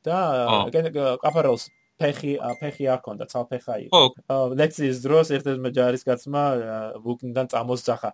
და 0.04 0.18
კაფარელს 1.24 1.64
ფეხი 1.98 2.32
ფეხი 2.62 2.84
არ 2.94 3.00
ქონდა, 3.02 3.24
ცალფეხა 3.26 3.74
იყო. 3.88 4.00
ხო, 4.14 4.38
ლექციის 4.54 4.98
დროს 5.02 5.26
ერთ-ერთმა 5.34 5.70
ჯარისკაცმა 5.74 6.42
ვუკნიდან 7.02 7.46
წამოსძახა. 7.50 8.10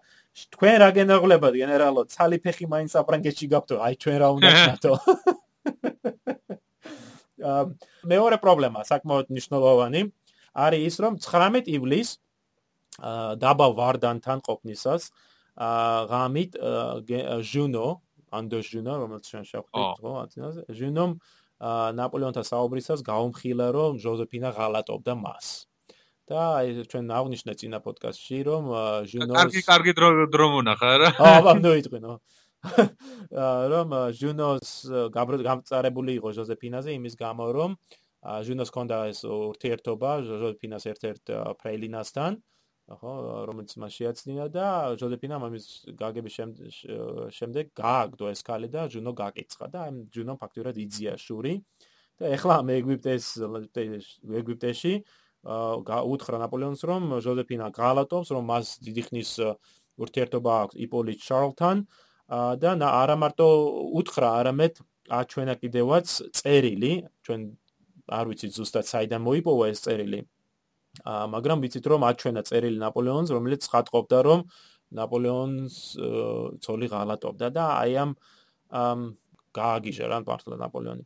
თქვენ 0.56 0.76
რა 0.80 0.88
გენერალებად, 0.96 1.52
გენერალო, 1.60 2.02
ცალი 2.08 2.38
ფეხი 2.40 2.66
მაინც 2.72 2.92
აფრანგეთში 2.96 3.46
გაქვთ, 3.52 3.70
აი 3.84 3.94
ჩვენ 4.00 4.16
რა 4.24 4.28
უნდა 4.34 4.48
ვქნათო. 4.56 4.92
აა 7.44 7.62
მეორე 8.08 8.36
პრობლემა, 8.40 8.80
საკმაოდ 8.88 9.26
მნიშვნელოვანი, 9.28 10.00
არის 10.54 10.80
ის, 10.88 10.96
რომ 11.04 11.12
19 11.20 11.68
ივლისს 11.76 12.12
აა 13.04 13.36
დაბა 13.42 13.66
ვარდანთან 13.78 14.38
ყოფნისას 14.48 15.02
აა 15.60 16.08
ღამით 16.08 16.52
ჟუნო, 17.52 17.86
ანდო 18.34 18.58
ჟუნო, 18.64 18.92
რომელიც 19.02 19.24
ჩვენ 19.28 19.44
შევხვდით, 19.50 19.88
ხო, 20.00 20.10
ათინაზე, 20.24 20.62
ჟუნომ 20.72 21.10
ნაპოლეონთან 21.98 22.44
საუბრისას 22.44 23.00
გაუმხილა 23.08 23.68
რომ 23.76 24.00
ჟოზეფინა 24.04 24.50
ღალატობდა 24.58 25.14
მას. 25.16 25.46
და 26.24 26.40
აი 26.56 26.88
ჩვენ 26.88 27.10
აღნიშნე 27.12 27.52
წინა 27.60 27.78
პოდკასტში 27.84 28.38
რომ 28.48 28.68
ჟუნოს 29.12 29.36
კარგი 29.36 29.62
კარგი 29.68 29.92
დრო 30.32 30.46
მონახა 30.56 30.92
რა. 31.02 31.08
აა 31.20 31.40
ამ 31.52 31.58
ნოიტყვინო. 31.64 32.12
რომ 33.72 33.88
ჟუნოს 34.20 34.68
გამწარებული 35.12 36.16
იყო 36.20 36.28
ჟოზეფინაზე 36.38 36.96
იმის 36.96 37.14
გამო 37.20 37.48
რომ 37.56 37.76
ჟუნოს 38.24 38.70
კონდა 38.72 38.98
ეს 39.12 39.20
ურთიერთობა 39.28 40.10
ჟოზეფინას 40.28 40.84
ერთ-ერთ 40.92 41.24
ფრეილინასთან. 41.60 42.40
ხო, 42.84 43.12
რომელიც 43.48 43.72
მას 43.80 43.94
შეაცნია 43.96 44.44
და 44.52 44.66
ჟოზეფინა 45.00 45.36
მამის 45.40 45.66
გაგების 45.96 46.34
შემდეგ 47.32 47.70
გააგდო 47.80 48.28
ეს 48.28 48.44
ქალი 48.44 48.68
და 48.68 48.84
ჯუნო 48.92 49.12
გაკიცხა 49.16 49.66
და 49.72 49.88
ამ 49.88 49.96
ჯუნო 50.12 50.36
ფაქტურად 50.36 50.76
იძია 50.84 51.16
შური. 51.16 51.64
და 52.20 52.24
ეხლა 52.36 52.54
ამ 52.60 52.68
ეგვიპტეს 52.76 53.24
ეგვიპტეში 54.40 54.94
უთხრა 56.12 56.36
ნაპოლეონს 56.44 56.82
რომ 56.84 57.02
ჟოზეფინა 57.24 57.66
გალატობს 57.72 58.28
რომ 58.36 58.44
მას 58.52 58.66
დიდი 58.84 59.02
ხნის 59.08 59.30
ურთიერთობა 60.04 60.52
აქვს 60.62 60.76
იპოლიტ 60.84 61.18
შარლთან. 61.24 61.76
და 62.60 62.88
არა 63.00 63.16
მარტო 63.16 63.48
უთხრა 64.00 64.28
არამედ 64.44 64.74
აჩვენა 65.08 65.54
კიდევაც 65.60 66.06
წერილი 66.36 66.92
ჩვენ 67.24 67.40
არ 68.08 68.24
ვიცით 68.28 68.52
ზუსტად 68.56 68.84
საიდან 68.92 69.20
მოიპოვა 69.24 69.72
ეს 69.72 69.80
წერილი 69.84 70.20
მაგრამ 71.02 71.58
ვიცით 71.64 71.86
რომ 71.90 72.06
აჩვენა 72.06 72.42
წერილი 72.46 72.78
ნაპოლეონს 72.78 73.30
რომელიც 73.34 73.62
ხატყობდა 73.66 74.18
რომ 74.28 74.40
ნაპოლეონს 74.94 75.74
ცოლი 76.62 76.86
ღალატობდა 76.92 77.48
და 77.50 77.64
აი 77.82 77.92
ამ 78.04 78.10
გააგიჟა 79.54 80.04
რა 80.10 80.18
მართლა 80.26 80.56
ნაპოლეონი. 80.62 81.04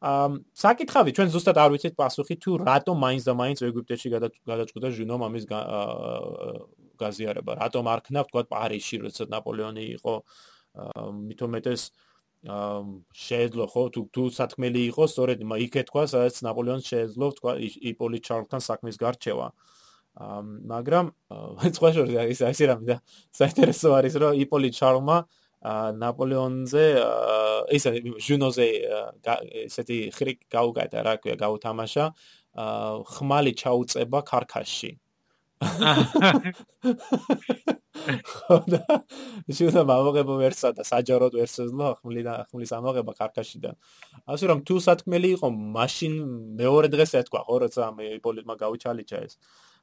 ამ 0.00 0.32
საკითხავი 0.56 1.12
ჩვენ 1.16 1.28
ზუსტად 1.32 1.56
არ 1.60 1.70
ვიცით 1.76 1.94
პასუხი 1.96 2.36
თუ 2.40 2.50
რატომ 2.64 2.96
მაინც 3.04 3.22
და 3.28 3.32
მაინც 3.36 3.58
ეგვიპტეში 3.68 4.08
გადაჭყდა 4.48 4.88
ჟუნო 4.96 5.16
მამის 5.20 5.44
გაზიარება. 7.00 7.52
რატომ 7.60 7.84
არ 7.92 8.00
ქნა 8.08 8.20
თქვა 8.28 8.42
პარიში 8.48 8.96
როდესაც 9.04 9.28
ნაპოლეონი 9.28 9.84
იყო 10.00 10.14
მithometes 11.28 11.92
შეეძლო 12.40 13.64
ხო 13.68 13.82
თუ 13.92 14.00
თუ 14.16 14.22
სათქმელი 14.32 14.80
იყო 14.90 15.04
სწორედ 15.12 15.44
იქ 15.44 15.74
ეთქვა 15.84 16.04
სადაც 16.08 16.40
ნაპოლეონს 16.46 16.86
შეეძლო 16.88 17.26
თქვა 17.36 17.52
იპოლიტ 17.92 18.22
ჩარლთან 18.24 18.60
საქმის 18.64 18.96
გარჩევა. 18.96 19.48
მაგრამ 20.72 21.06
სხვა 21.76 21.90
შორის 21.94 22.16
ის 22.32 22.40
ასე 22.48 22.64
რამე 22.72 22.84
და 22.88 22.96
საინტერესო 23.36 23.88
არის 23.92 24.14
რომ 24.24 24.40
იპოლიტ 24.44 24.72
ჩარლმა 24.80 25.16
ნაპოლეონზე 26.00 26.84
ისე 27.76 27.88
ჟუნოზე 28.24 28.66
ესეთი 29.68 29.98
ხრიკ 30.16 30.48
გაუგადა 30.48 31.04
რა 31.04 31.14
ქვია 31.20 31.36
გაუთამაშა 31.36 32.04
ხმალი 33.12 33.52
ჩაუწება 33.60 34.18
ქარქაშში. 37.90 38.22
ხოდა 38.46 38.80
შეიძლება 39.50 39.94
მოგებო 40.06 40.34
ვერსა 40.40 40.68
და 40.76 40.82
საჯაროდ 40.86 41.34
ვერსაზლო 41.40 41.88
ხმლი 42.00 42.22
და 42.26 42.34
ხმლის 42.50 42.72
ამოღება 42.78 43.12
ქარქაშიდან. 43.18 43.74
ასე 44.30 44.44
რომ 44.50 44.58
თუ 44.66 44.74
სათქმელი 44.86 45.28
იყო, 45.36 45.48
მაშინ 45.50 46.12
მეორე 46.60 46.88
დღეს 46.94 47.10
ეთქვა 47.20 47.40
ხო 47.46 47.56
როცა 47.66 47.82
მე 47.96 48.04
იპოლიტმა 48.20 48.54
გაუჩალიჩა 48.62 49.18
ეს. 49.26 49.34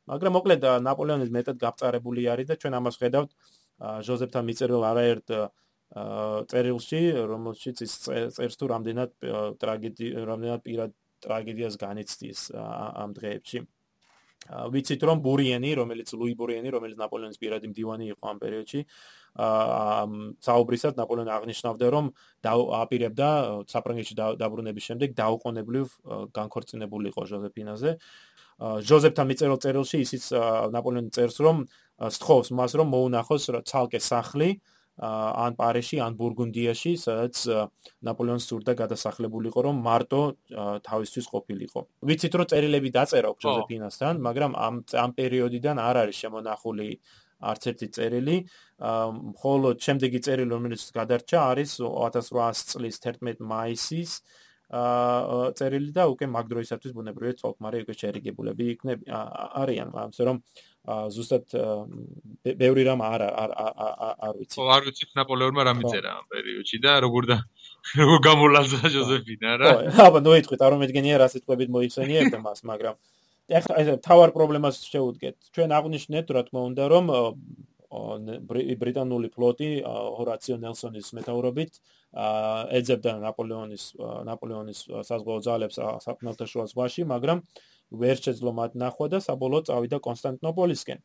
მაგრამ 0.07 0.31
მოკლედ 0.37 0.61
ნაპოლეონის 0.87 1.31
მეტად 1.35 1.57
გაფწარებული 1.59 2.21
არის 2.31 2.47
და 2.47 2.55
ჩვენ 2.55 2.73
ამას 2.79 2.95
ხედავთ 3.01 3.29
ჟოზეფთან 4.07 4.43
მიწერილ 4.49 4.83
არაერთ 4.91 5.27
წერილში, 6.51 7.01
რომელშიც 7.31 7.77
ის 7.83 7.93
წერს 8.35 8.55
თუ 8.59 8.65
რამდენად 8.71 9.11
ტრაგედი 9.61 10.07
რამდენად 10.27 10.61
პირად 10.63 10.91
ტრაგედიას 11.23 11.75
განიცდის 11.79 12.39
ამ 12.55 13.15
დღეებში. 13.17 13.67
ვიცით 14.45 15.01
რომ 15.03 15.21
ბურიენი, 15.25 15.71
რომელიც 15.75 16.13
ლუი 16.15 16.33
ბურიენი, 16.39 16.69
რომელიც 16.71 16.97
ნაპოლეონის 17.01 17.39
პირადი 17.41 17.67
მდივანი 17.71 18.05
იყო 18.15 18.23
ამ 18.31 18.37
პერიოდში, 18.39 18.81
აა 19.37 20.03
საუბრისად 20.47 20.97
ნაპოლეონი 20.97 21.31
აღნიშნავდა 21.35 21.87
რომ 21.93 22.05
აპირებდა 22.47 23.27
საფრანგეთში 23.69 24.15
დაბრუნების 24.41 24.87
შემდეგ 24.87 25.09
დაუყოვნებლივ 25.19 25.87
განქორწინებულიყო 26.37 27.21
ჟოზეფინაზე. 27.27 27.91
ჟოზეფთან 28.57 29.25
მიწერილ 29.29 29.59
წერილში 29.61 29.97
ისიც 30.01 30.23
ნაპოლეონი 30.73 31.11
წერს 31.13 31.37
რომ 31.45 31.57
სთხოვს 32.01 32.49
მას 32.57 32.71
რომ 32.81 32.87
მოუნახოს 32.93 33.43
ცალკე 33.69 33.99
სახლი 34.01 34.49
ან 34.97 35.53
პარიში, 35.57 35.99
ან 36.01 36.17
ბურგუნდიაში, 36.17 36.91
სადაც 36.97 37.35
ნაპოლეონს 38.01 38.47
სურდა 38.49 38.73
გადასახლებულიყო, 38.81 39.59
რომ 39.67 39.75
მარტო 39.85 40.21
თავისთვის 40.81 41.25
ყოფილიყო. 41.33 41.79
ვიცით, 42.01 42.33
რომ 42.33 42.49
წერილები 42.49 42.89
დაწერა 42.97 43.29
ჟოზეფინასთან, 43.37 44.13
მაგრამ 44.27 44.51
ამ 44.57 44.75
ამ 44.97 45.11
პერიოდიდან 45.13 45.77
არ 45.77 45.95
არის 46.01 46.17
შემონახული 46.25 46.89
არც 47.37 47.63
ერთი 47.69 47.87
წერილი. 47.93 48.37
მხოლოდ 49.37 49.75
შემდეგი 49.85 50.19
წერილი, 50.25 50.49
რომელიც 50.57 50.81
გადარჩა, 50.97 51.39
არის 51.53 51.71
1800 51.77 52.65
წლის 52.73 52.95
11 52.97 53.37
მაისის 53.37 54.11
აა 54.67 55.51
წერილი 55.55 55.93
და 55.95 56.03
უკვე 56.11 56.27
მაგ 56.27 56.45
დროისათვის 56.51 56.91
ბუნებრივია 56.91 57.39
თოლკმარი 57.39 57.77
უკვე 57.87 57.93
შერიგებულები 58.01 58.65
იქნებ 58.73 59.05
არიან, 59.63 59.93
ამასე 59.95 60.23
რომ 60.27 60.41
ზუსტად 60.87 61.51
ბევრი 62.47 62.83
რამ 62.87 63.01
არ 63.03 63.21
არ 63.27 63.51
არ 63.57 64.33
ვიცი. 64.39 64.55
ო 64.55 64.71
არ 64.71 64.81
ვიცი 64.87 65.03
ნაპოლეონმა 65.19 65.61
რა 65.67 65.73
მიწერა 65.75 66.11
ამ 66.15 66.25
პერიოდში 66.31 66.77
და 66.79 66.91
როგორ 67.03 67.23
და 67.31 67.37
როგორ 67.99 68.19
გამოლაზა 68.27 68.79
ჟოზეფინა 68.95 69.51
რა. 69.59 69.67
ო 69.67 69.77
აბა 70.07 70.19
ნუ 70.23 70.31
იტყვით 70.41 70.61
არ 70.63 70.71
მომედგენია 70.77 71.15
რა 71.19 71.27
სიტყვებით 71.35 71.69
მოიხსენიებდა 71.75 72.37
მას, 72.39 72.59
მაგრამ 72.71 72.95
ეხლა 73.47 73.73
ეს 73.83 73.87
თავარ 74.07 74.29
პრობლემას 74.35 74.75
შეუდგეთ. 74.87 75.35
ჩვენ 75.55 75.69
აღნიშნეთ 75.75 76.27
რა 76.35 76.41
თქმა 76.47 76.61
უნდა 76.71 76.83
რომ 76.87 77.05
ბრიტანული 77.87 79.29
ფლოტი 79.31 79.69
ჰორაციო 79.87 80.55
ნელსონის 80.59 81.07
მეტაურობით 81.15 81.71
ეძებდა 82.79 83.11
ნაპოლეონის 83.23 83.83
ნაპოლეონის 84.27 84.79
საზღვაო 85.07 85.39
ძალებს 85.47 85.79
საფრანგეთში 86.03 86.65
ზღვაში, 86.71 87.07
მაგრამ 87.07 87.43
ვერ 87.91 88.17
შეძლო 88.19 88.51
მათ 88.51 88.75
ნახვა 88.75 89.07
და 89.13 89.19
საბოლოოდ 89.23 89.69
წავიდა 89.69 89.97
კონსტანტინოპოლისკენ. 90.03 90.99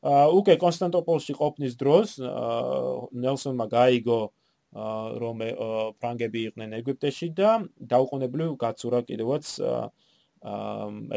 აა 0.00 0.26
უკვე 0.32 0.54
კონსტანტინოპოლში 0.56 1.34
ყოფნის 1.36 1.74
დროს 1.76 2.08
ნელსონმა 3.12 3.66
გაიგო 3.68 4.20
რომ 5.20 5.38
ფრანგები 5.98 6.40
იყვნენ 6.50 6.70
ეგვიპტეში 6.78 7.28
და 7.34 7.50
დაუყოვნებლივ 7.90 8.54
გაცურა 8.56 9.00
კიდევაც 9.08 9.44
აა 9.60 9.90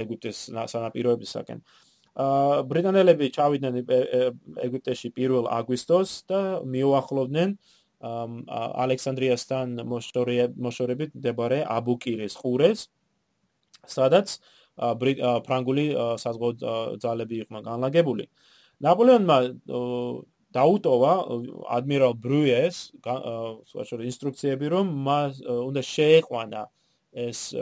ეგვიპტეს 0.04 0.38
სანაპიროებისაკენ. 0.74 1.62
აა 2.14 2.64
ბრიტანელები 2.70 3.30
ჩავიდნენ 3.38 3.74
ეგვიპტეში 4.68 5.14
1 5.16 5.48
აგვისტოს 5.60 6.10
და 6.30 6.42
მიუახლოვდნენ 6.66 7.50
ალექსანდრიასთან 8.04 9.80
მოშორებით 9.88 11.16
მდებარე 11.16 11.64
აბუკირის 11.64 12.36
ყურეს 12.36 12.92
სადაც 13.88 14.36
ფრანგული 14.78 15.86
საზღვაო 16.24 16.98
ძალები 17.04 17.36
იყვნენ 17.46 17.64
განლაგებული. 17.64 18.28
ნაპოლეონმა 18.84 19.38
დაუტოვა 20.54 21.14
ადმირალ 21.78 22.14
ბრუეს 22.24 22.78
სოციალური 23.04 24.06
ინსტრუქციები 24.12 24.66
რომ 24.74 24.86
მას 25.08 25.42
უნდა 25.46 25.82
შეეყვანა 25.82 26.64
ეს 27.14 27.54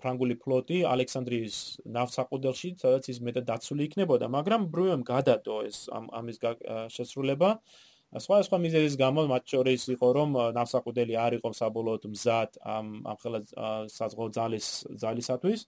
ფრანგული 0.00 0.36
ფლოტი 0.40 0.80
ალექსანდრიის 0.88 1.56
ნავსაყუდელში, 1.96 2.70
სადაც 2.80 3.08
ის 3.12 3.18
მეტად 3.20 3.44
დაცული 3.50 3.84
იქნებოდა, 3.88 4.28
მაგრამ 4.32 4.68
ბრუემ 4.72 5.04
გადადო 5.04 5.56
ეს 5.68 5.88
ამის 5.92 6.40
შესრულება. 6.96 7.60
სხვა 8.08 8.36
სხვა 8.40 8.58
მიზეზის 8.64 8.94
გამო 8.96 9.28
მათ 9.28 9.44
შორის 9.52 9.82
იყო 9.92 10.08
რომ 10.16 10.30
ნავსაყუდელი 10.56 11.14
არ 11.20 11.32
იყო 11.38 11.48
საბოლოოდ 11.60 12.02
მზად 12.08 12.50
ამ 12.64 12.86
ამ 13.04 13.16
ხელა 13.20 13.40
საზღვაო 13.92 14.28
ძალის 14.32 14.66
ძალისათვის. 14.96 15.60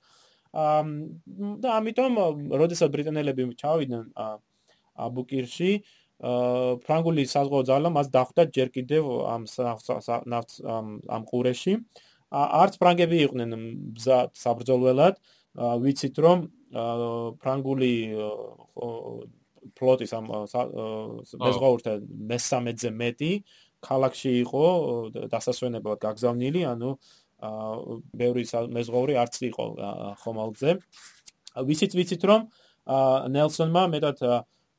და 0.53 1.69
ამიტომ 1.79 2.13
როდესაც 2.63 2.91
ბრიტანელები 2.91 3.49
ჩავიდნენ 3.61 4.05
აბუკირში 5.07 5.73
ფრანგული 6.21 7.25
საზღვაო 7.25 7.65
ძალა 7.71 7.91
მას 7.97 8.09
დახვდა 8.13 8.43
ჯერ 8.53 8.69
კიდევ 8.77 9.05
ამ 9.35 9.43
ამ 11.17 11.23
ყურეში. 11.31 11.75
არც 12.31 12.75
ფრანგები 12.79 13.17
იყვნენ 13.27 13.51
საბრძოლველად. 14.37 15.15
ვიცით 15.57 16.17
რომ 16.25 16.39
ფრანგული 17.41 17.95
ფლოტის 19.79 20.13
ამ 20.19 20.25
მეზღვაურთა 21.41 21.93
მესამედზე 22.31 22.91
მეტი 23.01 23.33
ქალაქში 23.81 24.31
იყო 24.45 24.65
დასასვენებლად 25.33 25.99
გაგზავნილი 26.05 26.63
ანუ 26.69 26.91
ბევრი 27.41 28.45
მეზღვაური 28.77 29.15
არც 29.17 29.35
იყო 29.49 29.65
ხომალდზე. 30.23 30.71
ვიცით 31.57 31.93
ვიცით 31.99 32.23
რომ 32.31 32.41
აა 32.87 33.29
ნელსონმა 33.37 33.85
მეტად 33.95 34.19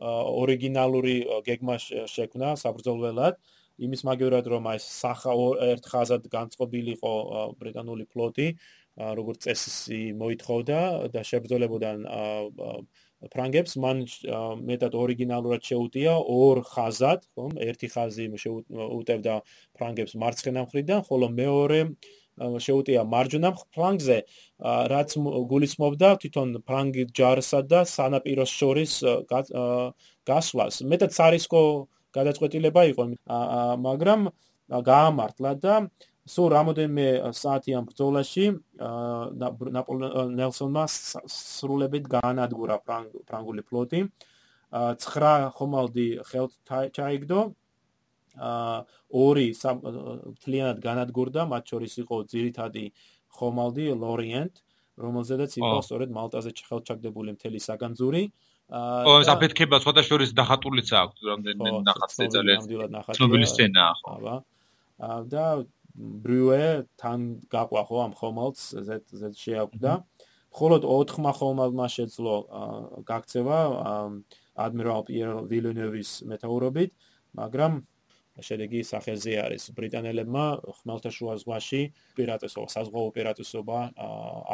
ორიგინალური 0.01 1.15
გეგმა 1.45 1.75
შექმნა 1.81 2.55
საბრძოლველად. 2.57 3.35
იმის 3.81 4.01
მაგევრად 4.05 4.45
რომ 4.45 4.67
აი 4.71 4.79
სახა 4.83 5.33
ერთ 5.73 5.83
ხაზად 5.89 6.23
განწყობილიყო 6.29 7.13
ბრიტანული 7.57 8.05
ფლოტი 8.13 8.47
როგორც 9.17 9.39
წესი 9.47 10.13
მოითხოვდა 10.21 10.79
და 11.13 11.21
შებრძოლებოდა 11.25 11.89
ფრანგებს. 13.33 13.77
მან 13.77 13.97
მეტად 14.69 14.93
ორიგინალურად 14.97 15.61
შეუტია 15.65 16.13
ორ 16.17 16.61
ხაზად 16.65 17.25
ხომ? 17.33 17.51
ერთი 17.57 17.87
ხაზი 17.93 18.25
შეუტევდა 18.43 19.33
ფრანგებს 19.77 20.13
მარცხენა 20.17 20.61
მხრიდან 20.65 20.99
ხოლო 21.09 21.27
მეორე 21.41 21.79
შეუტია 22.39 23.03
მარჯვენა 23.13 23.49
ფლანგზე 23.75 24.17
რაც 24.93 25.09
გულისხმობდა 25.51 26.09
თვითონ 26.21 26.49
ფრანგი 26.67 27.03
ჯარსა 27.17 27.61
და 27.71 27.81
სანაპიროს 27.85 28.51
შორის 28.59 28.91
გასვლას. 30.29 30.75
მეტად 30.91 31.11
სარისკო 31.17 31.61
გადაწყვეტილება 32.15 32.81
იყო 32.91 33.03
მაგრამ 33.87 34.21
გაამართლა 34.71 35.51
და 35.63 35.75
სულ 36.31 36.47
რამოდენმე 36.53 37.07
საათი 37.33 37.71
ამ 37.77 37.85
ბრძოლაში 37.89 38.45
ნელსონმა 40.39 40.83
სრულებით 40.87 42.05
გაანადგურა 42.15 42.77
ფრანგული 43.27 43.61
ფლოტი. 43.67 44.01
9 44.71 45.49
ხომალდი 45.57 46.07
ხელთ 46.29 46.51
ჩაიგდო 46.95 47.39
ორი 49.11 49.47
თლიანად 50.41 50.77
განადგურდა, 50.83 51.45
მათ 51.51 51.63
შორის 51.73 51.93
იყო 52.03 52.15
ძირითადი 52.31 52.85
ხომალდი 53.37 53.85
ლორიენტ, 53.95 54.53
რომელზედაც 55.01 55.51
იყო 55.61 55.77
სწორედ 55.85 56.09
მალტაზე 56.15 56.51
ხელჩაგდებული 56.69 57.35
მთელი 57.37 57.59
საგანძური. 57.67 58.23
ო, 58.71 59.11
ეს 59.19 59.29
აფეთქება 59.31 59.77
სხვათა 59.83 60.03
შორის 60.07 60.29
დახატულიც 60.31 60.89
აქვს, 60.95 61.19
რამდენი 61.27 61.69
ნახატზე 61.87 62.25
ძალიან 62.35 62.59
ცნობილი 63.17 63.47
სცენაა, 63.51 63.93
ხო? 63.99 64.11
აბა. 64.15 64.35
და 65.27 65.45
ბრუე 65.97 66.87
თან 67.01 67.19
გაყვა 67.51 67.81
ხო 67.89 67.97
ამ 68.05 68.13
ხომალდს, 68.15 68.61
ზეთ 68.87 69.05
ზეთ 69.11 69.35
შეაკვდა. 69.43 69.93
მხოლოდ 70.51 70.81
4 70.87 71.31
ხომალდმა 71.39 71.87
შეძლო 71.95 72.35
გაქცევა 73.07 73.59
ადმირალ 74.55 75.01
პიერ 75.07 75.29
ვილენევის 75.51 76.11
მეტაურობით, 76.27 76.91
მაგრამ 77.39 77.73
შედეგი 78.39 78.81
სახეზე 78.87 79.33
არის. 79.45 79.63
ბრიტანელებმა 79.75 80.45
ხმელთაშუა 80.79 81.33
ზღვაში 81.43 81.81
პირატესობა 82.15 82.67
საზღვაო 82.75 83.05
ოპერაციობა 83.11 83.77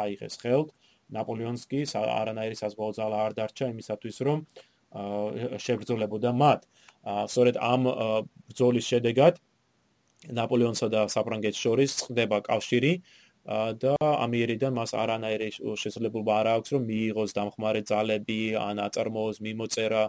აიღეს 0.02 0.34
ხელთ. 0.42 0.68
ნაპოლეონსკი 1.08 1.80
არანაირი 1.94 2.56
საზღვაო 2.58 2.92
ძალა 2.98 3.18
არ 3.26 3.32
დარჩა 3.38 3.66
იმისათვის 3.72 4.16
რომ 4.26 4.38
შებრძოლებოდა 5.64 6.30
მათ. 6.42 6.60
სწორედ 7.32 7.56
ამ 7.56 7.82
ბრძოლის 8.48 8.86
შედეგად 8.92 9.34
ნაპოლეონსა 10.26 10.86
და 10.90 11.06
საფრანგეთს 11.08 11.58
შორის 11.62 11.90
ხდება 12.10 12.42
კავშირი 12.42 12.92
და 13.80 13.94
ამიერიდან 14.02 14.72
მას 14.76 14.92
არანაირი 14.92 15.48
შესაძლებლობა 15.56 16.32
არ 16.42 16.48
აქვს 16.58 16.68
რომ 16.74 16.82
მიიღოს 16.90 17.30
დამხმარე 17.38 17.82
ძალები 17.88 18.40
ან 18.60 18.76
აწარმოოს 18.84 19.38
მიმოწერა 19.46 20.02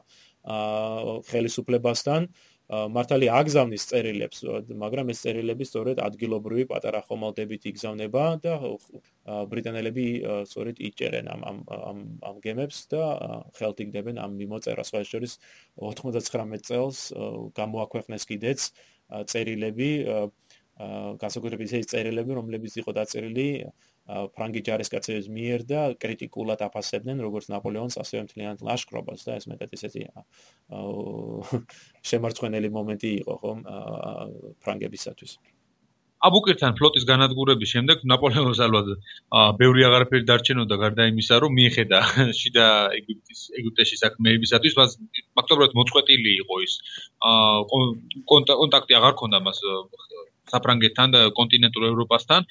ხელისუფლებასთან 1.29 2.27
მართალი 2.69 3.27
აგზავნის 3.33 3.83
წერილებს, 3.89 4.43
მაგრამ 4.77 5.09
ეს 5.09 5.23
წერილები 5.25 5.65
სწორედ 5.65 6.01
ადგილობრივი 6.05 6.65
პატარა 6.69 7.01
ხომალდებით 7.07 7.65
იგზავნება 7.71 8.25
და 8.43 8.53
ბრიტანელები 9.49 10.05
სწორედ 10.45 10.77
იჭერენ 10.89 11.31
ამ 11.33 11.41
ამ 11.65 11.97
ამ 12.29 12.37
გემებს 12.45 12.85
და 12.93 13.01
ხელთ 13.57 13.81
იგდებენ 13.89 14.21
ამ 14.21 14.37
მიმოწერას, 14.37 14.93
სხვა 14.93 15.01
შორის 15.01 15.33
99 15.81 16.61
წელს 16.69 16.97
გამოაქვეყნეს 17.57 18.29
კიდეც 18.29 18.69
წერილები 19.33 19.91
განსაკუთრებით 21.19 21.73
ეს 21.73 21.89
წერილები, 21.89 22.37
რომლებიც 22.37 22.77
იყო 22.85 22.93
დაწერილი 22.95 23.47
ფრანგი 24.09 24.61
ჯარისკაცების 24.65 25.27
მიერ 25.29 25.59
და 25.69 25.81
კრიტიკულად 26.01 26.63
აფასებდნენ 26.65 27.21
როგორც 27.25 27.45
ნაპოლეონს, 27.53 27.99
ასევე 28.01 28.25
მთლიან 28.25 28.55
ლაშქრობას 28.65 29.21
და 29.27 29.37
ეს 29.37 29.45
მეტად 29.51 29.69
ისეთი 29.77 30.01
შემარცხვენელი 32.09 32.69
მომენტი 32.73 33.11
იყო 33.21 33.33
ხომ 33.43 33.59
ფრანგებისათვის. 34.65 35.37
აბუკირთან 36.19 36.73
ფლოტის 36.75 37.05
განადგურების 37.07 37.69
შემდეგ 37.73 38.01
ნაპოლეონს 38.11 38.59
ალბათ 38.65 38.87
ბევრი 39.61 39.85
აღარაფერი 39.87 40.25
დარჩენოდა 40.27 40.75
გარდა 40.81 41.05
იმისა, 41.11 41.35
რომ 41.43 41.51
მიეხედა 41.55 41.99
შიდა 42.39 42.65
ეგვიპტის 42.97 43.39
ეგვიპტეში 43.61 43.95
საქმეებისათვის, 44.03 44.73
მას 44.79 44.97
ფაქტობრივად 45.39 45.77
მოწყვეტილი 45.79 46.31
იყო 46.43 46.55
ის. 46.67 46.73
კონტაქტი 48.59 48.99
აღარ 48.99 49.13
ქონდა 49.21 49.39
მას 49.47 49.63
საფრანგეთთან 50.53 51.07
და 51.15 51.19
კონტინენტურ 51.39 51.83
ევროპასთან. 51.91 52.41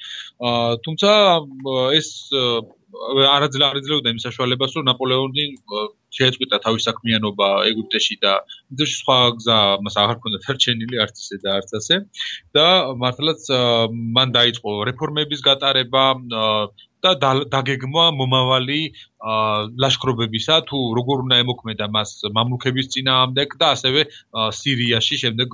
აა 0.48 0.76
თუმცა 0.84 1.10
ეს 1.98 2.08
არაძლევ 2.88 3.66
არაძლევდა 3.68 4.12
იმ 4.14 4.20
საშუალებას, 4.24 4.74
რომ 4.76 4.84
ნაპოლეონი 4.88 5.44
შეეწყვიტა 6.16 6.56
თავის 6.64 6.86
საქმიანობა 6.88 7.48
ეგვიპტეში 7.70 8.16
და 8.24 8.32
ის 8.80 8.92
სხვა 9.02 9.18
გზა 9.38 9.58
მას 9.84 9.98
აღარ 10.02 10.16
ჰქონდა 10.18 10.38
დარჩენილი 10.46 10.96
არც 11.04 11.16
ისე 11.22 11.36
და 11.44 11.50
არც 11.58 11.70
ასე. 11.78 11.96
და 12.56 12.66
მართლაც 13.02 13.40
მან 14.16 14.28
დაიწყო 14.38 14.70
რეფორმების 14.88 15.40
გატარება 15.48 16.04
და 17.04 17.14
დაგეგმა 17.54 18.04
მომავალი 18.18 18.80
ლაშქრობებისა 19.82 20.56
თუ 20.70 20.78
როგორ 20.98 21.22
უნდა 21.26 21.36
ემოქმედა 21.42 21.86
მას 21.94 22.10
მამლუქების 22.34 22.90
წინააღმდეგ 22.94 23.56
და 23.58 23.66
ასევე 23.74 24.00
სირიაში 24.58 25.16
შემდეგ 25.22 25.48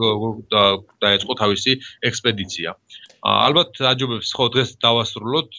დაეწყო 1.05 1.33
თავისი 1.43 1.73
ექსპედიცია. 2.11 2.77
ალბათ 3.25 3.81
აჯობებს 3.93 4.31
ხო 4.37 4.47
დღეს 4.57 4.71
დავასრულოთ 4.85 5.53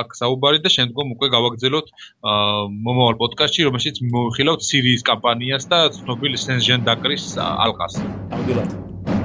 აქ 0.00 0.08
საუბარი 0.20 0.62
და 0.62 0.70
შემდგომ 0.76 1.16
უკვე 1.18 1.28
გავაგზავნოთ 1.34 1.86
მომავალ 2.86 3.18
პოდკასტში 3.22 3.66
რომელშიც 3.70 3.96
მოვიხილავთ 4.14 4.62
სირიის 4.70 5.02
კამპანიას 5.10 5.66
და 5.74 5.80
ცნობილ 5.98 6.38
სენჟენ 6.38 6.86
დაკრის 6.86 7.34
ალყას. 7.42 7.98
ამბილად 8.30 9.19